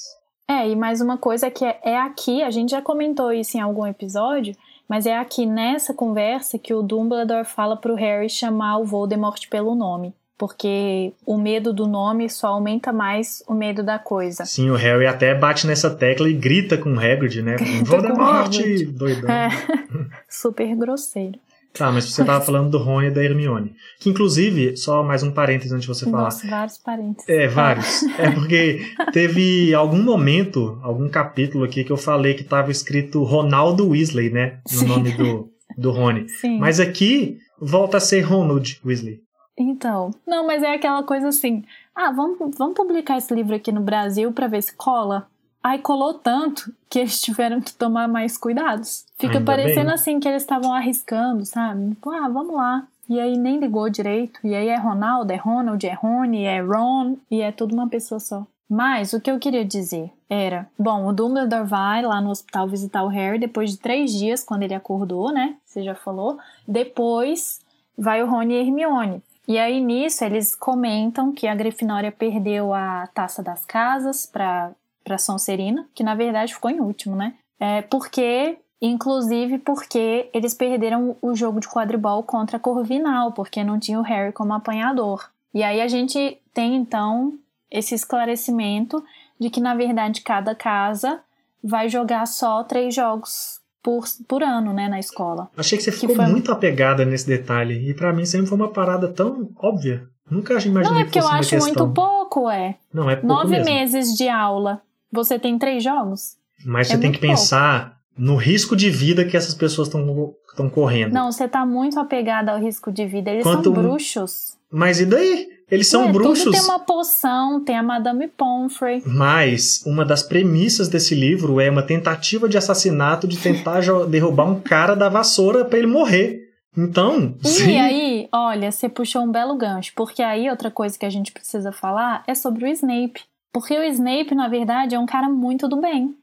É, 0.50 0.70
e 0.70 0.76
mais 0.76 1.00
uma 1.00 1.18
coisa 1.18 1.50
que 1.50 1.64
é, 1.64 1.80
é 1.84 1.98
aqui, 1.98 2.42
a 2.42 2.52
gente 2.52 2.72
já 2.72 2.82
comentou 2.82 3.32
isso 3.32 3.58
em 3.58 3.62
algum 3.62 3.86
episódio, 3.86 4.54
mas 4.90 5.06
é 5.06 5.18
aqui 5.18 5.46
nessa 5.46 5.94
conversa 5.94 6.60
que 6.60 6.74
o 6.74 6.82
Dumbledore 6.82 7.46
fala 7.46 7.78
pro 7.78 7.96
Harry 7.96 8.30
chamar 8.30 8.80
o 8.80 8.86
Voldemort 8.86 9.48
pelo 9.50 9.76
nome. 9.76 10.14
Porque 10.38 11.14
o 11.26 11.38
medo 11.38 11.72
do 11.72 11.88
nome 11.88 12.30
só 12.30 12.48
aumenta 12.48 12.92
mais 12.92 13.44
o 13.48 13.54
medo 13.54 13.84
da 13.84 14.00
coisa. 14.00 14.46
Sim, 14.46 14.70
o 14.72 14.76
Harry 14.76 15.06
até 15.06 15.34
bate 15.36 15.68
nessa 15.68 15.90
tecla 15.90 16.30
e 16.30 16.34
grita 16.34 16.78
com 16.78 16.94
o 16.94 17.00
Hagrid, 17.00 17.42
né? 17.42 17.56
Grita 17.56 17.86
Voldemort! 17.86 18.52
Doidão. 18.88 19.30
É, 19.30 19.50
super 20.28 20.76
grosseiro. 20.76 21.40
Tá, 21.74 21.92
mas 21.92 22.06
você 22.06 22.22
estava 22.22 22.44
falando 22.46 22.70
do 22.70 22.78
Ron 22.78 23.04
e 23.04 23.12
da 23.12 23.24
Hermione. 23.24 23.74
Que 24.00 24.08
inclusive, 24.08 24.78
só 24.78 25.02
mais 25.02 25.24
um 25.24 25.32
parênteses 25.32 25.72
antes 25.72 25.82
de 25.82 25.88
você 25.88 26.06
falar. 26.06 26.26
Nossa, 26.26 26.48
vários 26.48 26.78
parênteses. 26.78 27.28
É, 27.28 27.48
vários. 27.48 28.04
é 28.20 28.30
porque 28.30 28.86
teve 29.12 29.74
algum 29.74 30.04
momento, 30.04 30.80
algum 30.84 31.10
capítulo 31.10 31.64
aqui 31.64 31.84
que 31.84 31.92
eu 31.92 31.98
falei 31.98 32.36
que 32.36 32.44
estava 32.44 32.70
escrito 32.70 33.24
Ronaldo 33.24 33.90
Weasley, 33.90 34.30
né? 34.30 34.60
No 34.72 34.80
Sim. 34.80 34.88
nome 34.88 35.12
do, 35.14 35.50
do 35.76 35.90
Rony. 35.90 36.30
Sim. 36.30 36.60
Mas 36.60 36.80
aqui 36.80 37.40
volta 37.60 37.98
a 37.98 38.00
ser 38.00 38.22
Ronald 38.22 38.80
Weasley. 38.86 39.20
Então, 39.58 40.12
não, 40.26 40.46
mas 40.46 40.64
é 40.64 40.74
aquela 40.74 41.04
coisa 41.04 41.28
assim. 41.28 41.64
Ah, 41.96 42.12
vamos, 42.12 42.38
vamos 42.58 42.76
publicar 42.76 43.18
esse 43.18 43.34
livro 43.34 43.56
aqui 43.56 43.72
no 43.72 43.82
Brasil 43.82 44.32
para 44.32 44.48
ver 44.48 44.64
se 44.64 44.76
cola. 44.76 45.28
Aí 45.64 45.80
colou 45.80 46.14
tanto 46.16 46.74
que 46.90 47.00
eles 47.00 47.22
tiveram 47.22 47.62
que 47.62 47.74
tomar 47.74 48.08
mais 48.08 48.38
cuidados. 48.38 49.06
Fica 49.18 49.38
Ainda 49.38 49.46
parecendo 49.46 49.86
bem. 49.86 49.94
assim 49.94 50.20
que 50.20 50.28
eles 50.28 50.44
estavam 50.44 50.74
arriscando, 50.74 51.46
sabe? 51.46 51.92
Tipo, 51.92 52.10
ah, 52.10 52.28
vamos 52.28 52.54
lá. 52.56 52.86
E 53.08 53.20
aí 53.20 53.38
nem 53.38 53.60
ligou 53.60 53.90
direito. 53.90 54.40
E 54.44 54.54
aí 54.56 54.68
é 54.68 54.76
Ronaldo, 54.76 55.32
é 55.32 55.36
Ronald, 55.36 55.86
é 55.86 55.94
Rony, 55.94 56.44
é 56.44 56.60
Ron. 56.62 57.16
E 57.32 57.42
é 57.42 57.52
tudo 57.52 57.74
uma 57.74 57.88
pessoa 57.88 58.20
só. 58.20 58.46
Mas 58.70 59.14
o 59.14 59.22
que 59.22 59.30
eu 59.30 59.40
queria 59.40 59.64
dizer 59.64 60.12
era: 60.30 60.68
bom, 60.78 61.06
o 61.06 61.14
Dumbledore 61.14 61.66
vai 61.68 62.02
lá 62.02 62.20
no 62.20 62.32
hospital 62.32 62.68
visitar 62.68 63.04
o 63.04 63.08
Harry 63.10 63.38
depois 63.40 63.72
de 63.72 63.78
três 63.78 64.12
dias, 64.12 64.44
quando 64.44 64.64
ele 64.64 64.74
acordou, 64.74 65.32
né? 65.32 65.56
Você 65.64 65.84
já 65.84 65.96
falou. 65.96 66.38
Depois 66.68 67.62
vai 67.98 68.24
o 68.24 68.28
Rony 68.30 68.56
e 68.56 68.58
Hermione. 68.60 69.22
E 69.48 69.58
aí 69.60 69.82
nisso 69.82 70.24
eles 70.24 70.56
comentam 70.56 71.32
que 71.32 71.48
a 71.48 71.56
Grifinória 71.56 72.12
perdeu 72.12 72.74
a 72.74 73.08
taça 73.08 73.44
das 73.44 73.66
casas 73.66 74.26
para 74.26 74.72
para 75.04 75.18
Sonserina, 75.18 75.86
que 75.94 76.02
na 76.02 76.16
verdade 76.16 76.54
ficou 76.54 76.72
em 76.72 76.80
último, 76.80 77.14
né? 77.14 77.34
É 77.60 77.82
porque 77.82 78.58
Inclusive 78.86 79.60
porque 79.60 80.30
eles 80.34 80.54
perderam 80.54 81.16
o 81.22 81.34
jogo 81.34 81.62
de 81.62 81.70
quadribol 81.70 82.22
contra 82.22 82.58
a 82.58 82.60
Corvinal, 82.60 83.32
porque 83.32 83.64
não 83.64 83.80
tinha 83.80 83.98
o 83.98 84.04
Harry 84.04 84.34
como 84.34 84.54
apanhador. 84.54 85.32
E 85.54 85.64
aí 85.64 85.80
a 85.80 85.88
gente 85.88 86.38
tem 86.54 86.76
então 86.76 87.34
esse 87.72 87.96
esclarecimento 87.96 89.02
de 89.40 89.50
que, 89.50 89.62
na 89.62 89.74
verdade, 89.74 90.20
cada 90.20 90.54
casa 90.54 91.22
vai 91.64 91.88
jogar 91.88 92.28
só 92.28 92.62
três 92.62 92.94
jogos 92.94 93.62
por, 93.84 94.06
por 94.28 94.42
ano, 94.42 94.72
né, 94.74 94.88
na 94.88 94.98
escola. 95.00 95.50
Achei 95.58 95.78
que 95.78 95.84
você 95.84 95.92
ficou 95.92 96.16
foi- 96.16 96.26
muito 96.28 96.52
apegada 96.52 97.04
nesse 97.06 97.28
detalhe. 97.28 97.90
E 97.90 97.94
pra 97.94 98.14
mim 98.14 98.26
sempre 98.26 98.48
foi 98.48 98.58
uma 98.58 98.72
parada 98.72 99.08
tão 99.10 99.50
óbvia. 99.58 100.08
Nunca 100.32 100.54
imaginei 100.54 100.90
Não, 100.90 100.96
é 100.98 101.00
que 101.00 101.06
porque 101.06 101.20
eu 101.20 101.28
acho 101.28 101.50
questão. 101.50 101.60
muito 101.68 101.94
pouco, 101.94 102.50
é. 102.50 102.76
Não, 102.94 103.10
é 103.10 103.16
pouco 103.18 103.28
Nove 103.36 103.50
mesmo. 103.52 103.66
meses 103.66 104.16
de 104.16 104.28
aula. 104.30 104.82
Você 105.12 105.38
tem 105.38 105.60
três 105.60 105.84
jogos? 105.84 106.38
Mas 106.66 106.88
você 106.88 106.94
É 106.94 106.98
tem 106.98 107.10
muito 107.10 107.20
que 107.20 107.28
pensar 107.28 107.98
no 108.18 108.36
risco 108.38 108.76
de 108.76 108.90
vida 108.90 109.26
que 109.26 109.36
essas 109.36 109.54
pessoas 109.54 109.90
estão 109.90 110.70
correndo. 110.70 111.12
Não, 111.14 111.32
você 111.32 111.48
tá 111.48 111.66
muito 111.66 112.00
apegada 112.00 112.52
ao 112.54 112.60
risco 112.60 112.92
de 112.92 113.06
vida. 113.06 113.30
Eles 113.32 113.44
Quanto- 113.44 113.66
são 113.66 113.74
bruxos. 113.74 114.56
Mas 114.72 115.00
e 115.02 115.06
daí? 115.06 115.48
Eles 115.74 115.88
são 115.88 116.06
Ué, 116.06 116.12
bruxos. 116.12 116.44
Tudo 116.44 116.52
tem 116.54 116.62
uma 116.62 116.80
poção, 116.80 117.60
tem 117.64 117.76
a 117.76 117.82
Madame 117.82 118.28
Pomfrey. 118.28 119.02
Mas 119.08 119.82
uma 119.88 120.06
das 120.06 120.22
premissas 120.22 120.88
desse 120.88 121.16
livro 121.16 121.60
é 121.60 121.68
uma 121.70 121.82
tentativa 121.82 122.48
de 122.48 122.58
assassinato 122.58 123.28
de 123.28 123.38
tentar 123.38 123.82
derrubar 124.08 124.46
um 124.46 124.60
cara 124.60 124.94
da 124.96 125.10
vassoura 125.10 125.66
pra 125.66 125.80
ele 125.80 125.88
morrer. 125.88 126.42
Então, 126.78 127.36
E 127.44 127.48
sim. 127.48 127.80
aí, 127.80 128.28
olha, 128.32 128.72
você 128.72 128.88
puxou 128.90 129.24
um 129.24 129.32
belo 129.32 129.56
gancho, 129.56 129.92
porque 129.96 130.22
aí 130.22 130.50
outra 130.50 130.70
coisa 130.70 130.98
que 130.98 131.06
a 131.06 131.10
gente 131.10 131.32
precisa 131.32 131.72
falar 131.72 132.24
é 132.28 132.36
sobre 132.36 132.66
o 132.66 132.68
Snape. 132.68 133.22
Porque 133.52 133.78
o 133.78 133.84
Snape, 133.84 134.34
na 134.36 134.48
verdade, 134.48 134.94
é 134.96 135.00
um 135.00 135.06
cara 135.06 135.30
muito 135.30 135.68
do 135.68 135.82
bem. 135.82 136.16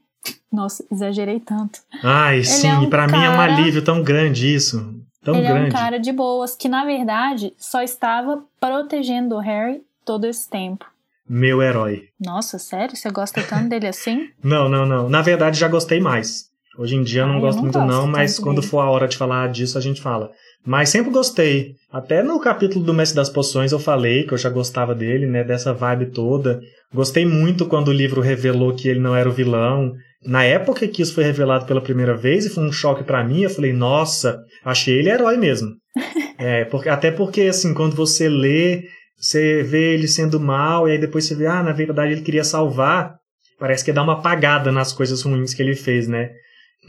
Nossa, 0.53 0.85
exagerei 0.93 1.41
tanto. 1.41 1.79
Ai, 2.05 2.43
sim, 2.45 2.67
é 2.69 2.79
um 2.79 2.91
pra 2.91 3.07
mim 3.07 3.15
é 3.25 3.31
um 3.31 3.35
cara- 3.37 3.55
alívio 3.57 3.83
tão 3.83 4.03
grande 4.03 4.53
isso. 4.55 4.95
Tão 5.23 5.35
Ele 5.37 5.47
é 5.47 5.51
um 5.53 5.55
grande. 5.55 5.71
cara 5.73 5.99
de 5.99 6.13
boas, 6.13 6.57
que 6.57 6.69
na 6.69 6.85
verdade 6.85 7.53
só 7.59 7.83
estava 7.83 8.43
protegendo 8.59 9.37
o 9.37 9.39
Harry 9.41 9.83
todo 10.05 10.25
esse 10.27 10.49
tempo. 10.49 10.85
Meu 11.29 11.63
herói. 11.63 12.05
Nossa, 12.21 12.59
sério? 12.59 12.97
Você 12.97 13.11
gosta 13.11 13.43
tanto 13.43 13.69
dele 13.69 13.87
assim? 13.87 14.29
Não, 14.43 14.69
não, 14.69 14.85
não. 14.87 15.09
Na 15.09 15.23
verdade, 15.23 15.59
já 15.59 15.69
gostei 15.69 16.01
mais. 16.01 16.49
Hoje 16.79 16.97
em 16.97 17.03
dia 17.03 17.23
eu 17.23 17.27
não 17.27 17.35
Ah, 17.35 17.37
eu 17.39 17.41
gosto 17.43 17.57
não 17.57 17.63
muito, 17.65 17.79
gosto 17.79 17.89
não, 17.91 18.07
mas 18.07 18.39
quando 18.39 18.57
dele. 18.61 18.69
for 18.69 18.81
a 18.81 18.91
hora 18.91 19.07
de 19.07 19.17
falar 19.17 19.49
disso, 19.51 19.77
a 19.77 19.81
gente 19.81 20.01
fala. 20.01 20.31
Mas 20.65 20.89
sempre 20.89 21.11
gostei. 21.11 21.75
Até 21.93 22.23
no 22.23 22.41
capítulo 22.41 22.85
do 22.85 22.95
Mestre 22.95 23.17
das 23.17 23.29
Poções 23.29 23.73
eu 23.73 23.79
falei 23.79 24.25
que 24.25 24.33
eu 24.35 24.39
já 24.39 24.49
gostava 24.49 24.95
dele, 24.95 25.27
né? 25.27 25.45
Dessa 25.45 25.73
vibe 25.75 26.07
toda. 26.07 26.61
Gostei 26.93 27.25
muito 27.27 27.67
quando 27.67 27.89
o 27.89 27.93
livro 27.93 28.21
revelou 28.21 28.75
que 28.75 28.89
ele 28.89 29.01
não 29.01 29.15
era 29.15 29.29
o 29.29 29.33
vilão. 29.33 29.95
Na 30.25 30.45
época 30.45 30.87
que 30.87 31.01
isso 31.01 31.15
foi 31.15 31.25
revelado 31.25 31.65
pela 31.67 31.81
primeira 31.81 32.15
vez, 32.15 32.45
e 32.45 32.51
foi 32.51 32.65
um 32.65 32.73
choque 32.73 33.03
pra 33.03 33.25
mim, 33.25 33.43
eu 33.43 33.51
falei, 33.51 33.73
nossa, 33.73 34.39
achei 34.65 34.99
ele 34.99 35.11
herói 35.11 35.37
mesmo. 35.37 35.71
é, 36.39 36.65
porque, 36.67 36.89
até 36.89 37.11
porque, 37.11 37.43
assim, 37.43 37.73
quando 37.73 37.97
você 37.97 38.29
lê, 38.29 38.85
você 39.19 39.63
vê 39.63 39.95
ele 39.95 40.07
sendo 40.07 40.39
mal, 40.39 40.89
e 40.89 40.93
aí 40.93 40.99
depois 40.99 41.25
você 41.25 41.35
vê, 41.35 41.47
ah, 41.47 41.63
na 41.63 41.73
verdade 41.73 42.13
ele 42.13 42.23
queria 42.23 42.45
salvar. 42.45 43.15
Parece 43.59 43.85
que 43.85 43.93
dá 43.93 44.03
uma 44.03 44.15
apagada 44.15 44.73
nas 44.73 44.93
coisas 44.93 45.23
ruins 45.23 45.53
que 45.53 45.63
ele 45.63 45.75
fez, 45.75 46.09
né? 46.09 46.31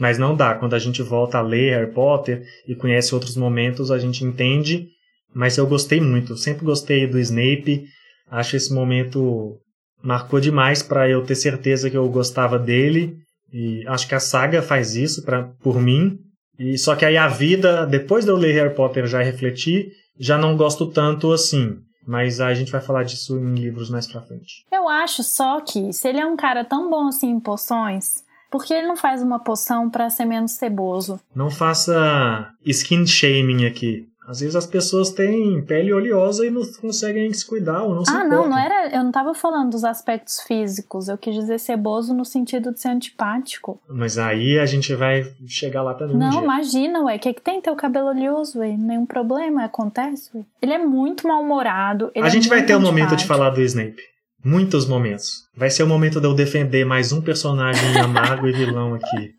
Mas 0.00 0.18
não 0.18 0.34
dá. 0.34 0.54
Quando 0.54 0.74
a 0.74 0.78
gente 0.78 1.02
volta 1.02 1.38
a 1.38 1.42
ler 1.42 1.74
Harry 1.74 1.92
Potter 1.92 2.42
e 2.66 2.74
conhece 2.74 3.14
outros 3.14 3.36
momentos, 3.36 3.90
a 3.90 3.98
gente 3.98 4.24
entende. 4.24 4.86
Mas 5.34 5.58
eu 5.58 5.66
gostei 5.66 6.00
muito. 6.00 6.36
Sempre 6.36 6.64
gostei 6.64 7.06
do 7.06 7.18
Snape. 7.18 7.84
Acho 8.30 8.56
esse 8.56 8.72
momento 8.72 9.58
marcou 10.02 10.40
demais 10.40 10.82
para 10.82 11.08
eu 11.08 11.24
ter 11.24 11.34
certeza 11.34 11.88
que 11.90 11.96
eu 11.96 12.08
gostava 12.08 12.58
dele. 12.58 13.16
E 13.52 13.84
acho 13.86 14.08
que 14.08 14.14
a 14.14 14.20
saga 14.20 14.62
faz 14.62 14.96
isso 14.96 15.22
pra, 15.24 15.44
por 15.62 15.80
mim. 15.80 16.18
E 16.58 16.78
só 16.78 16.96
que 16.96 17.04
aí 17.04 17.16
a 17.16 17.28
vida, 17.28 17.86
depois 17.86 18.24
de 18.24 18.30
eu 18.30 18.36
ler 18.36 18.52
Harry 18.52 18.74
Potter 18.74 19.06
já 19.06 19.22
refletir, 19.22 19.92
já 20.18 20.38
não 20.38 20.56
gosto 20.56 20.86
tanto 20.86 21.32
assim. 21.32 21.76
Mas 22.06 22.40
a 22.40 22.52
gente 22.52 22.72
vai 22.72 22.80
falar 22.80 23.04
disso 23.04 23.38
em 23.38 23.54
livros 23.54 23.88
mais 23.90 24.06
pra 24.06 24.22
frente. 24.22 24.64
Eu 24.72 24.88
acho 24.88 25.22
só 25.22 25.60
que 25.60 25.92
se 25.92 26.08
ele 26.08 26.18
é 26.18 26.26
um 26.26 26.36
cara 26.36 26.64
tão 26.64 26.90
bom 26.90 27.08
assim 27.08 27.30
em 27.30 27.40
poções, 27.40 28.24
por 28.50 28.64
que 28.64 28.74
ele 28.74 28.86
não 28.86 28.96
faz 28.96 29.22
uma 29.22 29.38
poção 29.38 29.88
pra 29.88 30.10
ser 30.10 30.24
menos 30.24 30.52
ceboso? 30.52 31.20
Não 31.34 31.50
faça 31.50 32.50
skin 32.66 33.06
shaming 33.06 33.66
aqui. 33.66 34.06
Às 34.32 34.40
vezes 34.40 34.56
as 34.56 34.66
pessoas 34.66 35.10
têm 35.10 35.62
pele 35.62 35.92
oleosa 35.92 36.46
e 36.46 36.50
não 36.50 36.62
conseguem 36.80 37.30
se 37.34 37.46
cuidar 37.46 37.82
ou 37.82 37.94
não 37.94 38.02
se 38.02 38.10
ah, 38.10 38.20
não, 38.20 38.46
importam. 38.46 38.48
não 38.48 38.58
era. 38.58 38.96
Eu 38.96 39.04
não 39.04 39.12
tava 39.12 39.34
falando 39.34 39.72
dos 39.72 39.84
aspectos 39.84 40.40
físicos. 40.40 41.08
Eu 41.08 41.18
quis 41.18 41.34
dizer 41.34 41.60
ceboso 41.60 42.14
no 42.14 42.24
sentido 42.24 42.72
de 42.72 42.80
ser 42.80 42.88
antipático. 42.88 43.78
Mas 43.86 44.16
aí 44.16 44.58
a 44.58 44.64
gente 44.64 44.94
vai 44.94 45.30
chegar 45.46 45.82
lá 45.82 45.92
também 45.92 46.16
um 46.16 46.18
Não, 46.18 46.30
dia. 46.30 46.40
imagina, 46.40 47.02
ué. 47.02 47.16
O 47.16 47.18
que, 47.18 47.34
que 47.34 47.42
tem 47.42 47.60
teu 47.60 47.76
cabelo 47.76 48.08
oleoso, 48.08 48.60
ué? 48.60 48.74
Nenhum 48.74 49.04
problema, 49.04 49.66
acontece, 49.66 50.30
ué. 50.34 50.44
Ele 50.62 50.72
é 50.72 50.78
muito 50.78 51.28
mal-humorado. 51.28 52.10
A 52.16 52.26
é 52.26 52.30
gente 52.30 52.48
vai 52.48 52.60
muito 52.60 52.68
ter 52.68 52.76
um 52.76 52.80
momento 52.80 53.14
de 53.14 53.26
falar 53.26 53.50
do 53.50 53.60
Snape. 53.60 54.00
Muitos 54.42 54.86
momentos. 54.86 55.42
Vai 55.54 55.68
ser 55.68 55.82
o 55.82 55.86
momento 55.86 56.22
de 56.22 56.26
eu 56.26 56.32
defender 56.32 56.86
mais 56.86 57.12
um 57.12 57.20
personagem 57.20 57.96
amargo 58.00 58.48
e 58.48 58.52
vilão 58.52 58.94
aqui. 58.94 59.34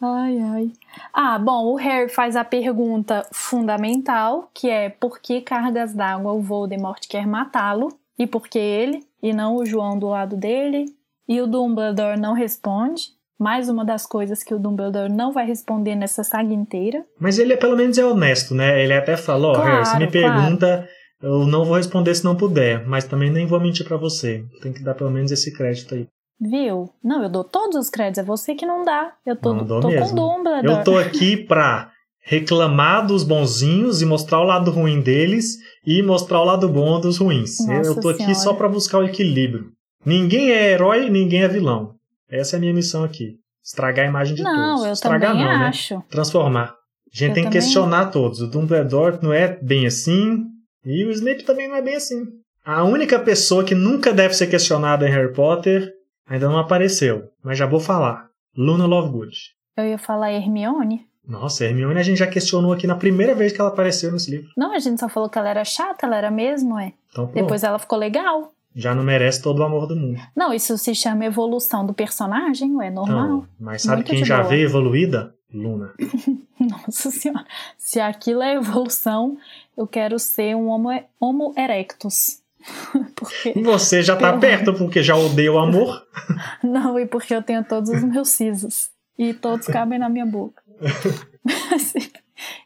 Ai, 0.00 0.38
ai. 0.38 0.72
Ah, 1.12 1.38
bom, 1.38 1.72
o 1.72 1.76
Harry 1.76 2.08
faz 2.10 2.36
a 2.36 2.44
pergunta 2.44 3.26
fundamental, 3.32 4.50
que 4.52 4.68
é 4.68 4.90
por 4.90 5.20
que 5.20 5.40
cargas 5.40 5.94
d'água 5.94 6.32
o 6.32 6.42
Voldemort 6.42 7.00
quer 7.08 7.26
matá-lo? 7.26 7.88
E 8.18 8.26
por 8.26 8.46
que 8.48 8.58
ele? 8.58 9.04
E 9.22 9.32
não 9.32 9.56
o 9.56 9.64
João 9.64 9.98
do 9.98 10.08
lado 10.08 10.36
dele? 10.36 10.86
E 11.28 11.40
o 11.40 11.46
Dumbledore 11.46 12.18
não 12.20 12.34
responde. 12.34 13.16
Mais 13.38 13.68
uma 13.68 13.84
das 13.84 14.06
coisas 14.06 14.42
que 14.42 14.54
o 14.54 14.58
Dumbledore 14.58 15.12
não 15.12 15.32
vai 15.32 15.46
responder 15.46 15.94
nessa 15.94 16.24
saga 16.24 16.54
inteira. 16.54 17.04
Mas 17.18 17.38
ele 17.38 17.56
pelo 17.56 17.76
menos 17.76 17.98
é 17.98 18.04
honesto, 18.04 18.54
né? 18.54 18.82
Ele 18.82 18.94
até 18.94 19.16
falou, 19.16 19.50
ó, 19.50 19.54
Claro, 19.54 19.70
Harry, 19.70 19.86
você 19.86 19.98
me 19.98 20.10
claro. 20.10 20.12
pergunta, 20.12 20.88
eu 21.22 21.46
não 21.46 21.64
vou 21.64 21.76
responder 21.76 22.14
se 22.14 22.24
não 22.24 22.36
puder, 22.36 22.86
mas 22.86 23.04
também 23.04 23.30
nem 23.30 23.46
vou 23.46 23.60
mentir 23.60 23.86
pra 23.86 23.96
você. 23.98 24.44
Tem 24.62 24.72
que 24.72 24.82
dar 24.82 24.94
pelo 24.94 25.10
menos 25.10 25.30
esse 25.30 25.52
crédito 25.52 25.94
aí. 25.94 26.06
Viu? 26.40 26.90
Não, 27.02 27.22
eu 27.22 27.28
dou 27.28 27.44
todos 27.44 27.76
os 27.76 27.88
créditos, 27.90 28.18
é 28.18 28.22
você 28.22 28.54
que 28.54 28.66
não 28.66 28.84
dá. 28.84 29.12
Eu 29.24 29.36
tô, 29.36 29.54
Não 29.54 29.64
dou 29.64 29.80
tô 29.80 29.88
com 29.88 29.94
o 29.94 30.00
mesmo. 30.00 30.14
Dumbledore. 30.16 30.66
Eu 30.78 30.84
tô 30.84 30.98
aqui 30.98 31.36
pra 31.36 31.90
reclamar 32.22 33.06
dos 33.06 33.22
bonzinhos 33.22 34.02
e 34.02 34.06
mostrar 34.06 34.40
o 34.40 34.44
lado 34.44 34.70
ruim 34.70 35.00
deles 35.00 35.56
e 35.86 36.02
mostrar 36.02 36.40
o 36.40 36.44
lado 36.44 36.68
bom 36.68 37.00
dos 37.00 37.18
ruins. 37.18 37.58
Nossa 37.66 37.90
eu 37.90 38.00
tô 38.00 38.08
aqui 38.08 38.18
Senhora. 38.18 38.34
só 38.40 38.52
pra 38.54 38.68
buscar 38.68 38.98
o 38.98 39.04
equilíbrio. 39.04 39.70
Ninguém 40.04 40.50
é 40.50 40.72
herói, 40.72 41.08
ninguém 41.08 41.42
é 41.42 41.48
vilão. 41.48 41.94
Essa 42.28 42.56
é 42.56 42.58
a 42.58 42.60
minha 42.60 42.74
missão 42.74 43.04
aqui. 43.04 43.36
Estragar 43.64 44.04
a 44.04 44.08
imagem 44.08 44.34
de 44.34 44.42
Não, 44.42 44.74
todos. 44.74 44.86
eu 44.86 44.92
Estragar 44.92 45.30
também 45.32 45.44
não, 45.46 45.58
né? 45.58 45.66
acho. 45.68 46.02
Transformar. 46.10 46.74
A 47.12 47.16
gente 47.18 47.28
Eu 47.30 47.34
tem 47.34 47.44
que 47.44 47.50
questionar 47.50 48.06
todos. 48.06 48.40
O 48.42 48.46
Dumbledore 48.46 49.18
não 49.22 49.32
é 49.32 49.58
bem 49.62 49.86
assim 49.86 50.44
e 50.84 51.04
o 51.04 51.10
Snape 51.10 51.44
também 51.44 51.68
não 51.68 51.76
é 51.76 51.82
bem 51.82 51.94
assim. 51.96 52.22
A 52.64 52.82
única 52.84 53.18
pessoa 53.18 53.64
que 53.64 53.74
nunca 53.74 54.12
deve 54.12 54.34
ser 54.34 54.48
questionada 54.48 55.08
em 55.08 55.10
Harry 55.12 55.32
Potter 55.32 55.92
ainda 56.26 56.48
não 56.48 56.58
apareceu, 56.58 57.30
mas 57.42 57.56
já 57.58 57.66
vou 57.66 57.80
falar. 57.80 58.28
Luna 58.56 58.86
Lovegood. 58.86 59.36
Eu 59.76 59.84
ia 59.84 59.98
falar 59.98 60.32
Hermione. 60.32 61.06
Nossa, 61.26 61.64
a 61.64 61.66
Hermione 61.66 61.98
a 61.98 62.02
gente 62.02 62.18
já 62.18 62.26
questionou 62.26 62.72
aqui 62.72 62.86
na 62.86 62.94
primeira 62.96 63.34
vez 63.34 63.52
que 63.52 63.60
ela 63.60 63.70
apareceu 63.70 64.12
nesse 64.12 64.30
livro. 64.30 64.50
Não, 64.56 64.72
a 64.72 64.78
gente 64.78 65.00
só 65.00 65.08
falou 65.08 65.28
que 65.28 65.38
ela 65.38 65.48
era 65.48 65.64
chata, 65.64 66.06
ela 66.06 66.16
era 66.16 66.30
mesmo, 66.30 66.78
é. 66.78 66.92
Então, 67.10 67.26
pô, 67.26 67.32
Depois 67.34 67.62
ela 67.64 67.78
ficou 67.78 67.98
legal. 67.98 68.52
já 68.74 68.94
não 68.94 69.02
merece 69.02 69.42
todo 69.42 69.58
o 69.58 69.64
amor 69.64 69.86
do 69.86 69.96
mundo. 69.96 70.20
Não, 70.36 70.52
isso 70.52 70.78
se 70.78 70.94
chama 70.94 71.24
evolução 71.24 71.84
do 71.84 71.92
personagem, 71.92 72.74
ué, 72.76 72.90
normal. 72.90 73.28
Não, 73.28 73.46
mas 73.58 73.82
sabe 73.82 73.96
Muito 73.96 74.10
quem 74.10 74.24
já 74.24 74.36
boa. 74.38 74.48
veio 74.48 74.64
evoluída? 74.66 75.34
Luna. 75.52 75.92
Nossa 76.60 77.10
senhora. 77.10 77.44
Se 77.76 78.00
aquilo 78.00 78.42
é 78.42 78.54
evolução, 78.54 79.36
eu 79.76 79.86
quero 79.86 80.18
ser 80.18 80.54
um 80.56 80.68
homo, 80.68 80.88
homo 81.20 81.54
erectus. 81.56 82.40
porque. 83.16 83.52
Você 83.62 84.02
já 84.02 84.16
tá 84.16 84.28
Pelo- 84.30 84.40
perto 84.40 84.74
porque 84.74 85.02
já 85.02 85.16
odeia 85.16 85.52
o 85.52 85.58
amor. 85.58 86.02
Não, 86.62 86.98
e 86.98 87.06
porque 87.06 87.34
eu 87.34 87.42
tenho 87.42 87.64
todos 87.64 87.90
os 87.90 88.02
meus 88.02 88.28
sisos. 88.30 88.90
E 89.18 89.32
todos 89.32 89.66
cabem 89.66 89.98
na 89.98 90.08
minha 90.08 90.26
boca. 90.26 90.62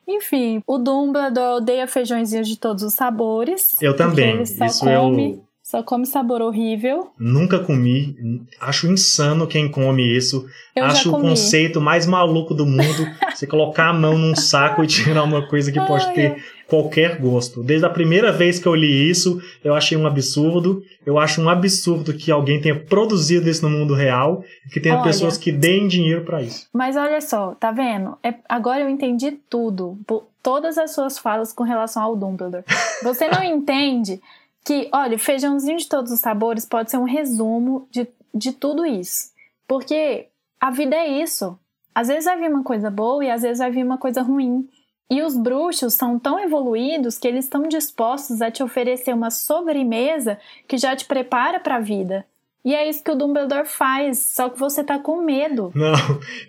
Enfim, 0.06 0.62
o 0.66 0.78
Dumbledore 0.78 1.58
odeia 1.58 1.86
feijõezinhos 1.86 2.48
de 2.48 2.56
todos 2.58 2.82
os 2.82 2.92
sabores. 2.94 3.80
Eu 3.80 3.94
também. 3.94 4.30
Ele 4.36 4.46
só 4.46 4.64
Isso 4.66 4.80
come, 4.84 5.32
eu 5.34 5.44
só 5.62 5.82
come 5.84 6.04
sabor 6.04 6.42
horrível. 6.42 7.12
nunca 7.16 7.60
comi. 7.60 8.16
Acho 8.60 8.88
insano 8.90 9.46
quem 9.46 9.70
come 9.70 10.02
isso. 10.16 10.44
Eu 10.74 10.84
Acho 10.86 11.14
o 11.14 11.20
conceito 11.20 11.80
mais 11.80 12.06
maluco 12.06 12.52
do 12.52 12.66
mundo. 12.66 13.06
você 13.32 13.46
colocar 13.46 13.90
a 13.90 13.92
mão 13.92 14.18
num 14.18 14.34
saco 14.34 14.82
e 14.82 14.86
tirar 14.88 15.22
uma 15.22 15.46
coisa 15.46 15.70
que 15.70 15.80
pode 15.86 16.06
Ai, 16.06 16.14
ter 16.14 16.44
qualquer 16.70 17.18
gosto. 17.18 17.64
Desde 17.64 17.84
a 17.84 17.90
primeira 17.90 18.30
vez 18.30 18.60
que 18.60 18.66
eu 18.68 18.74
li 18.76 19.10
isso, 19.10 19.42
eu 19.64 19.74
achei 19.74 19.98
um 19.98 20.06
absurdo. 20.06 20.80
Eu 21.04 21.18
acho 21.18 21.42
um 21.42 21.48
absurdo 21.48 22.14
que 22.14 22.30
alguém 22.30 22.60
tenha 22.60 22.78
produzido 22.78 23.50
isso 23.50 23.68
no 23.68 23.76
mundo 23.76 23.92
real 23.92 24.44
e 24.64 24.70
que 24.70 24.78
tenha 24.80 24.94
Olha. 24.94 25.02
pessoas 25.02 25.36
que 25.36 25.50
deem 25.50 25.88
dinheiro 25.88 26.24
pra 26.24 26.40
isso. 26.40 26.68
Mas 26.72 26.96
olha 26.96 27.20
só, 27.20 27.56
tá 27.56 27.72
vendo? 27.72 28.16
É- 28.22 28.34
agora 28.48 28.82
eu 28.82 28.88
entendi 28.88 29.32
tudo. 29.50 29.98
Todas 30.40 30.78
as 30.78 30.92
suas 30.92 31.18
falas 31.18 31.52
com 31.52 31.64
relação 31.64 32.02
ao 32.04 32.14
Dumbledore. 32.16 32.64
Você 33.02 33.26
não 33.26 33.42
entende 33.44 34.20
que, 34.64 34.88
olha, 34.92 35.18
feijãozinho 35.18 35.78
de 35.78 35.88
todos 35.88 36.12
os 36.12 36.20
sabores 36.20 36.64
pode 36.64 36.90
ser 36.90 36.98
um 36.98 37.04
resumo 37.04 37.88
de, 37.90 38.06
de 38.32 38.52
tudo 38.52 38.86
isso. 38.86 39.30
Porque 39.66 40.26
a 40.60 40.70
vida 40.70 40.94
é 40.94 41.20
isso. 41.20 41.58
Às 41.92 42.06
vezes 42.06 42.26
vai 42.26 42.38
vir 42.38 42.48
uma 42.48 42.62
coisa 42.62 42.90
boa 42.90 43.24
e 43.24 43.30
às 43.30 43.42
vezes 43.42 43.58
vai 43.58 43.70
vir 43.72 43.84
uma 43.84 43.98
coisa 43.98 44.22
ruim. 44.22 44.68
E 45.10 45.22
os 45.22 45.36
bruxos 45.36 45.94
são 45.94 46.18
tão 46.18 46.38
evoluídos 46.38 47.18
que 47.18 47.26
eles 47.26 47.44
estão 47.44 47.62
dispostos 47.62 48.40
a 48.40 48.50
te 48.50 48.62
oferecer 48.62 49.12
uma 49.12 49.30
sobremesa 49.30 50.38
que 50.68 50.78
já 50.78 50.94
te 50.94 51.04
prepara 51.04 51.58
para 51.58 51.76
a 51.76 51.80
vida. 51.80 52.24
E 52.64 52.74
é 52.74 52.88
isso 52.88 53.02
que 53.02 53.10
o 53.10 53.16
Dumbledore 53.16 53.66
faz, 53.66 54.18
só 54.18 54.48
que 54.48 54.58
você 54.58 54.84
tá 54.84 54.98
com 54.98 55.22
medo. 55.22 55.72
Não, 55.74 55.94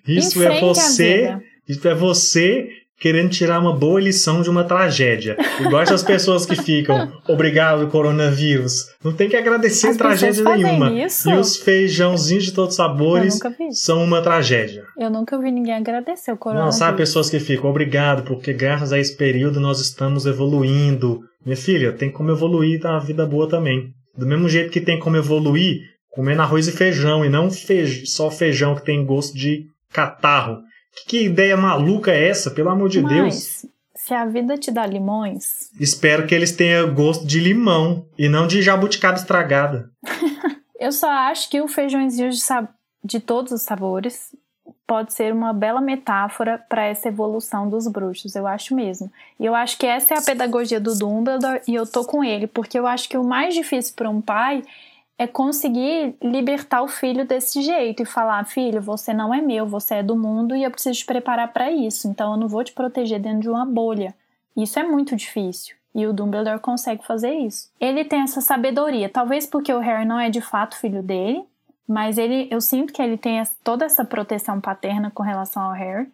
isso 0.07 0.43
é 0.43 0.59
você, 0.59 1.41
isso 1.67 1.87
é 1.87 1.95
você 1.95 2.80
querendo 3.01 3.31
tirar 3.31 3.59
uma 3.59 3.75
boa 3.75 3.99
lição 3.99 4.43
de 4.43 4.49
uma 4.49 4.63
tragédia. 4.63 5.35
Igual 5.59 5.81
essas 5.81 6.03
pessoas 6.03 6.45
que 6.45 6.55
ficam, 6.55 7.11
obrigado, 7.27 7.87
coronavírus. 7.87 8.85
Não 9.03 9.11
tem 9.11 9.27
que 9.27 9.35
agradecer 9.35 9.87
As 9.87 9.97
tragédia 9.97 10.43
nenhuma. 10.43 10.91
Isso? 10.91 11.27
E 11.27 11.33
os 11.33 11.57
feijãozinhos 11.57 12.45
de 12.45 12.53
todos 12.53 12.73
os 12.73 12.77
sabores 12.77 13.39
são 13.71 14.03
uma 14.03 14.21
tragédia. 14.21 14.83
Eu 14.95 15.09
nunca 15.09 15.35
vi 15.39 15.51
ninguém 15.51 15.73
agradecer 15.73 16.31
o 16.31 16.37
coronavírus. 16.37 16.75
Não, 16.75 16.79
sabe 16.79 16.97
pessoas 16.97 17.27
que 17.27 17.39
ficam, 17.39 17.71
obrigado, 17.71 18.21
porque 18.21 18.53
graças 18.53 18.93
a 18.93 18.99
esse 18.99 19.17
período 19.17 19.59
nós 19.59 19.81
estamos 19.81 20.27
evoluindo. 20.27 21.21
Minha 21.43 21.57
filha, 21.57 21.91
tem 21.91 22.11
como 22.11 22.29
evoluir 22.29 22.79
na 22.83 22.99
vida 22.99 23.25
boa 23.25 23.49
também. 23.49 23.89
Do 24.15 24.27
mesmo 24.27 24.47
jeito 24.47 24.69
que 24.69 24.79
tem 24.79 24.99
como 24.99 25.17
evoluir 25.17 25.79
comendo 26.11 26.41
arroz 26.41 26.67
e 26.67 26.71
feijão, 26.71 27.25
e 27.25 27.29
não 27.29 27.49
fej 27.49 28.05
só 28.05 28.29
feijão 28.29 28.75
que 28.75 28.85
tem 28.85 29.03
gosto 29.03 29.35
de 29.35 29.65
catarro. 29.91 30.59
Que, 31.07 31.25
ideia 31.25 31.57
maluca 31.57 32.11
é 32.11 32.27
essa, 32.27 32.51
pelo 32.51 32.69
amor 32.69 32.89
de 32.89 33.01
Mas, 33.01 33.13
Deus? 33.13 33.65
Se 33.95 34.13
a 34.13 34.25
vida 34.25 34.57
te 34.57 34.71
dá 34.71 34.85
limões. 34.85 35.69
Espero 35.79 36.25
que 36.25 36.33
eles 36.35 36.51
tenham 36.51 36.93
gosto 36.93 37.25
de 37.25 37.39
limão 37.39 38.05
e 38.17 38.27
não 38.27 38.47
de 38.47 38.61
jabuticaba 38.61 39.17
estragada. 39.17 39.89
Eu 40.79 40.91
só 40.91 41.09
acho 41.09 41.49
que 41.49 41.61
o 41.61 41.67
feijãozinho 41.67 42.31
de, 42.31 42.39
de 43.03 43.19
todos 43.19 43.51
os 43.51 43.61
sabores 43.61 44.35
pode 44.91 45.13
ser 45.13 45.31
uma 45.31 45.53
bela 45.53 45.79
metáfora 45.79 46.57
para 46.67 46.83
essa 46.83 47.07
evolução 47.07 47.69
dos 47.69 47.87
bruxos, 47.87 48.35
eu 48.35 48.45
acho 48.45 48.75
mesmo. 48.75 49.09
E 49.39 49.45
eu 49.45 49.55
acho 49.55 49.77
que 49.77 49.85
essa 49.85 50.15
é 50.15 50.17
a 50.17 50.21
pedagogia 50.21 50.81
do 50.81 50.93
Dumbledore 50.93 51.61
e 51.65 51.75
eu 51.75 51.85
tô 51.85 52.03
com 52.03 52.21
ele, 52.23 52.45
porque 52.45 52.77
eu 52.77 52.85
acho 52.85 53.07
que 53.07 53.17
o 53.17 53.23
mais 53.23 53.53
difícil 53.53 53.93
para 53.95 54.09
um 54.09 54.19
pai 54.19 54.63
é 55.21 55.27
conseguir 55.27 56.15
libertar 56.19 56.81
o 56.81 56.87
filho 56.87 57.23
desse 57.23 57.61
jeito 57.61 58.01
e 58.01 58.05
falar: 58.07 58.43
filho, 58.45 58.81
você 58.81 59.13
não 59.13 59.31
é 59.31 59.39
meu, 59.39 59.67
você 59.67 59.95
é 59.95 60.03
do 60.03 60.15
mundo 60.15 60.55
e 60.55 60.63
eu 60.63 60.71
preciso 60.71 60.97
te 60.97 61.05
preparar 61.05 61.53
para 61.53 61.71
isso, 61.71 62.07
então 62.07 62.31
eu 62.31 62.37
não 62.37 62.47
vou 62.47 62.63
te 62.63 62.73
proteger 62.73 63.19
dentro 63.19 63.41
de 63.41 63.49
uma 63.49 63.63
bolha. 63.63 64.15
Isso 64.57 64.79
é 64.79 64.83
muito 64.83 65.15
difícil. 65.15 65.75
E 65.93 66.07
o 66.07 66.13
Dumbledore 66.13 66.59
consegue 66.59 67.05
fazer 67.05 67.33
isso. 67.33 67.69
Ele 67.79 68.03
tem 68.03 68.21
essa 68.21 68.41
sabedoria, 68.41 69.09
talvez 69.09 69.45
porque 69.45 69.71
o 69.71 69.79
Harry 69.79 70.05
não 70.05 70.19
é 70.19 70.29
de 70.29 70.41
fato 70.41 70.77
filho 70.77 71.03
dele, 71.03 71.43
mas 71.87 72.17
ele, 72.17 72.47
eu 72.49 72.59
sinto 72.59 72.91
que 72.91 73.01
ele 73.01 73.17
tem 73.17 73.43
toda 73.63 73.85
essa 73.85 74.03
proteção 74.03 74.59
paterna 74.59 75.11
com 75.11 75.21
relação 75.21 75.61
ao 75.61 75.73
Harry. 75.73 76.07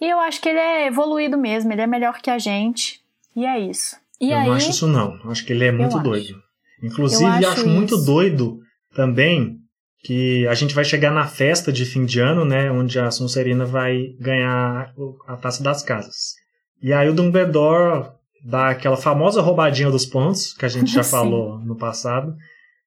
E 0.00 0.08
eu 0.08 0.20
acho 0.20 0.40
que 0.40 0.48
ele 0.48 0.58
é 0.58 0.86
evoluído 0.86 1.36
mesmo, 1.36 1.72
ele 1.72 1.82
é 1.82 1.86
melhor 1.86 2.20
que 2.20 2.30
a 2.30 2.38
gente. 2.38 3.00
E 3.34 3.44
é 3.44 3.58
isso. 3.58 3.96
E 4.20 4.30
eu 4.30 4.38
aí, 4.38 4.46
não 4.46 4.54
acho 4.54 4.70
isso 4.70 4.86
não. 4.86 5.18
Eu 5.24 5.30
acho 5.30 5.44
que 5.44 5.52
ele 5.52 5.64
é 5.64 5.72
muito 5.72 5.98
doido. 5.98 6.40
Inclusive, 6.82 7.24
acho, 7.24 7.48
acho 7.48 7.68
muito 7.68 7.96
doido 7.98 8.58
também 8.94 9.58
que 10.04 10.46
a 10.46 10.54
gente 10.54 10.74
vai 10.74 10.84
chegar 10.84 11.10
na 11.10 11.26
festa 11.26 11.72
de 11.72 11.84
fim 11.86 12.04
de 12.04 12.20
ano, 12.20 12.44
né, 12.44 12.70
onde 12.70 12.98
a 12.98 13.10
Sonserina 13.10 13.64
vai 13.64 14.14
ganhar 14.20 14.92
a 15.26 15.36
Taça 15.36 15.62
das 15.62 15.82
Casas. 15.82 16.34
E 16.82 16.92
aí 16.92 17.08
o 17.08 17.14
Dumbledore 17.14 18.10
dá 18.44 18.68
aquela 18.68 18.98
famosa 18.98 19.40
roubadinha 19.40 19.90
dos 19.90 20.04
pontos, 20.04 20.52
que 20.52 20.66
a 20.66 20.68
gente 20.68 20.92
já 20.92 21.02
falou 21.04 21.58
no 21.60 21.74
passado, 21.74 22.34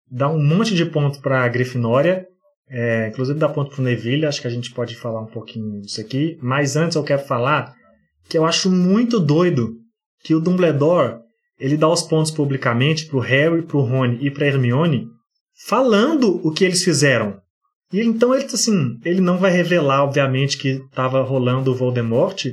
dá 0.10 0.30
um 0.30 0.42
monte 0.42 0.76
de 0.76 0.86
ponto 0.86 1.20
para 1.20 1.44
a 1.44 1.48
Grifinória, 1.48 2.28
é, 2.70 3.08
inclusive 3.08 3.40
dá 3.40 3.50
ponto 3.50 3.72
para 3.72 3.82
o 3.82 3.84
Neville, 3.84 4.28
acho 4.28 4.40
que 4.40 4.48
a 4.48 4.52
gente 4.52 4.72
pode 4.72 4.96
falar 4.96 5.22
um 5.22 5.28
pouquinho 5.28 5.82
disso 5.82 6.00
aqui, 6.00 6.38
mas 6.40 6.76
antes 6.76 6.96
eu 6.96 7.04
quero 7.04 7.24
falar 7.24 7.74
que 8.30 8.38
eu 8.38 8.46
acho 8.46 8.70
muito 8.70 9.20
doido 9.20 9.74
que 10.24 10.36
o 10.36 10.40
Dumbledore 10.40 11.22
ele 11.60 11.78
dá 11.78 11.88
os 11.90 12.02
pontos 12.02 12.32
publicamente 12.32 13.06
pro 13.06 13.20
Harry, 13.20 13.62
pro 13.62 13.82
Rony 13.82 14.20
e 14.22 14.32
pra 14.32 14.46
Hermione, 14.48 15.08
falando 15.68 16.40
o 16.46 16.52
que 16.52 16.64
eles 16.64 16.84
fizeram. 16.84 17.40
E 17.92 18.02
então 18.02 18.34
ele 18.34 18.46
assim, 18.46 19.00
ele 19.04 19.22
não 19.22 19.38
vai 19.38 19.52
revelar, 19.52 20.04
obviamente, 20.04 20.58
que 20.58 20.70
estava 20.70 21.22
rolando 21.22 21.72
o 21.72 21.76
Voldemort, 21.76 22.46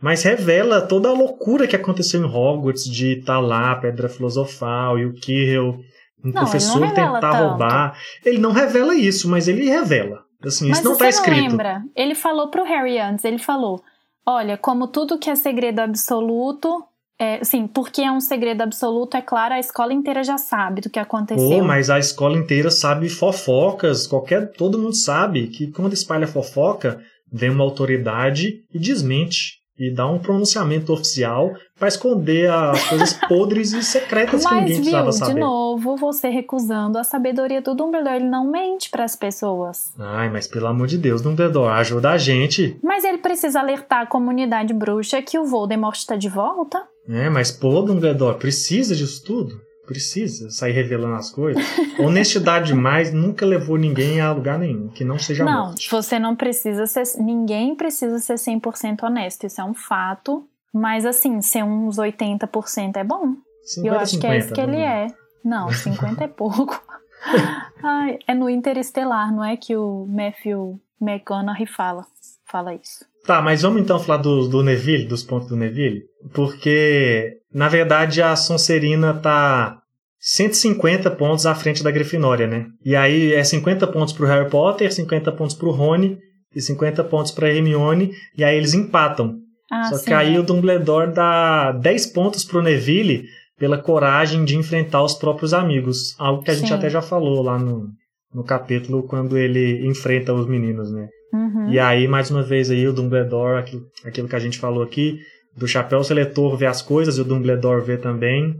mas 0.00 0.22
revela 0.22 0.80
toda 0.80 1.08
a 1.08 1.12
loucura 1.12 1.66
que 1.66 1.76
aconteceu 1.76 2.20
em 2.20 2.24
Hogwarts 2.24 2.84
de 2.84 3.18
estar 3.18 3.34
tá 3.34 3.40
lá, 3.40 3.74
Pedra 3.74 4.08
Filosofal 4.08 4.98
e 4.98 5.06
o 5.06 5.14
Quirrell, 5.14 5.80
um 6.24 6.30
não, 6.30 6.42
professor 6.42 6.80
tentar 6.80 7.20
tanto. 7.20 7.36
roubar. 7.36 7.98
Ele 8.24 8.38
não 8.38 8.52
revela 8.52 8.94
isso, 8.94 9.28
mas 9.28 9.48
ele 9.48 9.68
revela. 9.68 10.24
Assim, 10.44 10.68
mas 10.68 10.78
isso 10.78 10.84
não 10.86 10.92
está 10.92 11.08
escrito. 11.08 11.42
Não 11.42 11.48
lembra? 11.48 11.82
Ele 11.94 12.14
falou 12.14 12.48
pro 12.48 12.64
Harry 12.64 12.98
antes, 12.98 13.24
ele 13.24 13.38
falou: 13.38 13.82
"Olha, 14.24 14.56
como 14.56 14.86
tudo 14.86 15.18
que 15.18 15.30
é 15.30 15.34
segredo 15.34 15.80
absoluto, 15.80 16.84
é, 17.18 17.42
sim, 17.42 17.66
porque 17.66 18.02
é 18.02 18.12
um 18.12 18.20
segredo 18.20 18.62
absoluto, 18.62 19.16
é 19.16 19.22
claro, 19.22 19.54
a 19.54 19.58
escola 19.58 19.92
inteira 19.92 20.22
já 20.22 20.36
sabe 20.36 20.82
do 20.82 20.90
que 20.90 20.98
aconteceu. 20.98 21.58
Oh, 21.58 21.64
mas 21.64 21.88
a 21.88 21.98
escola 21.98 22.36
inteira 22.36 22.70
sabe 22.70 23.08
fofocas, 23.08 24.06
qualquer, 24.06 24.52
todo 24.52 24.78
mundo 24.78 24.94
sabe 24.94 25.46
que 25.48 25.68
quando 25.68 25.94
espalha 25.94 26.26
fofoca, 26.26 27.00
vem 27.32 27.50
uma 27.50 27.64
autoridade 27.64 28.64
e 28.72 28.78
desmente 28.78 29.64
e 29.78 29.90
dá 29.90 30.06
um 30.06 30.18
pronunciamento 30.18 30.92
oficial 30.92 31.52
para 31.78 31.88
esconder 31.88 32.50
as 32.50 32.88
coisas 32.88 33.12
podres 33.28 33.72
e 33.72 33.82
secretas 33.82 34.42
Mas, 34.42 34.48
que 34.48 34.54
ninguém 34.54 34.66
viu, 34.74 34.76
precisava 34.76 35.12
saber. 35.12 35.34
de 35.34 35.40
novo, 35.40 35.96
você 35.96 36.28
recusando 36.28 36.98
a 36.98 37.04
sabedoria 37.04 37.60
do 37.60 37.74
Dumbledore, 37.74 38.16
ele 38.16 38.24
não 38.24 38.50
mente 38.50 38.88
para 38.88 39.04
as 39.04 39.14
pessoas. 39.14 39.94
Ai, 39.98 40.30
mas 40.30 40.46
pelo 40.46 40.66
amor 40.66 40.86
de 40.86 40.96
Deus, 40.96 41.20
Dumbledore, 41.20 41.72
ajuda 41.78 42.12
a 42.12 42.18
gente. 42.18 42.78
Mas 42.82 43.04
ele 43.04 43.18
precisa 43.18 43.60
alertar 43.60 44.02
a 44.02 44.06
comunidade 44.06 44.72
bruxa 44.72 45.20
que 45.20 45.38
o 45.38 45.44
Voldemort 45.44 45.96
está 45.96 46.16
de 46.16 46.28
volta. 46.28 46.82
É, 47.08 47.28
mas 47.28 47.50
pô, 47.50 47.82
Dumbledore, 47.82 48.38
precisa 48.38 48.94
disso 48.94 49.22
tudo? 49.24 49.60
Precisa 49.86 50.50
sair 50.50 50.72
revelando 50.72 51.14
as 51.14 51.30
coisas. 51.30 51.62
Honestidade 51.98 52.68
demais 52.68 53.12
nunca 53.12 53.46
levou 53.46 53.76
ninguém 53.76 54.20
a 54.20 54.32
lugar 54.32 54.58
nenhum, 54.58 54.88
que 54.88 55.04
não 55.04 55.18
seja 55.18 55.44
não, 55.44 55.66
morte. 55.66 55.88
você 55.88 56.18
não 56.18 56.34
precisa 56.34 56.86
ser. 56.86 57.04
Ninguém 57.18 57.76
precisa 57.76 58.18
ser 58.18 58.34
100% 58.34 59.04
honesto, 59.04 59.46
isso 59.46 59.60
é 59.60 59.64
um 59.64 59.74
fato. 59.74 60.44
Mas 60.72 61.06
assim, 61.06 61.40
ser 61.40 61.62
uns 61.62 61.96
80% 61.96 62.96
é 62.96 63.04
bom. 63.04 63.36
50, 63.62 63.88
eu 63.88 64.00
acho 64.00 64.10
50, 64.12 64.20
que 64.20 64.26
é 64.26 64.38
isso 64.38 64.54
que 64.54 64.60
ele 64.60 64.76
é. 64.78 65.06
Não, 65.44 65.72
50 65.72 66.24
é 66.24 66.28
pouco. 66.28 66.82
Ai, 67.82 68.18
é 68.26 68.34
no 68.34 68.50
Interestelar, 68.50 69.32
não 69.32 69.44
é 69.44 69.56
que 69.56 69.76
o 69.76 70.06
Matthew 70.08 70.80
McConaughey 71.00 71.66
fala. 71.66 72.04
Fala 72.44 72.74
isso. 72.74 73.04
Tá, 73.26 73.42
mas 73.42 73.62
vamos 73.62 73.82
então 73.82 73.98
falar 73.98 74.18
do, 74.18 74.46
do 74.46 74.62
Neville, 74.62 75.06
dos 75.06 75.24
pontos 75.24 75.48
do 75.48 75.56
Neville? 75.56 76.02
Porque, 76.32 77.32
na 77.52 77.68
verdade, 77.68 78.22
a 78.22 78.36
Sonserina 78.36 79.14
tá 79.14 79.78
150 80.20 81.10
pontos 81.10 81.44
à 81.44 81.54
frente 81.54 81.82
da 81.82 81.90
Grifinória, 81.90 82.46
né? 82.46 82.66
E 82.84 82.94
aí 82.94 83.34
é 83.34 83.42
50 83.42 83.86
pontos 83.88 84.14
pro 84.14 84.26
Harry 84.26 84.48
Potter, 84.48 84.92
50 84.92 85.32
pontos 85.32 85.56
pro 85.56 85.72
Rony 85.72 86.18
e 86.54 86.60
50 86.60 87.02
pontos 87.04 87.32
pra 87.32 87.52
Hermione, 87.52 88.12
e 88.36 88.44
aí 88.44 88.56
eles 88.56 88.74
empatam. 88.74 89.38
Ah, 89.70 89.84
Só 89.90 89.96
sim, 89.96 90.04
que 90.06 90.14
aí 90.14 90.38
o 90.38 90.44
Dumbledore 90.44 91.12
dá 91.12 91.72
10 91.72 92.06
pontos 92.08 92.44
pro 92.44 92.62
Neville 92.62 93.24
pela 93.58 93.78
coragem 93.78 94.44
de 94.44 94.56
enfrentar 94.56 95.02
os 95.02 95.14
próprios 95.14 95.52
amigos. 95.52 96.14
Algo 96.18 96.42
que 96.42 96.50
a 96.50 96.54
gente 96.54 96.68
Sim. 96.68 96.74
até 96.74 96.88
já 96.88 97.02
falou 97.02 97.42
lá 97.42 97.58
no, 97.58 97.88
no 98.32 98.44
capítulo 98.44 99.02
quando 99.02 99.36
ele 99.36 99.86
enfrenta 99.86 100.32
os 100.32 100.46
meninos, 100.46 100.92
né? 100.92 101.08
Uhum. 101.32 101.70
E 101.70 101.78
aí, 101.78 102.06
mais 102.06 102.30
uma 102.30 102.42
vez, 102.42 102.70
aí, 102.70 102.86
o 102.86 102.92
Dumbledore, 102.92 103.58
aquilo, 103.58 103.86
aquilo 104.04 104.28
que 104.28 104.36
a 104.36 104.40
gente 104.40 104.58
falou 104.58 104.82
aqui, 104.82 105.20
do 105.56 105.66
chapéu 105.66 106.02
seletor 106.04 106.56
vê 106.56 106.66
as 106.66 106.82
coisas 106.82 107.16
e 107.16 107.20
o 107.20 107.24
Dumbledore 107.24 107.84
vê 107.84 107.96
também, 107.96 108.56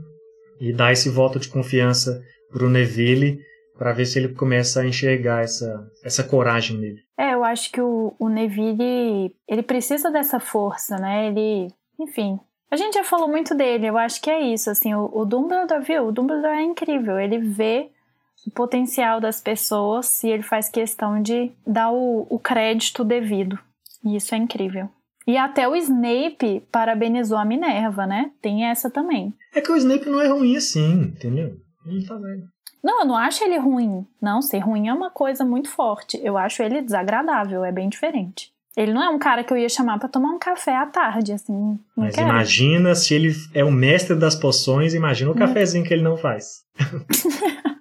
e 0.59 0.73
dá 0.73 0.91
esse 0.91 1.09
voto 1.09 1.39
de 1.39 1.49
confiança 1.49 2.21
pro 2.51 2.69
Neville, 2.69 3.39
para 3.77 3.93
ver 3.93 4.05
se 4.05 4.17
ele 4.17 4.29
começa 4.29 4.81
a 4.81 4.87
enxergar 4.87 5.43
essa, 5.43 5.87
essa 6.03 6.23
coragem 6.23 6.77
nele. 6.77 7.01
É, 7.17 7.33
eu 7.33 7.43
acho 7.43 7.71
que 7.71 7.79
o, 7.79 8.15
o 8.17 8.27
Neville, 8.27 9.35
ele 9.47 9.61
precisa 9.61 10.09
dessa 10.09 10.39
força, 10.39 10.97
né? 10.97 11.27
Ele, 11.27 11.67
enfim, 11.99 12.39
a 12.71 12.75
gente 12.75 12.95
já 12.95 13.03
falou 13.03 13.27
muito 13.27 13.55
dele, 13.55 13.87
eu 13.87 13.97
acho 13.97 14.21
que 14.21 14.29
é 14.29 14.41
isso, 14.41 14.69
assim, 14.69 14.93
o, 14.93 15.09
o 15.13 15.25
Dumbledore, 15.25 15.83
viu? 15.83 16.07
O 16.07 16.11
Dumbledore 16.11 16.57
é 16.57 16.63
incrível, 16.63 17.19
ele 17.19 17.37
vê 17.37 17.89
o 18.45 18.51
potencial 18.51 19.19
das 19.19 19.41
pessoas 19.41 20.23
e 20.23 20.29
ele 20.29 20.43
faz 20.43 20.69
questão 20.69 21.21
de 21.21 21.51
dar 21.65 21.91
o, 21.91 22.27
o 22.29 22.39
crédito 22.39 23.03
devido. 23.03 23.57
E 24.05 24.15
isso 24.15 24.33
é 24.35 24.37
incrível. 24.37 24.89
E 25.25 25.35
até 25.37 25.67
o 25.67 25.75
Snape 25.75 26.61
parabenizou 26.71 27.37
a 27.37 27.43
Minerva, 27.43 28.05
né? 28.07 28.31
Tem 28.41 28.65
essa 28.65 28.89
também. 28.89 29.33
É 29.53 29.59
que 29.59 29.71
o 29.71 29.75
Snape 29.75 30.09
não 30.09 30.21
é 30.21 30.27
ruim 30.27 30.55
assim, 30.55 31.01
entendeu? 31.01 31.57
Ele 31.85 32.05
tá 32.05 32.15
velho. 32.15 32.43
Não, 32.81 33.01
eu 33.01 33.05
não 33.05 33.17
acho 33.17 33.43
ele 33.43 33.57
ruim. 33.57 34.05
Não, 34.21 34.41
ser 34.41 34.59
ruim 34.59 34.87
é 34.87 34.93
uma 34.93 35.09
coisa 35.09 35.43
muito 35.43 35.67
forte. 35.69 36.17
Eu 36.23 36.37
acho 36.37 36.63
ele 36.63 36.81
desagradável, 36.81 37.65
é 37.65 37.71
bem 37.71 37.89
diferente. 37.89 38.51
Ele 38.77 38.93
não 38.93 39.03
é 39.03 39.09
um 39.09 39.17
cara 39.19 39.43
que 39.43 39.51
eu 39.51 39.57
ia 39.57 39.67
chamar 39.67 39.97
pra 39.99 40.07
tomar 40.07 40.29
um 40.29 40.37
café 40.39 40.75
à 40.77 40.85
tarde, 40.85 41.33
assim. 41.33 41.77
Mas 41.95 42.15
quero. 42.15 42.29
imagina 42.29 42.93
se 42.95 43.13
ele 43.13 43.33
é 43.53 43.65
o 43.65 43.71
mestre 43.71 44.15
das 44.15 44.35
poções, 44.35 44.93
imagina 44.93 45.31
o 45.31 45.33
Hum. 45.33 45.37
cafezinho 45.37 45.83
que 45.83 45.93
ele 45.93 46.03
não 46.03 46.15
faz. 46.15 46.63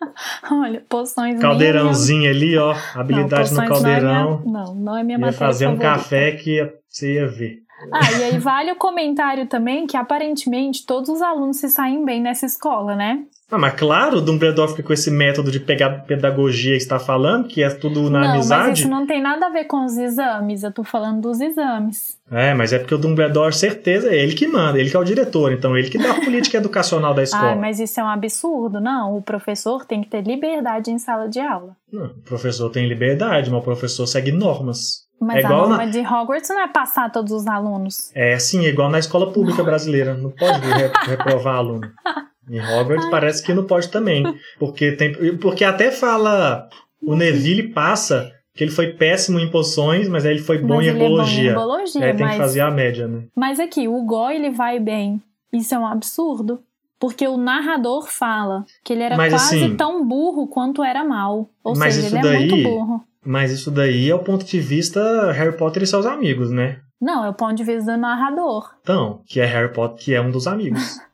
Olha, 0.50 0.82
poções 0.88 1.40
Caldeirãozinho 1.40 2.30
ali, 2.30 2.56
ó. 2.56 2.74
Habilidade 2.94 3.52
não, 3.52 3.62
no 3.62 3.68
caldeirão. 3.68 4.42
Não, 4.44 4.60
é 4.62 4.64
minha, 4.64 4.64
não, 4.64 4.74
não 4.74 4.96
é 4.96 5.02
minha 5.02 5.18
ia 5.18 5.20
matéria 5.20 5.38
fazer 5.38 5.66
um 5.66 5.70
favorita. 5.76 5.94
café 5.98 6.32
que 6.32 6.56
ia- 6.56 6.74
você 6.88 7.14
ia 7.14 7.26
ver. 7.28 7.62
Ah, 7.92 8.12
e 8.12 8.24
aí 8.24 8.38
vale 8.38 8.72
o 8.72 8.76
comentário 8.76 9.46
também 9.46 9.86
que 9.86 9.96
aparentemente 9.96 10.84
todos 10.84 11.08
os 11.08 11.22
alunos 11.22 11.58
se 11.58 11.68
saem 11.68 12.04
bem 12.04 12.20
nessa 12.20 12.44
escola, 12.46 12.96
né? 12.96 13.22
Ah, 13.50 13.56
mas 13.56 13.72
claro, 13.74 14.18
o 14.18 14.20
Dumbledore 14.20 14.70
fica 14.72 14.82
com 14.82 14.92
esse 14.92 15.10
método 15.10 15.50
de 15.50 15.58
pegar 15.58 16.04
pedagogia 16.04 16.72
que 16.72 16.82
está 16.82 16.98
falando, 16.98 17.48
que 17.48 17.62
é 17.62 17.70
tudo 17.70 18.10
na 18.10 18.20
não, 18.20 18.26
mas 18.28 18.50
amizade. 18.50 18.80
isso 18.80 18.88
não 18.90 19.06
tem 19.06 19.22
nada 19.22 19.46
a 19.46 19.50
ver 19.50 19.64
com 19.64 19.86
os 19.86 19.96
exames, 19.96 20.62
eu 20.62 20.70
tô 20.70 20.84
falando 20.84 21.22
dos 21.22 21.40
exames. 21.40 22.18
É, 22.30 22.52
mas 22.52 22.74
é 22.74 22.78
porque 22.78 22.94
o 22.94 22.98
Dumbledore, 22.98 23.54
certeza, 23.54 24.10
é 24.10 24.16
ele 24.18 24.34
que 24.34 24.46
manda, 24.46 24.78
ele 24.78 24.90
que 24.90 24.96
é 24.96 25.00
o 25.00 25.04
diretor, 25.04 25.50
então 25.50 25.76
ele 25.78 25.88
que 25.88 25.96
dá 25.96 26.10
a 26.10 26.20
política 26.20 26.58
educacional 26.58 27.14
da 27.14 27.22
escola. 27.22 27.52
Ah, 27.52 27.56
mas 27.56 27.80
isso 27.80 27.98
é 27.98 28.04
um 28.04 28.08
absurdo, 28.08 28.80
não. 28.80 29.16
O 29.16 29.22
professor 29.22 29.86
tem 29.86 30.02
que 30.02 30.10
ter 30.10 30.20
liberdade 30.22 30.90
em 30.90 30.98
sala 30.98 31.26
de 31.26 31.40
aula. 31.40 31.74
Não, 31.90 32.04
o 32.04 32.22
professor 32.22 32.68
tem 32.68 32.86
liberdade, 32.86 33.50
mas 33.50 33.60
o 33.60 33.64
professor 33.64 34.06
segue 34.06 34.30
normas. 34.30 35.06
Mas 35.18 35.42
É 35.42 35.46
a 35.46 35.48
norma 35.48 35.78
na- 35.78 35.86
de 35.86 36.00
Hogwarts 36.00 36.50
não 36.50 36.60
é 36.60 36.68
passar 36.68 37.10
todos 37.10 37.32
os 37.32 37.46
alunos. 37.46 38.12
É 38.14 38.34
assim, 38.34 38.66
é 38.66 38.68
igual 38.68 38.90
na 38.90 38.98
escola 38.98 39.32
pública 39.32 39.64
brasileira, 39.64 40.12
não 40.14 40.30
pode 40.30 40.60
re- 40.60 40.92
reprovar 41.06 41.56
aluno. 41.56 41.90
Em 42.50 42.60
Hogwarts 42.60 43.08
parece 43.10 43.42
que 43.42 43.52
não 43.54 43.64
pode 43.64 43.88
também, 43.88 44.24
porque 44.58 44.92
tem, 44.92 45.36
porque 45.38 45.64
até 45.64 45.90
fala 45.90 46.68
o 47.02 47.14
Neville 47.14 47.68
passa 47.68 48.32
que 48.54 48.64
ele 48.64 48.70
foi 48.72 48.88
péssimo 48.88 49.38
em 49.38 49.48
poções, 49.50 50.08
mas 50.08 50.26
aí 50.26 50.32
ele 50.32 50.42
foi 50.42 50.58
bom 50.58 50.76
mas 50.76 50.86
em 50.86 50.90
ele 50.90 51.04
ecologia. 51.04 51.50
é 51.50 51.54
bom 51.54 51.60
em 51.60 51.64
ecologia, 51.64 52.04
É, 52.04 52.12
tem 52.12 52.26
mas, 52.26 52.34
que 52.34 52.40
fazer 52.42 52.60
a 52.60 52.70
média, 52.70 53.06
né? 53.06 53.22
mas 53.36 53.60
aqui, 53.60 53.86
o 53.86 54.02
Gó 54.04 54.30
ele 54.30 54.50
vai 54.50 54.80
bem. 54.80 55.22
Isso 55.52 55.74
é 55.74 55.78
um 55.78 55.86
absurdo. 55.86 56.60
Porque 57.00 57.28
o 57.28 57.36
narrador 57.36 58.08
fala 58.08 58.64
que 58.82 58.92
ele 58.92 59.04
era 59.04 59.16
Mas, 59.16 59.32
quase 59.32 59.56
assim, 59.64 59.76
tão 59.76 60.04
burro 60.04 60.48
quanto 60.48 60.82
era 60.82 61.04
mal. 61.04 61.48
Ou 61.62 61.76
seja, 61.76 62.08
ele 62.08 62.18
é 62.18 62.20
daí- 62.20 62.48
muito 62.48 62.68
burro. 62.68 63.04
Mas 63.24 63.52
isso 63.52 63.70
daí 63.70 64.10
é 64.10 64.14
o 64.14 64.18
ponto 64.18 64.44
de 64.44 64.58
vista 64.58 65.30
Harry 65.30 65.56
Potter 65.56 65.84
e 65.84 65.86
seus 65.86 66.04
amigos, 66.06 66.50
né? 66.50 66.80
Não, 67.00 67.24
é 67.24 67.28
o 67.28 67.34
ponto 67.34 67.54
de 67.54 67.62
vista 67.62 67.92
do 67.92 67.98
narrador. 67.98 68.70
Então, 68.82 69.20
que 69.26 69.38
é 69.38 69.44
Harry 69.46 69.72
Potter, 69.72 70.04
que 70.04 70.12
é 70.12 70.20
um 70.20 70.32
dos 70.32 70.48
amigos. 70.48 70.98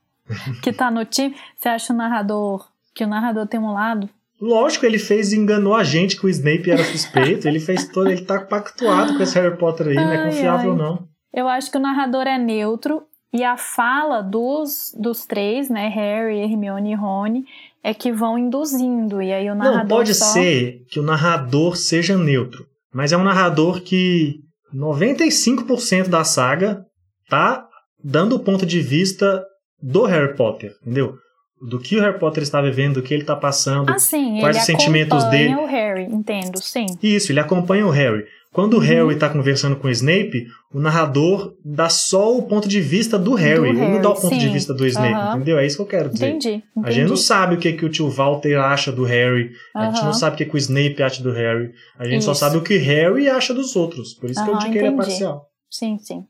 Que 0.63 0.73
tá 0.73 0.91
no 0.91 1.05
time. 1.05 1.35
Você 1.57 1.69
acha 1.69 1.93
o 1.93 1.97
narrador. 1.97 2.67
Que 2.95 3.05
o 3.05 3.09
narrador 3.09 3.47
tem 3.47 3.61
um 3.61 3.73
lado? 3.73 4.09
Lógico, 4.41 4.85
ele 4.85 4.99
fez 4.99 5.33
e 5.33 5.37
enganou 5.37 5.75
a 5.75 5.85
gente 5.85 6.19
que 6.19 6.27
o 6.27 6.29
Snape 6.29 6.71
era 6.71 6.85
suspeito. 6.85 7.49
ele 7.49 7.61
fez 7.61 7.89
todo, 7.89 8.11
ele 8.11 8.23
tá 8.23 8.41
pactuado 8.41 9.17
com 9.17 9.23
esse 9.23 9.39
Harry 9.39 9.57
Potter 9.57 9.89
aí, 9.89 9.95
não 9.95 10.13
é 10.13 10.17
Ai, 10.17 10.31
confiável 10.31 10.73
ai. 10.73 10.79
não. 10.79 11.09
Eu 11.33 11.49
acho 11.49 11.71
que 11.71 11.77
o 11.77 11.81
narrador 11.81 12.27
é 12.27 12.39
neutro. 12.39 13.03
E 13.33 13.43
a 13.43 13.57
fala 13.57 14.23
dos, 14.23 14.95
dos 14.97 15.27
três, 15.27 15.69
né? 15.69 15.89
Harry, 15.89 16.39
Hermione 16.39 16.93
e 16.93 16.95
Rony, 16.95 17.45
é 17.83 17.93
que 17.93 18.13
vão 18.13 18.39
induzindo. 18.39 19.21
E 19.21 19.33
aí 19.33 19.51
o 19.51 19.57
narrador. 19.57 19.81
Não, 19.81 19.89
pode 19.89 20.15
só... 20.15 20.27
ser 20.27 20.85
que 20.89 21.01
o 21.01 21.03
narrador 21.03 21.77
seja 21.77 22.17
neutro, 22.17 22.65
mas 22.93 23.13
é 23.13 23.17
um 23.17 23.25
narrador 23.25 23.81
que 23.81 24.41
95% 24.73 26.09
da 26.09 26.23
saga 26.23 26.87
tá 27.29 27.67
dando 28.03 28.37
o 28.37 28.41
ponto 28.41 28.65
de 28.65 28.81
vista 28.81 29.45
do 29.87 30.05
Harry 30.05 30.35
Potter, 30.35 30.73
entendeu? 30.83 31.15
Do 31.61 31.79
que 31.79 31.97
o 31.97 32.01
Harry 32.01 32.19
Potter 32.19 32.43
está 32.43 32.61
vivendo, 32.61 32.95
do 32.95 33.03
que 33.03 33.15
ele 33.15 33.25
tá 33.25 33.37
passando. 33.37 33.91
Ah, 33.91 33.99
sim, 33.99 34.39
Quais 34.41 34.57
ele 34.57 34.61
os 34.61 34.65
sentimentos 34.67 35.23
acompanha 35.23 35.49
dele? 35.49 35.55
o 35.63 35.67
Harry, 35.67 36.05
entendo, 36.05 36.61
sim. 36.63 36.87
Isso, 37.03 37.31
ele 37.33 37.41
acompanha 37.41 37.87
o 37.87 37.91
Harry. 37.91 38.25
Quando 38.53 38.75
o 38.75 38.77
Uhum. 38.77 38.83
Harry 38.85 39.17
tá 39.19 39.29
conversando 39.29 39.75
com 39.77 39.89
o 39.89 39.91
Snape, 39.91 40.47
o 40.73 40.79
narrador 40.79 41.55
dá 41.65 41.89
só 41.89 42.37
o 42.37 42.43
ponto 42.43 42.69
de 42.69 42.81
vista 42.81 43.19
do 43.19 43.35
Harry, 43.35 43.69
ele 43.71 43.81
não 43.81 44.01
dá 44.01 44.11
o 44.11 44.13
Harry, 44.13 44.23
ponto 44.23 44.35
de 44.39 44.47
sim. 44.47 44.53
vista 44.53 44.73
do 44.73 44.87
Snape, 44.87 45.13
Aham. 45.15 45.37
entendeu? 45.37 45.59
É 45.59 45.67
isso 45.67 45.77
que 45.77 45.83
eu 45.83 45.87
quero 45.87 46.09
dizer. 46.11 46.29
Entendi, 46.29 46.49
entendi. 46.77 46.87
A 46.87 46.91
gente 46.93 47.09
não 47.09 47.17
sabe 47.17 47.55
o 47.57 47.59
que, 47.59 47.73
que 47.73 47.85
o 47.85 47.89
tio 47.89 48.09
Walter 48.09 48.57
acha 48.61 48.93
do 48.93 49.03
Harry, 49.05 49.51
a 49.75 49.87
gente 49.91 50.05
não 50.05 50.13
sabe 50.13 50.35
o 50.35 50.37
que, 50.39 50.45
que 50.45 50.55
o 50.55 50.59
Snape 50.59 51.03
acha 51.03 51.23
do 51.23 51.33
Harry, 51.33 51.73
a 51.99 52.05
gente 52.07 52.23
só 52.25 52.31
Isso. 52.33 52.41
sabe 52.41 52.57
o 52.59 52.63
que 52.63 52.77
Harry 52.79 53.29
acha 53.29 53.53
dos 53.55 53.75
outros, 53.75 54.15
por 54.15 54.31
isso 54.31 54.45
que 54.45 54.51
eu 54.51 54.59
digo 54.59 54.73
que 54.73 54.79
ele 54.79 54.87
é 54.89 54.93
parcial. 54.93 55.47
Sim, 55.71 55.99
sim. 55.99 56.23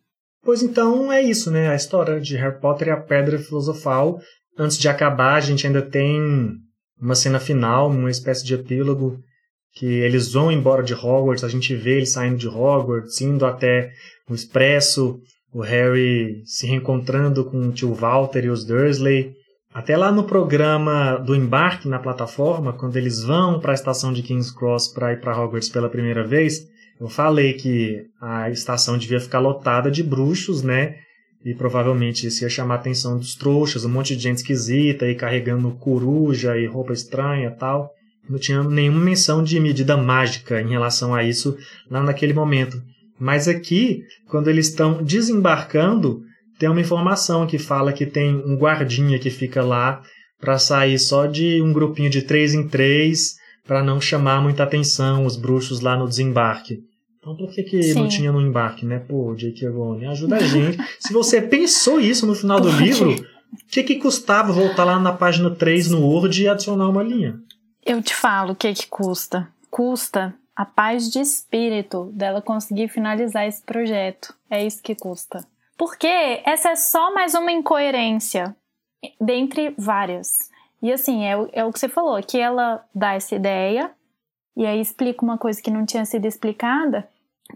Pois 0.45 0.63
então 0.63 1.11
é 1.11 1.23
isso, 1.23 1.51
né? 1.51 1.69
A 1.69 1.75
história 1.75 2.21
de 2.21 2.37
Harry 2.37 2.61
Potter 2.61 2.89
e 2.89 2.91
a 2.91 2.97
Pedra 2.97 3.39
Filosofal. 3.39 4.21
Antes 4.59 4.79
de 4.79 4.89
acabar, 4.89 5.37
a 5.37 5.41
gente 5.41 5.67
ainda 5.67 5.83
tem 5.83 6.21
uma 7.01 7.15
cena 7.15 7.41
final, 7.41 7.89
uma 7.89 8.11
espécie 8.11 8.45
de 8.45 8.55
epílogo, 8.55 9.19
que 9.75 9.87
eles 9.87 10.33
vão 10.33 10.53
embora 10.53 10.83
de 10.83 10.95
Hogwarts, 10.95 11.43
a 11.43 11.49
gente 11.49 11.75
vê 11.75 11.97
eles 11.97 12.13
saindo 12.13 12.37
de 12.37 12.47
Hogwarts, 12.47 13.21
indo 13.21 13.45
até 13.45 13.91
o 14.29 14.35
Expresso, 14.35 15.19
o 15.53 15.61
Harry 15.61 16.43
se 16.45 16.67
reencontrando 16.67 17.45
com 17.45 17.59
o 17.69 17.73
tio 17.73 17.93
Walter 17.93 18.45
e 18.45 18.51
os 18.51 18.65
Dursley. 18.65 19.33
Até 19.73 19.97
lá 19.97 20.13
no 20.13 20.25
programa 20.25 21.17
do 21.17 21.35
embarque 21.35 21.89
na 21.89 21.99
plataforma, 21.99 22.73
quando 22.73 22.97
eles 22.97 23.25
vão 23.25 23.59
para 23.59 23.73
a 23.73 23.75
estação 23.75 24.13
de 24.13 24.23
King's 24.23 24.53
Cross 24.53 24.89
para 24.89 25.13
ir 25.13 25.21
para 25.21 25.37
Hogwarts 25.37 25.69
pela 25.69 25.89
primeira 25.89 26.25
vez, 26.25 26.61
eu 27.01 27.09
falei 27.09 27.55
que 27.55 28.07
a 28.21 28.51
estação 28.51 28.97
devia 28.97 29.21
ficar 29.21 29.41
lotada 29.41 29.91
de 29.91 30.03
bruxos, 30.03 30.63
né? 30.63 30.97
E 31.45 31.55
provavelmente 31.55 32.27
isso 32.27 32.43
ia 32.43 32.49
chamar 32.49 32.77
a 32.77 32.79
atenção 32.79 33.19
dos 33.19 33.35
trouxas, 33.35 33.85
um 33.85 33.91
monte 33.91 34.17
de 34.17 34.23
gente 34.23 34.39
esquisita 34.39 35.07
e 35.07 35.15
carregando 35.15 35.71
coruja 35.73 36.57
e 36.57 36.67
roupa 36.67 36.93
estranha 36.93 37.51
tal. 37.51 37.91
Não 38.29 38.39
tinha 38.39 38.63
nenhuma 38.63 39.01
menção 39.01 39.43
de 39.45 39.61
medida 39.61 39.97
mágica 39.97 40.61
em 40.61 40.71
relação 40.71 41.15
a 41.15 41.23
isso 41.23 41.57
lá 41.91 42.03
naquele 42.03 42.33
momento. 42.33 42.81
Mas 43.21 43.47
aqui, 43.47 44.03
quando 44.29 44.49
eles 44.49 44.69
estão 44.69 45.03
desembarcando, 45.03 46.23
tem 46.59 46.69
uma 46.69 46.81
informação 46.81 47.47
que 47.47 47.59
fala 47.59 47.93
que 47.93 48.07
tem 48.07 48.35
um 48.35 48.57
guardinha 48.57 49.19
que 49.19 49.29
fica 49.29 49.63
lá 49.63 50.01
para 50.41 50.59
sair 50.59 50.99
só 50.99 51.27
de 51.27 51.61
um 51.61 51.73
grupinho 51.73 52.09
de 52.09 52.23
três 52.23 52.55
em 52.55 52.67
três 52.67 53.35
para 53.67 53.83
não 53.83 54.01
chamar 54.01 54.41
muita 54.41 54.62
atenção 54.62 55.25
os 55.25 55.37
bruxos 55.37 55.81
lá 55.81 55.97
no 55.97 56.09
desembarque. 56.09 56.85
Então 57.19 57.35
por 57.35 57.51
que, 57.51 57.62
que 57.62 57.95
não 57.95 58.07
tinha 58.07 58.31
no 58.31 58.41
embarque, 58.41 58.85
né? 58.85 58.99
Pô, 58.99 59.35
J.K. 59.35 59.69
Rowling, 59.71 60.07
ajuda 60.07 60.37
a 60.37 60.41
gente. 60.41 60.79
Se 61.01 61.12
você 61.12 61.41
pensou 61.41 61.99
isso 61.99 62.27
no 62.27 62.35
final 62.35 62.61
do 62.61 62.71
livro, 62.71 63.15
o 63.15 63.67
que, 63.67 63.83
que 63.83 63.97
custava 63.97 64.53
voltar 64.53 64.85
lá 64.85 65.01
na 65.01 65.12
página 65.12 65.51
3 65.51 65.91
no 65.91 66.07
Word 66.07 66.43
e 66.43 66.49
adicionar 66.49 66.89
uma 66.89 67.03
linha? 67.03 67.41
Eu 67.85 68.03
te 68.03 68.15
falo 68.15 68.53
o 68.53 68.57
que 68.57 68.73
que 68.75 68.87
custa. 68.87 69.49
Custa 69.71 70.35
a 70.55 70.65
paz 70.65 71.11
de 71.11 71.19
espírito 71.19 72.11
dela 72.12 72.43
conseguir 72.43 72.89
finalizar 72.89 73.47
esse 73.47 73.62
projeto. 73.62 74.35
É 74.51 74.65
isso 74.65 74.83
que 74.83 74.95
custa. 74.95 75.47
Porque 75.77 76.07
essa 76.45 76.71
é 76.71 76.77
só 76.77 77.12
mais 77.12 77.35
uma 77.35 77.51
incoerência 77.51 78.55
dentre 79.21 79.75
várias. 79.77 80.51
E 80.85 80.93
assim, 80.93 81.24
é, 81.24 81.35
o- 81.35 81.49
é 81.51 81.64
o 81.64 81.72
que 81.72 81.78
você 81.78 81.89
falou, 81.89 82.22
que 82.22 82.39
ela 82.39 82.85
dá 82.95 83.14
essa 83.14 83.35
ideia 83.35 83.91
e 84.55 84.66
aí 84.66 84.78
explica 84.78 85.24
uma 85.24 85.39
coisa 85.39 85.62
que 85.62 85.70
não 85.70 85.87
tinha 85.87 86.05
sido 86.05 86.26
explicada 86.26 87.09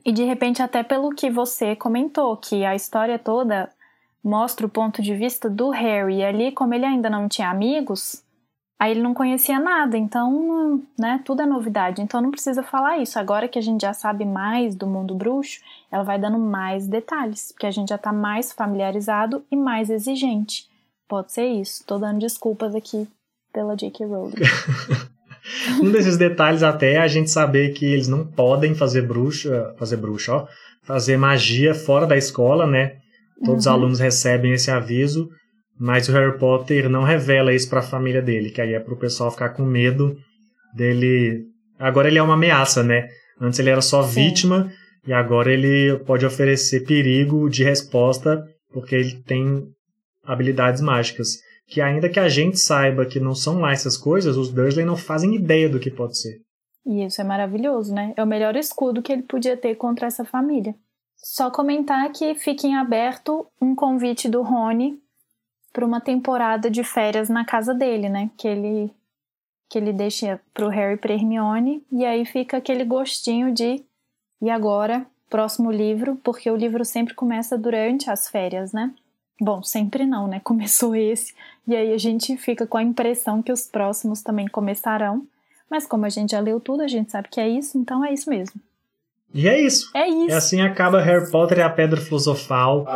e 0.03 0.11
de 0.13 0.25
repente 0.25 0.63
até 0.63 0.83
pelo 0.83 1.11
que 1.11 1.29
você 1.31 1.77
comentou, 1.77 2.39
que 2.39 2.65
a 2.65 2.75
história 2.75 3.19
toda 3.19 3.69
mostra 4.25 4.65
o 4.65 4.71
ponto 4.71 5.03
de 5.03 5.15
vista 5.15 5.51
do 5.51 5.69
Harry 5.69 6.17
e 6.21 6.25
ali 6.25 6.53
como 6.53 6.73
ele 6.73 6.87
ainda 6.87 7.11
não 7.11 7.29
tinha 7.29 7.51
amigos, 7.51 8.25
Aí 8.81 8.93
ele 8.93 9.03
não 9.03 9.13
conhecia 9.13 9.59
nada, 9.59 9.99
então, 9.99 10.81
né, 10.97 11.21
tudo 11.25 11.43
é 11.43 11.47
novidade. 11.47 12.01
Então 12.01 12.21
não 12.21 12.31
precisa 12.31 12.63
falar 12.63 12.99
isso. 12.99 13.19
Agora 13.19 13.49
que 13.49 13.59
a 13.59 13.63
gente 13.63 13.81
já 13.81 13.93
sabe 13.93 14.25
mais 14.25 14.77
do 14.77 14.87
mundo 14.87 15.17
bruxo, 15.17 15.61
ela 15.91 16.05
vai 16.05 16.17
dando 16.17 16.39
mais 16.39 16.87
detalhes, 16.87 17.51
porque 17.51 17.67
a 17.67 17.73
gente 17.73 17.89
já 17.89 17.99
tá 17.99 18.13
mais 18.13 18.53
familiarizado 18.53 19.45
e 19.51 19.57
mais 19.57 19.91
exigente. 19.91 20.69
Pode 21.09 21.33
ser 21.33 21.49
isso. 21.49 21.85
Tô 21.85 21.99
dando 21.99 22.21
desculpas 22.21 22.73
aqui 22.73 23.09
pela 23.59 23.75
J.K. 23.75 24.07
Rowling. 24.07 24.35
Um 25.83 25.91
desses 25.91 26.17
detalhes 26.19 26.63
até 26.63 26.93
é 26.95 26.99
a 26.99 27.09
gente 27.09 27.31
saber 27.31 27.71
que 27.73 27.87
eles 27.87 28.07
não 28.07 28.25
podem 28.25 28.75
fazer 28.75 29.03
bruxa, 29.03 29.75
fazer 29.79 29.97
bruxa, 29.97 30.33
ó, 30.35 30.47
fazer 30.85 31.17
magia 31.17 31.75
fora 31.75 32.07
da 32.07 32.17
escola, 32.19 32.67
né? 32.67 32.97
Todos 33.45 33.61
os 33.61 33.67
Uhum. 33.67 33.73
alunos 33.73 33.99
recebem 33.99 34.53
esse 34.53 34.71
aviso, 34.71 35.29
mas 35.79 36.07
o 36.09 36.13
Harry 36.13 36.37
Potter 36.39 36.89
não 36.91 37.03
revela 37.03 37.53
isso 37.55 37.69
para 37.71 37.79
a 37.81 37.83
família 37.83 38.21
dele, 38.21 38.51
que 38.51 38.61
aí 38.61 38.75
é 38.75 38.81
pro 38.81 38.99
pessoal 38.99 39.31
ficar 39.31 39.51
com 39.51 39.65
medo 39.65 40.17
dele. 40.77 41.45
Agora 41.79 42.09
ele 42.09 42.19
é 42.19 42.23
uma 42.23 42.35
ameaça, 42.35 42.83
né? 42.85 43.09
Antes 43.41 43.59
ele 43.59 43.71
era 43.71 43.81
só 43.81 44.03
Sim. 44.03 44.25
vítima 44.27 44.71
e 45.07 45.13
agora 45.15 45.51
ele 45.51 45.99
pode 46.05 46.27
oferecer 46.27 46.85
perigo 46.85 47.49
de 47.49 47.65
resposta 47.65 48.45
porque 48.71 48.95
ele 48.95 49.23
tem 49.27 49.65
habilidades 50.27 50.83
mágicas. 50.83 51.48
Que 51.69 51.81
ainda 51.81 52.09
que 52.09 52.19
a 52.19 52.29
gente 52.29 52.59
saiba 52.59 53.07
que 53.07 53.21
não 53.21 53.35
são 53.35 53.61
lá 53.61 53.73
essas 53.73 53.97
coisas, 53.97 54.37
os 54.37 54.51
Dursley 54.51 54.87
não 54.87 54.97
fazem 54.97 55.35
ideia 55.35 55.69
do 55.69 55.79
que 55.79 55.91
pode 55.91 56.19
ser. 56.19 56.41
E 56.87 57.05
isso 57.05 57.21
é 57.21 57.25
maravilhoso, 57.25 57.95
né? 57.95 58.15
É 58.17 58.23
o 58.23 58.27
melhor 58.27 58.57
escudo 58.57 59.03
que 59.03 59.13
ele 59.13 59.23
podia 59.23 59.57
ter 59.57 59.75
contra 59.75 60.07
essa 60.07 60.25
família. 60.25 60.75
Só 61.17 61.51
comentar 61.51 62.11
que 62.13 62.35
fica 62.35 62.67
em 62.67 62.77
aberto 62.77 63.47
um 63.61 63.75
convite 63.75 64.29
do 64.29 64.41
Rony 64.41 64.99
para 65.73 65.85
uma 65.85 66.01
temporada 66.01 66.71
de 66.71 66.83
férias 66.83 67.29
na 67.29 67.45
casa 67.45 67.75
dele, 67.75 68.09
né? 68.09 68.31
Que 68.37 68.49
ele 68.49 68.91
que 69.71 69.77
ele 69.77 69.93
deixa 69.93 70.41
pro 70.55 70.69
Harry 70.69 70.95
e 70.95 70.97
pra 70.97 71.13
Hermione 71.13 71.85
e 71.93 72.03
aí 72.03 72.25
fica 72.25 72.57
aquele 72.57 72.85
gostinho 72.85 73.53
de 73.53 73.85
e 74.41 74.49
agora 74.49 75.07
próximo 75.29 75.71
livro, 75.71 76.17
porque 76.25 76.51
o 76.51 76.57
livro 76.57 76.85
sempre 76.87 77.15
começa 77.15 77.59
durante 77.59 78.11
as 78.11 78.29
férias, 78.29 78.73
né? 78.73 78.95
Bom, 79.41 79.63
sempre 79.63 80.05
não, 80.05 80.27
né? 80.27 80.41
Começou 80.45 80.95
esse, 80.95 81.35
e 81.67 81.77
aí 81.77 81.93
a 81.93 81.99
gente 81.99 82.37
fica 82.37 82.67
com 82.67 82.77
a 82.77 82.83
impressão 82.83 83.43
que 83.43 83.53
os 83.53 83.67
próximos 83.67 84.23
também 84.23 84.49
começarão. 84.49 85.27
Mas 85.71 85.87
como 85.87 86.07
a 86.07 86.09
gente 86.09 86.31
já 86.31 86.41
leu 86.41 86.59
tudo, 86.61 86.83
a 86.83 86.89
gente 86.89 87.13
sabe 87.13 87.29
que 87.29 87.41
é 87.41 87.49
isso, 87.49 87.77
então 87.77 88.05
é 88.05 88.13
isso 88.13 88.31
mesmo. 88.31 88.61
E 89.33 89.47
é 89.47 89.61
isso. 89.61 89.91
É 89.95 90.09
isso. 90.09 90.31
E 90.31 90.33
assim 90.33 90.61
acaba 90.61 91.01
Harry 91.01 91.31
Potter 91.31 91.59
e 91.59 91.63
a 91.63 91.69
Pedra 91.69 92.01
Filosofal. 92.01 92.87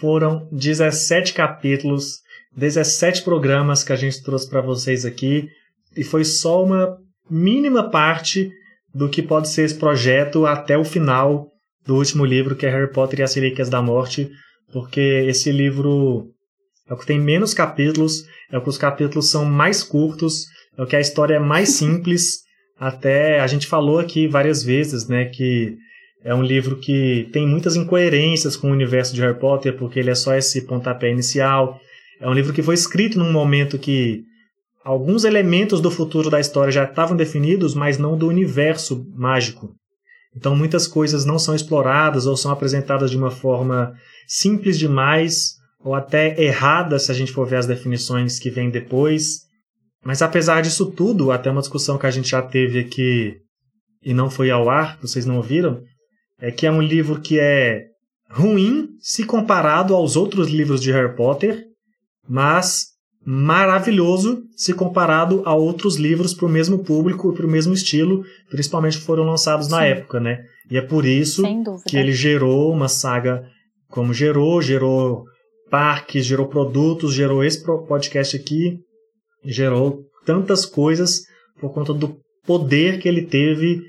Foram 0.00 0.48
17 0.50 1.34
capítulos, 1.34 2.20
17 2.56 3.22
programas 3.22 3.84
que 3.84 3.92
a 3.92 3.96
gente 3.96 4.22
trouxe 4.22 4.48
para 4.48 4.62
vocês 4.62 5.04
aqui. 5.04 5.48
E 5.94 6.02
foi 6.02 6.24
só 6.24 6.64
uma 6.64 6.98
mínima 7.30 7.90
parte 7.90 8.50
do 8.94 9.08
que 9.08 9.22
pode 9.22 9.48
ser 9.48 9.64
esse 9.64 9.74
projeto 9.74 10.46
até 10.46 10.76
o 10.76 10.84
final 10.84 11.50
do 11.84 11.96
último 11.96 12.24
livro, 12.24 12.56
que 12.56 12.64
é 12.64 12.70
Harry 12.70 12.90
Potter 12.90 13.20
e 13.20 13.22
as 13.22 13.34
Relíquias 13.34 13.68
da 13.68 13.82
Morte, 13.82 14.30
porque 14.72 15.00
esse 15.00 15.52
livro 15.52 16.30
é 16.88 16.94
o 16.94 16.96
que 16.96 17.06
tem 17.06 17.20
menos 17.20 17.54
capítulos, 17.54 18.24
é 18.50 18.58
o 18.58 18.62
que 18.62 18.68
os 18.68 18.78
capítulos 18.78 19.30
são 19.30 19.44
mais 19.44 19.82
curtos, 19.82 20.46
é 20.76 20.82
o 20.82 20.86
que 20.86 20.96
a 20.96 21.00
história 21.00 21.34
é 21.34 21.38
mais 21.38 21.70
simples. 21.76 22.40
Até 22.78 23.38
a 23.40 23.46
gente 23.46 23.66
falou 23.66 23.98
aqui 23.98 24.26
várias 24.26 24.62
vezes, 24.62 25.06
né, 25.06 25.26
que 25.26 25.76
é 26.24 26.34
um 26.34 26.42
livro 26.42 26.78
que 26.78 27.28
tem 27.32 27.46
muitas 27.46 27.76
incoerências 27.76 28.56
com 28.56 28.68
o 28.68 28.72
universo 28.72 29.14
de 29.14 29.20
Harry 29.20 29.38
Potter, 29.38 29.76
porque 29.76 29.98
ele 29.98 30.10
é 30.10 30.14
só 30.14 30.34
esse 30.34 30.62
pontapé 30.66 31.10
inicial. 31.10 31.80
É 32.20 32.28
um 32.28 32.32
livro 32.32 32.52
que 32.52 32.62
foi 32.62 32.74
escrito 32.74 33.18
num 33.18 33.32
momento 33.32 33.78
que 33.78 34.22
alguns 34.84 35.24
elementos 35.24 35.80
do 35.80 35.90
futuro 35.90 36.30
da 36.30 36.40
história 36.40 36.72
já 36.72 36.84
estavam 36.84 37.16
definidos, 37.16 37.74
mas 37.74 37.98
não 37.98 38.16
do 38.16 38.28
universo 38.28 39.04
mágico. 39.14 39.74
Então 40.34 40.56
muitas 40.56 40.86
coisas 40.86 41.24
não 41.24 41.38
são 41.38 41.54
exploradas 41.54 42.26
ou 42.26 42.36
são 42.36 42.50
apresentadas 42.50 43.10
de 43.10 43.16
uma 43.16 43.30
forma 43.30 43.94
simples 44.26 44.78
demais 44.78 45.56
ou 45.84 45.94
até 45.94 46.40
errada 46.42 46.98
se 46.98 47.10
a 47.10 47.14
gente 47.14 47.32
for 47.32 47.46
ver 47.46 47.56
as 47.56 47.66
definições 47.66 48.38
que 48.38 48.50
vêm 48.50 48.70
depois. 48.70 49.40
Mas 50.04 50.22
apesar 50.22 50.62
disso 50.62 50.86
tudo, 50.86 51.30
até 51.30 51.50
uma 51.50 51.60
discussão 51.60 51.98
que 51.98 52.06
a 52.06 52.10
gente 52.10 52.30
já 52.30 52.42
teve 52.42 52.80
aqui 52.80 53.36
e 54.02 54.14
não 54.14 54.30
foi 54.30 54.50
ao 54.50 54.68
ar, 54.68 54.98
vocês 55.00 55.26
não 55.26 55.36
ouviram, 55.36 55.82
é 56.40 56.50
que 56.50 56.66
é 56.66 56.72
um 56.72 56.82
livro 56.82 57.20
que 57.20 57.38
é 57.38 57.86
ruim 58.30 58.88
se 59.00 59.24
comparado 59.24 59.94
aos 59.94 60.16
outros 60.16 60.48
livros 60.48 60.80
de 60.80 60.90
Harry 60.90 61.14
Potter, 61.14 61.64
mas 62.28 62.91
maravilhoso 63.24 64.42
se 64.56 64.74
comparado 64.74 65.42
a 65.44 65.54
outros 65.54 65.96
livros 65.96 66.34
para 66.34 66.46
o 66.46 66.50
mesmo 66.50 66.78
público 66.80 67.32
e 67.32 67.36
para 67.36 67.46
o 67.46 67.50
mesmo 67.50 67.72
estilo, 67.72 68.24
principalmente 68.50 68.98
que 68.98 69.04
foram 69.04 69.24
lançados 69.24 69.66
Sim. 69.66 69.72
na 69.72 69.84
época, 69.84 70.18
né? 70.18 70.40
E 70.70 70.76
é 70.76 70.82
por 70.82 71.04
isso 71.04 71.42
que 71.86 71.96
ele 71.96 72.12
gerou 72.12 72.72
uma 72.72 72.88
saga 72.88 73.44
como 73.88 74.14
gerou, 74.14 74.60
gerou 74.60 75.24
parques, 75.70 76.24
gerou 76.24 76.48
produtos, 76.48 77.14
gerou 77.14 77.44
esse 77.44 77.62
podcast 77.64 78.36
aqui, 78.36 78.78
gerou 79.44 80.00
tantas 80.24 80.66
coisas 80.66 81.22
por 81.60 81.72
conta 81.72 81.92
do 81.92 82.16
poder 82.46 82.98
que 82.98 83.08
ele 83.08 83.22
teve 83.22 83.82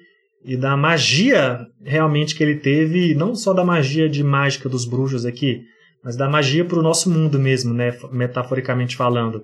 e 0.46 0.58
da 0.58 0.76
magia 0.76 1.60
realmente 1.82 2.36
que 2.36 2.44
ele 2.44 2.58
teve, 2.58 3.16
não 3.16 3.34
só 3.34 3.54
da 3.54 3.64
magia 3.64 4.10
de 4.10 4.24
mágica 4.24 4.68
dos 4.68 4.86
bruxos 4.86 5.26
aqui, 5.26 5.62
mas 6.04 6.18
da 6.18 6.28
magia 6.28 6.66
para 6.66 6.80
o 6.80 6.84
nosso 6.84 7.10
mundo 7.10 7.40
mesmo, 7.40 7.74
né? 7.74 7.98
metaforicamente 8.12 8.96
falando. 8.96 9.44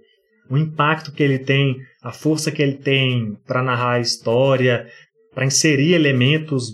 O 0.50 0.58
impacto 0.58 1.12
que 1.12 1.24
ele 1.24 1.40
tem, 1.40 1.78
a 2.02 2.12
força 2.12 2.52
que 2.52 2.62
ele 2.62 2.74
tem 2.74 3.38
para 3.48 3.64
narrar 3.64 3.94
a 3.94 4.00
história, 4.00 4.88
para 5.34 5.46
inserir 5.46 5.94
elementos 5.94 6.74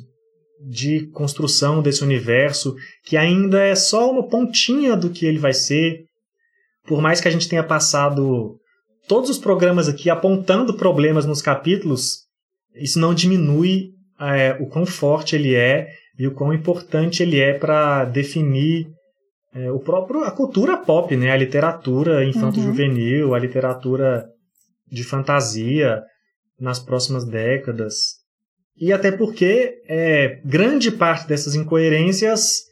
de 0.68 1.08
construção 1.08 1.82
desse 1.82 2.04
universo, 2.04 2.76
que 3.04 3.16
ainda 3.16 3.62
é 3.62 3.76
só 3.76 4.10
uma 4.10 4.28
pontinha 4.28 4.96
do 4.96 5.10
que 5.10 5.26
ele 5.26 5.38
vai 5.38 5.54
ser. 5.54 6.06
Por 6.88 7.02
mais 7.02 7.22
que 7.22 7.28
a 7.28 7.32
gente 7.32 7.48
tenha 7.48 7.64
passado 7.64 8.58
todos 9.08 9.30
os 9.30 9.38
programas 9.38 9.88
aqui 9.88 10.10
apontando 10.10 10.76
problemas 10.76 11.26
nos 11.26 11.42
capítulos, 11.42 12.22
isso 12.76 13.00
não 13.00 13.14
diminui 13.14 13.92
é, 14.20 14.58
o 14.60 14.68
quão 14.68 14.86
forte 14.86 15.36
ele 15.36 15.54
é 15.54 15.90
e 16.18 16.26
o 16.26 16.34
quão 16.34 16.54
importante 16.54 17.22
ele 17.22 17.40
é 17.40 17.54
para 17.54 18.06
definir 18.06 18.88
é, 19.56 19.72
o 19.72 19.80
próprio 19.80 20.24
a 20.24 20.32
cultura 20.32 20.76
pop, 20.76 21.16
né? 21.16 21.32
A 21.32 21.38
literatura 21.38 22.26
infanto-juvenil, 22.26 23.30
uhum. 23.30 23.34
a 23.34 23.40
literatura 23.40 24.26
de 24.92 25.04
fantasia 25.04 26.04
nas 26.60 26.78
próximas 26.78 27.26
décadas. 27.26 28.16
E 28.78 28.92
até 28.92 29.12
porque 29.12 29.82
é, 29.88 30.42
grande 30.44 30.92
parte 30.92 31.26
dessas 31.28 31.56
incoerências 31.56 32.64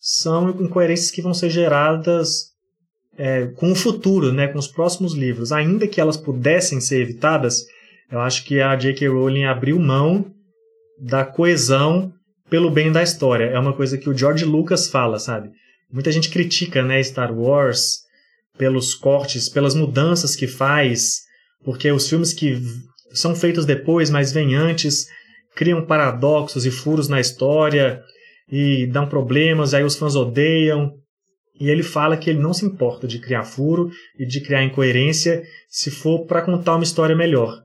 são 0.00 0.50
incoerências 0.50 1.12
que 1.12 1.22
vão 1.22 1.32
ser 1.32 1.50
geradas 1.50 2.52
é, 3.16 3.46
com 3.46 3.70
o 3.70 3.76
futuro, 3.76 4.32
né, 4.32 4.48
com 4.48 4.58
os 4.58 4.66
próximos 4.66 5.14
livros. 5.14 5.52
Ainda 5.52 5.86
que 5.86 6.00
elas 6.00 6.16
pudessem 6.16 6.80
ser 6.80 7.00
evitadas, 7.00 7.64
eu 8.10 8.18
acho 8.18 8.44
que 8.44 8.60
a 8.60 8.74
J.K. 8.74 9.06
Rowling 9.06 9.44
abriu 9.44 9.78
mão 9.78 10.26
da 10.98 11.24
coesão 11.24 12.12
pelo 12.50 12.70
bem 12.70 12.90
da 12.90 13.04
história. 13.04 13.44
É 13.44 13.58
uma 13.58 13.72
coisa 13.72 13.96
que 13.96 14.10
o 14.10 14.16
George 14.16 14.44
Lucas 14.44 14.88
fala, 14.88 15.20
sabe? 15.20 15.50
Muita 15.94 16.10
gente 16.10 16.28
critica, 16.28 16.82
né, 16.82 17.00
Star 17.00 17.32
Wars 17.32 18.00
pelos 18.58 18.94
cortes, 18.94 19.48
pelas 19.48 19.76
mudanças 19.76 20.34
que 20.34 20.48
faz, 20.48 21.20
porque 21.64 21.90
os 21.92 22.08
filmes 22.08 22.32
que 22.32 22.60
são 23.12 23.32
feitos 23.32 23.64
depois, 23.64 24.10
mas 24.10 24.32
vêm 24.32 24.56
antes, 24.56 25.06
criam 25.54 25.86
paradoxos 25.86 26.66
e 26.66 26.70
furos 26.70 27.08
na 27.08 27.20
história 27.20 28.02
e 28.50 28.88
dão 28.88 29.08
problemas, 29.08 29.72
aí 29.72 29.84
os 29.84 29.94
fãs 29.94 30.16
odeiam. 30.16 30.92
E 31.60 31.70
ele 31.70 31.84
fala 31.84 32.16
que 32.16 32.28
ele 32.28 32.40
não 32.40 32.52
se 32.52 32.66
importa 32.66 33.06
de 33.06 33.20
criar 33.20 33.44
furo 33.44 33.88
e 34.18 34.26
de 34.26 34.40
criar 34.40 34.64
incoerência 34.64 35.44
se 35.68 35.92
for 35.92 36.26
para 36.26 36.42
contar 36.42 36.74
uma 36.74 36.82
história 36.82 37.14
melhor. 37.14 37.62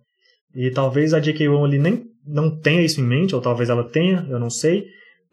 E 0.53 0.69
talvez 0.69 1.15
a 1.15 1.19
J.K. 1.19 1.47
Rowling 1.47 1.79
nem 1.79 2.05
não 2.27 2.55
tenha 2.59 2.83
isso 2.83 3.01
em 3.01 3.03
mente, 3.03 3.33
ou 3.33 3.41
talvez 3.41 3.71
ela 3.71 3.89
tenha, 3.89 4.23
eu 4.29 4.39
não 4.39 4.51
sei, 4.51 4.85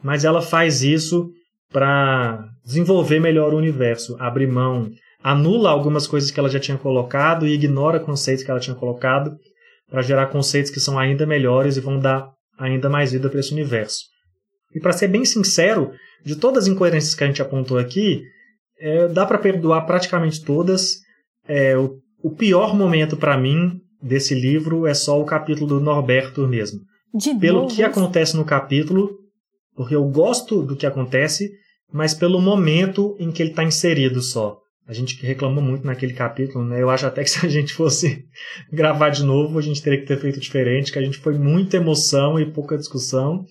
mas 0.03 0.25
ela 0.25 0.41
faz 0.41 0.83
isso 0.83 1.31
para 1.71 2.56
desenvolver 2.67 3.21
melhor 3.21 3.55
o 3.55 3.57
universo, 3.57 4.17
abrir 4.19 4.49
mão, 4.49 4.91
anula 5.23 5.71
algumas 5.71 6.07
coisas 6.07 6.33
que 6.33 6.41
ela 6.41 6.51
já 6.51 6.59
tinha 6.59 6.77
colocado 6.77 7.47
e 7.47 7.53
ignora 7.53 8.01
conceitos 8.01 8.45
que 8.45 8.51
ela 8.51 8.59
tinha 8.59 8.75
colocado 8.75 9.37
para 9.89 10.03
gerar 10.03 10.27
conceitos 10.27 10.73
que 10.73 10.81
são 10.81 10.99
ainda 10.99 11.25
melhores 11.25 11.77
e 11.77 11.81
vão 11.81 12.01
dar 12.01 12.29
ainda 12.59 12.91
mais 12.91 13.13
vida 13.13 13.31
para 13.31 13.39
esse 13.39 13.53
universo. 13.53 14.01
E 14.75 14.81
para 14.81 14.93
ser 14.93 15.07
bem 15.07 15.25
sincero, 15.25 15.93
de 16.25 16.35
todas 16.35 16.65
as 16.65 16.69
incoerências 16.69 17.15
que 17.15 17.23
a 17.23 17.27
gente 17.29 17.41
apontou 17.41 17.79
aqui, 17.79 18.23
é, 18.81 19.07
dá 19.07 19.25
para 19.25 19.39
perdoar 19.39 19.87
praticamente 19.87 20.45
todas. 20.45 20.97
É, 21.47 21.79
o, 21.79 21.99
o 22.21 22.31
pior 22.35 22.75
momento 22.75 23.17
para 23.17 23.39
mim 23.39 23.81
desse 24.03 24.35
livro 24.35 24.87
é 24.89 24.95
só 24.95 25.21
o 25.21 25.25
capítulo 25.25 25.69
do 25.69 25.81
Norberto 25.81 26.47
mesmo. 26.49 26.81
De 27.15 27.33
Pelo 27.39 27.69
que 27.69 27.85
acontece 27.85 28.37
no 28.37 28.45
capítulo, 28.45 29.11
porque 29.77 29.95
eu 29.95 30.05
gosto 30.09 30.63
do 30.63 30.77
que 30.77 30.85
acontece, 30.85 31.49
mas 31.93 32.15
pelo 32.15 32.41
momento 32.41 33.17
em 33.19 33.31
que 33.31 33.43
ele 33.43 33.51
está 33.51 33.65
inserido 33.65 34.21
só. 34.21 34.59
A 34.89 34.93
gente 34.93 35.21
reclamou 35.25 35.63
muito 35.63 35.85
naquele 35.85 36.13
capítulo, 36.13 36.65
né? 36.65 36.81
Eu 36.81 36.89
acho 36.89 37.07
até 37.07 37.25
que 37.25 37.31
se 37.31 37.45
a 37.45 37.49
gente 37.49 37.73
fosse 37.73 38.25
gravar 38.73 39.09
de 39.09 39.25
novo, 39.25 39.59
a 39.59 39.63
gente 39.63 39.83
teria 39.83 40.01
que 40.01 40.07
ter 40.07 40.21
feito 40.21 40.39
diferente, 40.39 40.93
que 40.93 40.99
a 40.99 41.03
gente 41.03 41.19
foi 41.19 41.37
muita 41.37 41.77
emoção 41.77 42.39
e 42.39 42.47
pouca 42.47 42.79
discussão. 42.79 43.45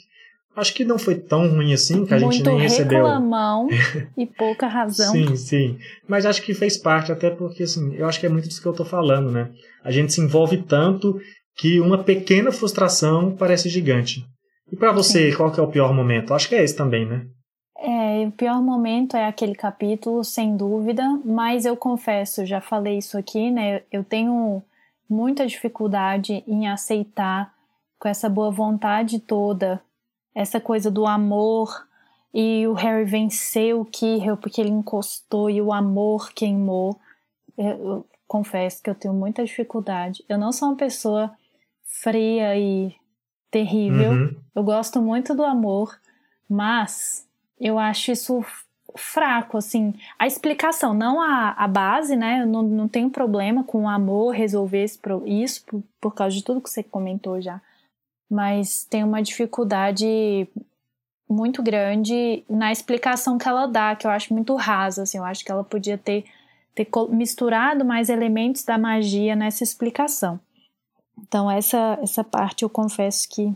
Acho 0.56 0.74
que 0.74 0.86
não 0.86 0.98
foi 0.98 1.16
tão 1.16 1.50
ruim 1.50 1.74
assim, 1.74 2.06
que 2.06 2.14
a 2.14 2.20
Muito 2.20 2.36
gente 2.38 2.46
nem 2.48 2.58
recebeu. 2.62 3.00
reclamão 3.04 3.68
e 4.18 4.26
pouca 4.26 4.68
razão. 4.68 5.12
Sim, 5.12 5.36
sim. 5.36 5.78
Mas 6.08 6.26
acho 6.26 6.42
que 6.42 6.54
fez 6.54 6.78
parte, 6.78 7.12
até 7.12 7.30
porque, 7.30 7.64
assim, 7.64 7.94
eu 7.96 8.08
acho 8.08 8.18
que 8.18 8.26
é 8.26 8.30
muito 8.30 8.48
disso 8.48 8.62
que 8.62 8.68
eu 8.68 8.72
tô 8.72 8.86
falando, 8.86 9.30
né? 9.30 9.50
A 9.84 9.92
gente 9.92 10.14
se 10.14 10.22
envolve 10.22 10.64
tanto 10.64 11.20
que 11.58 11.82
uma 11.82 11.98
pequena 12.02 12.54
frustração 12.54 13.36
parece 13.36 13.68
gigante. 13.68 14.24
E 14.72 14.78
para 14.78 14.94
você, 14.94 15.30
Sim. 15.32 15.36
qual 15.38 15.52
que 15.52 15.60
é 15.60 15.64
o 15.64 15.68
pior 15.68 15.94
momento? 15.94 16.34
Acho 16.34 16.48
que 16.48 16.56
é 16.56 16.64
esse 16.64 16.76
também, 16.76 17.06
né? 17.06 17.26
É, 18.16 18.28
o 18.28 18.32
pior 18.32 18.62
momento 18.62 19.18
é 19.18 19.26
aquele 19.26 19.54
capítulo, 19.54 20.24
sem 20.24 20.56
dúvida, 20.56 21.04
mas 21.26 21.66
eu 21.66 21.76
confesso, 21.76 22.46
já 22.46 22.62
falei 22.62 23.00
isso 23.00 23.18
aqui, 23.18 23.52
né? 23.52 23.82
Eu 23.92 24.04
tenho 24.04 24.64
muita 25.10 25.46
dificuldade 25.46 26.44
em 26.48 26.68
aceitar 26.68 27.54
com 28.00 28.08
essa 28.08 28.30
boa 28.30 28.50
vontade 28.50 29.20
toda, 29.20 29.82
essa 30.34 30.62
coisa 30.62 30.90
do 30.90 31.06
amor 31.06 31.86
e 32.34 32.66
o 32.68 32.74
Harry 32.74 33.06
venceu 33.06 33.82
o 33.82 33.86
Kirill 33.86 34.38
porque 34.38 34.62
ele 34.62 34.70
encostou 34.70 35.50
e 35.50 35.62
o 35.62 35.74
amor 35.74 36.32
queimou. 36.34 36.98
Eu, 37.58 37.66
eu 37.68 38.06
confesso 38.28 38.82
que 38.82 38.90
eu 38.90 38.96
tenho 38.96 39.14
muita 39.14 39.44
dificuldade. 39.44 40.24
Eu 40.28 40.38
não 40.38 40.52
sou 40.52 40.70
uma 40.70 40.78
pessoa 40.78 41.32
fria 41.84 42.58
e 42.58 42.96
terrível. 43.52 44.12
Uhum. 44.12 44.36
Eu 44.54 44.64
gosto 44.64 45.02
muito 45.02 45.34
do 45.34 45.44
amor, 45.44 45.98
mas 46.50 47.26
eu 47.60 47.80
acho 47.80 48.12
isso 48.12 48.44
fraco, 48.98 49.58
assim. 49.58 49.94
A 50.18 50.28
explicação, 50.28 50.94
não 50.94 51.22
a, 51.22 51.52
a 51.52 51.68
base, 51.68 52.16
né? 52.16 52.42
Eu 52.42 52.48
não, 52.48 52.64
não 52.64 52.88
tenho 52.88 53.10
problema 53.10 53.64
com 53.64 53.84
o 53.84 53.90
amor 53.90 54.34
resolver 54.34 54.84
esse, 54.84 55.00
isso 55.26 55.66
por, 55.66 55.84
por 56.00 56.14
causa 56.14 56.36
de 56.36 56.44
tudo 56.44 56.62
que 56.62 56.70
você 56.70 56.84
comentou 56.84 57.42
já. 57.42 57.62
Mas 58.30 58.84
tem 58.84 59.04
uma 59.04 59.22
dificuldade 59.22 60.48
muito 61.30 61.62
grande 61.64 62.44
na 62.50 62.72
explicação 62.72 63.38
que 63.38 63.48
ela 63.48 63.66
dá, 63.66 63.96
que 63.96 64.06
eu 64.06 64.12
acho 64.12 64.34
muito 64.34 64.56
rasa, 64.56 65.04
assim, 65.04 65.18
eu 65.18 65.26
acho 65.26 65.44
que 65.44 65.52
ela 65.52 65.64
podia 65.64 65.98
ter, 65.98 66.24
ter 66.74 66.88
misturado 67.10 67.84
mais 67.84 68.10
elementos 68.10 68.64
da 68.64 68.78
magia 68.78 69.36
nessa 69.36 69.64
explicação. 69.64 70.40
Então, 71.20 71.50
essa, 71.50 71.98
essa 72.02 72.24
parte 72.24 72.64
eu 72.64 72.70
confesso 72.70 73.28
que 73.30 73.54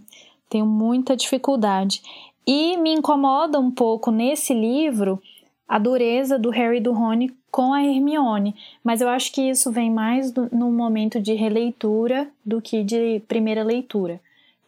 tenho 0.50 0.66
muita 0.66 1.16
dificuldade. 1.16 2.02
E 2.50 2.78
me 2.78 2.92
incomoda 2.92 3.60
um 3.60 3.70
pouco 3.70 4.10
nesse 4.10 4.54
livro 4.54 5.22
a 5.68 5.78
dureza 5.78 6.40
do 6.40 6.50
Harry 6.50 6.78
e 6.78 6.82
do 6.82 6.94
Rony 6.94 7.32
com 7.52 7.74
a 7.74 7.84
Hermione, 7.84 8.56
mas 8.84 9.02
eu 9.02 9.10
acho 9.10 9.32
que 9.32 9.42
isso 9.42 9.72
vem 9.72 9.92
mais 9.92 10.34
no 10.34 10.72
momento 10.72 11.22
de 11.22 11.34
releitura 11.34 12.28
do 12.44 12.62
que 12.62 12.84
de 12.84 13.22
primeira 13.28 13.64
leitura 13.64 14.20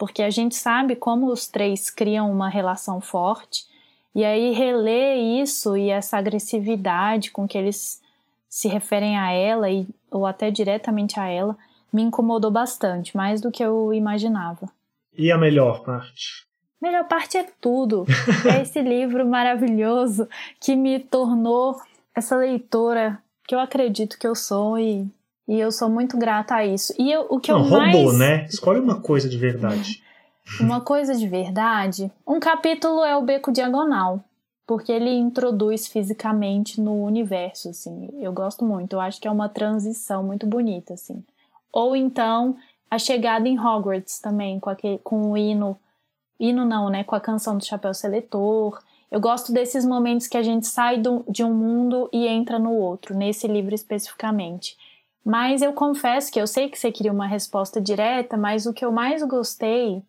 porque 0.01 0.23
a 0.23 0.31
gente 0.31 0.55
sabe 0.55 0.95
como 0.95 1.31
os 1.31 1.45
três 1.47 1.91
criam 1.91 2.31
uma 2.31 2.49
relação 2.49 2.99
forte, 2.99 3.67
e 4.15 4.25
aí 4.25 4.51
reler 4.51 5.15
isso 5.15 5.77
e 5.77 5.91
essa 5.91 6.17
agressividade 6.17 7.29
com 7.29 7.47
que 7.47 7.55
eles 7.55 8.01
se 8.49 8.67
referem 8.67 9.15
a 9.15 9.31
ela 9.31 9.69
e, 9.69 9.87
ou 10.09 10.25
até 10.25 10.49
diretamente 10.49 11.19
a 11.19 11.27
ela 11.27 11.55
me 11.93 12.01
incomodou 12.01 12.49
bastante, 12.49 13.15
mais 13.15 13.41
do 13.41 13.51
que 13.51 13.63
eu 13.63 13.93
imaginava. 13.93 14.67
E 15.15 15.31
a 15.31 15.37
melhor 15.37 15.83
parte? 15.83 16.47
Melhor 16.81 17.07
parte 17.07 17.37
é 17.37 17.45
tudo. 17.61 18.05
é 18.51 18.61
esse 18.61 18.81
livro 18.83 19.25
maravilhoso 19.25 20.27
que 20.59 20.75
me 20.75 20.99
tornou 20.99 21.79
essa 22.15 22.35
leitora 22.35 23.19
que 23.47 23.53
eu 23.53 23.59
acredito 23.59 24.17
que 24.17 24.27
eu 24.27 24.35
sou 24.35 24.79
e 24.79 25.07
e 25.51 25.59
eu 25.59 25.69
sou 25.69 25.89
muito 25.89 26.17
grata 26.17 26.55
a 26.55 26.65
isso. 26.65 26.93
E 26.97 27.11
eu, 27.11 27.25
o 27.29 27.37
que 27.37 27.51
Não, 27.51 27.59
eu 27.59 27.65
roubou, 27.65 28.05
mais... 28.05 28.17
né? 28.17 28.45
Escolhe 28.45 28.79
uma 28.79 29.01
coisa 29.01 29.27
de 29.27 29.37
verdade. 29.37 30.01
Uma 30.59 30.81
coisa 30.81 31.15
de 31.15 31.27
verdade. 31.27 32.11
Um 32.27 32.39
capítulo 32.39 33.05
é 33.05 33.15
o 33.15 33.21
Beco 33.21 33.53
Diagonal, 33.53 34.21
porque 34.67 34.91
ele 34.91 35.09
introduz 35.09 35.87
fisicamente 35.87 36.81
no 36.81 37.03
universo, 37.03 37.69
assim. 37.69 38.09
Eu 38.19 38.33
gosto 38.33 38.65
muito. 38.65 38.93
Eu 38.93 38.99
acho 38.99 39.21
que 39.21 39.27
é 39.29 39.31
uma 39.31 39.47
transição 39.47 40.23
muito 40.23 40.45
bonita, 40.45 40.95
assim. 40.95 41.23
Ou 41.71 41.95
então 41.95 42.57
a 42.89 42.97
chegada 42.97 43.47
em 43.47 43.57
Hogwarts 43.57 44.19
também, 44.19 44.59
com, 44.59 44.69
aquele, 44.69 44.97
com 44.97 45.31
o 45.31 45.37
hino. 45.37 45.77
Hino 46.41 46.65
não, 46.65 46.89
né? 46.89 47.03
Com 47.03 47.15
a 47.15 47.21
canção 47.21 47.55
do 47.55 47.63
Chapéu 47.63 47.93
Seletor. 47.93 48.81
Eu 49.11 49.19
gosto 49.19 49.53
desses 49.53 49.85
momentos 49.85 50.25
que 50.25 50.37
a 50.37 50.41
gente 50.41 50.65
sai 50.65 50.97
do, 50.97 51.23
de 51.29 51.43
um 51.43 51.53
mundo 51.53 52.09
e 52.11 52.25
entra 52.27 52.57
no 52.57 52.73
outro, 52.73 53.15
nesse 53.15 53.47
livro 53.47 53.75
especificamente. 53.75 54.75
Mas 55.23 55.61
eu 55.61 55.71
confesso 55.71 56.31
que 56.31 56.41
eu 56.41 56.47
sei 56.47 56.67
que 56.67 56.79
você 56.79 56.91
queria 56.91 57.11
uma 57.11 57.27
resposta 57.27 57.79
direta, 57.79 58.37
mas 58.37 58.65
o 58.65 58.73
que 58.73 58.83
eu 58.83 58.91
mais 58.91 59.21
gostei, 59.21 60.01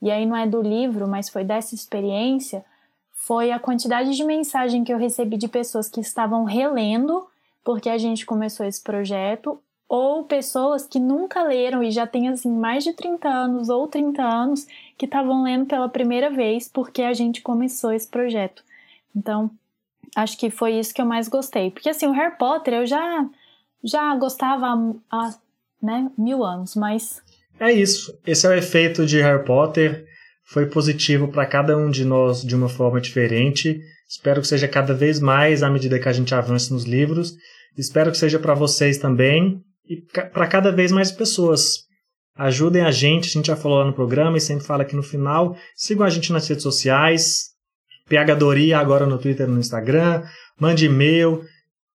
e 0.00 0.08
aí 0.08 0.24
não 0.24 0.36
é 0.36 0.46
do 0.46 0.62
livro, 0.62 1.08
mas 1.08 1.28
foi 1.28 1.42
dessa 1.42 1.74
experiência, 1.74 2.64
foi 3.10 3.50
a 3.50 3.58
quantidade 3.58 4.14
de 4.14 4.22
mensagem 4.22 4.84
que 4.84 4.92
eu 4.92 4.98
recebi 4.98 5.36
de 5.36 5.48
pessoas 5.48 5.88
que 5.88 6.00
estavam 6.00 6.44
relendo, 6.44 7.26
porque 7.64 7.88
a 7.88 7.98
gente 7.98 8.24
começou 8.24 8.64
esse 8.66 8.82
projeto, 8.82 9.60
ou 9.94 10.24
pessoas 10.24 10.86
que 10.86 10.98
nunca 10.98 11.42
leram 11.42 11.84
e 11.84 11.90
já 11.90 12.06
têm 12.06 12.30
assim 12.30 12.50
mais 12.50 12.82
de 12.82 12.94
30 12.94 13.28
anos 13.28 13.68
ou 13.68 13.86
30 13.86 14.22
anos 14.22 14.66
que 14.96 15.04
estavam 15.04 15.42
lendo 15.42 15.66
pela 15.66 15.86
primeira 15.86 16.30
vez 16.30 16.66
porque 16.66 17.02
a 17.02 17.12
gente 17.12 17.42
começou 17.42 17.92
esse 17.92 18.08
projeto. 18.08 18.64
Então, 19.14 19.50
acho 20.16 20.38
que 20.38 20.48
foi 20.48 20.78
isso 20.78 20.94
que 20.94 21.02
eu 21.02 21.04
mais 21.04 21.28
gostei. 21.28 21.70
Porque 21.70 21.90
assim, 21.90 22.06
o 22.06 22.12
Harry 22.12 22.38
Potter 22.38 22.72
eu 22.72 22.86
já 22.86 23.28
já 23.84 24.16
gostava 24.16 24.96
há, 25.10 25.34
né, 25.82 26.10
mil 26.16 26.42
anos, 26.42 26.74
mas. 26.74 27.20
É 27.60 27.70
isso. 27.70 28.18
Esse 28.26 28.46
é 28.46 28.48
o 28.48 28.54
efeito 28.54 29.04
de 29.04 29.20
Harry 29.20 29.44
Potter. 29.44 30.06
Foi 30.42 30.64
positivo 30.64 31.28
para 31.28 31.44
cada 31.44 31.76
um 31.76 31.90
de 31.90 32.06
nós 32.06 32.40
de 32.40 32.56
uma 32.56 32.70
forma 32.70 32.98
diferente. 32.98 33.78
Espero 34.08 34.40
que 34.40 34.46
seja 34.46 34.66
cada 34.66 34.94
vez 34.94 35.20
mais 35.20 35.62
à 35.62 35.68
medida 35.68 36.00
que 36.00 36.08
a 36.08 36.12
gente 36.14 36.34
avança 36.34 36.72
nos 36.72 36.84
livros. 36.84 37.34
Espero 37.76 38.10
que 38.10 38.16
seja 38.16 38.38
para 38.38 38.54
vocês 38.54 38.96
também 38.96 39.62
e 39.88 39.96
para 40.30 40.46
cada 40.46 40.70
vez 40.70 40.92
mais 40.92 41.10
pessoas. 41.10 41.82
Ajudem 42.34 42.82
a 42.82 42.90
gente, 42.90 43.28
a 43.28 43.32
gente 43.32 43.46
já 43.46 43.56
falou 43.56 43.78
lá 43.78 43.84
no 43.84 43.92
programa 43.92 44.38
e 44.38 44.40
sempre 44.40 44.64
fala 44.64 44.82
aqui 44.82 44.96
no 44.96 45.02
final. 45.02 45.56
Sigam 45.76 46.06
a 46.06 46.10
gente 46.10 46.32
nas 46.32 46.48
redes 46.48 46.62
sociais, 46.62 47.50
PHDoria 48.08 48.78
agora 48.78 49.06
no 49.06 49.18
Twitter 49.18 49.46
e 49.46 49.50
no 49.50 49.60
Instagram. 49.60 50.22
Mande 50.58 50.86
e-mail, 50.86 51.44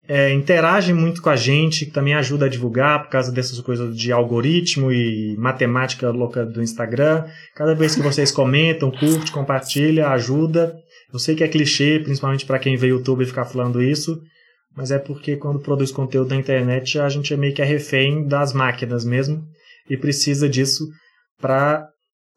é, 0.08 0.32
interagem 0.32 0.94
muito 0.94 1.20
com 1.20 1.28
a 1.28 1.36
gente, 1.36 1.84
que 1.84 1.92
também 1.92 2.14
ajuda 2.14 2.46
a 2.46 2.48
divulgar 2.48 3.02
por 3.02 3.10
causa 3.10 3.30
dessas 3.30 3.60
coisas 3.60 3.94
de 3.94 4.10
algoritmo 4.10 4.90
e 4.90 5.36
matemática 5.36 6.10
louca 6.10 6.46
do 6.46 6.62
Instagram. 6.62 7.26
Cada 7.54 7.74
vez 7.74 7.94
que 7.94 8.00
vocês 8.00 8.32
comentam, 8.32 8.90
curte, 8.90 9.30
compartilha, 9.30 10.08
ajuda. 10.08 10.74
Eu 11.12 11.18
sei 11.18 11.34
que 11.34 11.44
é 11.44 11.48
clichê, 11.48 12.00
principalmente 12.02 12.46
para 12.46 12.58
quem 12.58 12.74
vê 12.74 12.88
YouTube 12.88 13.22
e 13.22 13.26
ficar 13.26 13.44
falando 13.44 13.82
isso, 13.82 14.18
mas 14.76 14.90
é 14.90 14.98
porque 14.98 15.36
quando 15.36 15.60
produz 15.60 15.90
conteúdo 15.90 16.30
na 16.30 16.36
internet 16.36 16.98
a 16.98 17.08
gente 17.08 17.32
é 17.34 17.36
meio 17.36 17.54
que 17.54 17.62
refém 17.62 18.26
das 18.26 18.52
máquinas 18.52 19.04
mesmo 19.04 19.44
e 19.88 19.96
precisa 19.96 20.48
disso 20.48 20.88
para 21.40 21.88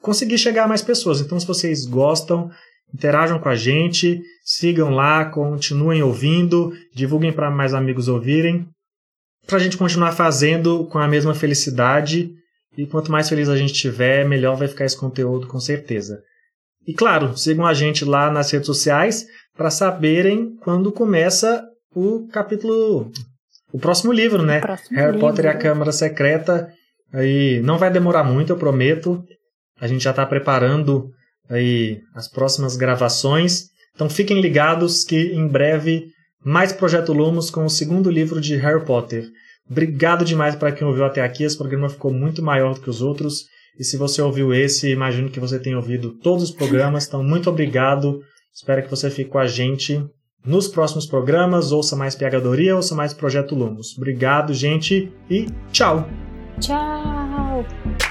conseguir 0.01 0.37
chegar 0.37 0.65
a 0.65 0.67
mais 0.67 0.81
pessoas. 0.81 1.21
Então, 1.21 1.39
se 1.39 1.45
vocês 1.45 1.85
gostam, 1.85 2.49
interajam 2.93 3.39
com 3.39 3.49
a 3.49 3.55
gente, 3.55 4.21
sigam 4.43 4.89
lá, 4.89 5.25
continuem 5.25 6.01
ouvindo, 6.01 6.73
divulguem 6.93 7.31
para 7.31 7.51
mais 7.51 7.73
amigos 7.73 8.07
ouvirem, 8.07 8.67
para 9.45 9.57
a 9.57 9.59
gente 9.59 9.77
continuar 9.77 10.11
fazendo 10.11 10.85
com 10.87 10.99
a 10.99 11.07
mesma 11.07 11.33
felicidade. 11.33 12.31
E 12.77 12.85
quanto 12.85 13.11
mais 13.11 13.27
feliz 13.27 13.49
a 13.49 13.57
gente 13.57 13.73
tiver, 13.73 14.27
melhor 14.27 14.55
vai 14.55 14.67
ficar 14.67 14.85
esse 14.85 14.97
conteúdo, 14.97 15.47
com 15.47 15.59
certeza. 15.59 16.21
E 16.87 16.93
claro, 16.93 17.37
sigam 17.37 17.65
a 17.65 17.73
gente 17.73 18.03
lá 18.05 18.31
nas 18.31 18.49
redes 18.49 18.65
sociais 18.65 19.25
para 19.55 19.69
saberem 19.69 20.55
quando 20.61 20.91
começa 20.91 21.63
o 21.93 22.27
capítulo, 22.27 23.11
o 23.71 23.79
próximo 23.79 24.11
livro, 24.11 24.43
né? 24.43 24.59
Próximo 24.59 24.97
Harry 24.97 25.13
livro. 25.13 25.27
Potter 25.27 25.45
e 25.45 25.47
a 25.47 25.57
Câmara 25.57 25.91
Secreta. 25.91 26.69
Aí 27.13 27.61
não 27.61 27.77
vai 27.77 27.91
demorar 27.91 28.23
muito, 28.23 28.51
eu 28.51 28.57
prometo. 28.57 29.23
A 29.79 29.87
gente 29.87 30.03
já 30.03 30.11
está 30.11 30.25
preparando 30.25 31.09
aí 31.49 31.99
as 32.15 32.29
próximas 32.29 32.75
gravações. 32.75 33.65
Então 33.93 34.09
fiquem 34.09 34.39
ligados 34.41 35.03
que 35.03 35.33
em 35.33 35.47
breve 35.47 36.05
mais 36.43 36.71
Projeto 36.71 37.13
Lumos 37.13 37.49
com 37.49 37.65
o 37.65 37.69
segundo 37.69 38.09
livro 38.09 38.39
de 38.39 38.55
Harry 38.55 38.83
Potter. 38.85 39.29
Obrigado 39.69 40.25
demais 40.25 40.55
para 40.55 40.71
quem 40.71 40.87
ouviu 40.87 41.05
até 41.05 41.21
aqui. 41.21 41.43
Esse 41.43 41.57
programa 41.57 41.89
ficou 41.89 42.11
muito 42.11 42.41
maior 42.41 42.73
do 42.73 42.81
que 42.81 42.89
os 42.89 43.01
outros. 43.01 43.45
E 43.79 43.83
se 43.83 43.95
você 43.95 44.21
ouviu 44.21 44.53
esse, 44.53 44.89
imagino 44.89 45.29
que 45.29 45.39
você 45.39 45.59
tenha 45.59 45.77
ouvido 45.77 46.17
todos 46.19 46.43
os 46.43 46.51
programas. 46.51 47.07
Então, 47.07 47.23
muito 47.23 47.49
obrigado. 47.49 48.21
Espero 48.53 48.83
que 48.83 48.89
você 48.89 49.09
fique 49.09 49.29
com 49.29 49.39
a 49.39 49.47
gente 49.47 50.03
nos 50.45 50.67
próximos 50.67 51.05
programas. 51.05 51.71
Ouça 51.71 51.95
mais 51.95 52.15
Pegadoria, 52.15 52.75
ouça 52.75 52.95
mais 52.95 53.13
Projeto 53.13 53.55
Lumos. 53.55 53.95
Obrigado, 53.97 54.53
gente, 54.53 55.11
e 55.29 55.47
tchau! 55.71 56.07
Tchau! 56.59 58.10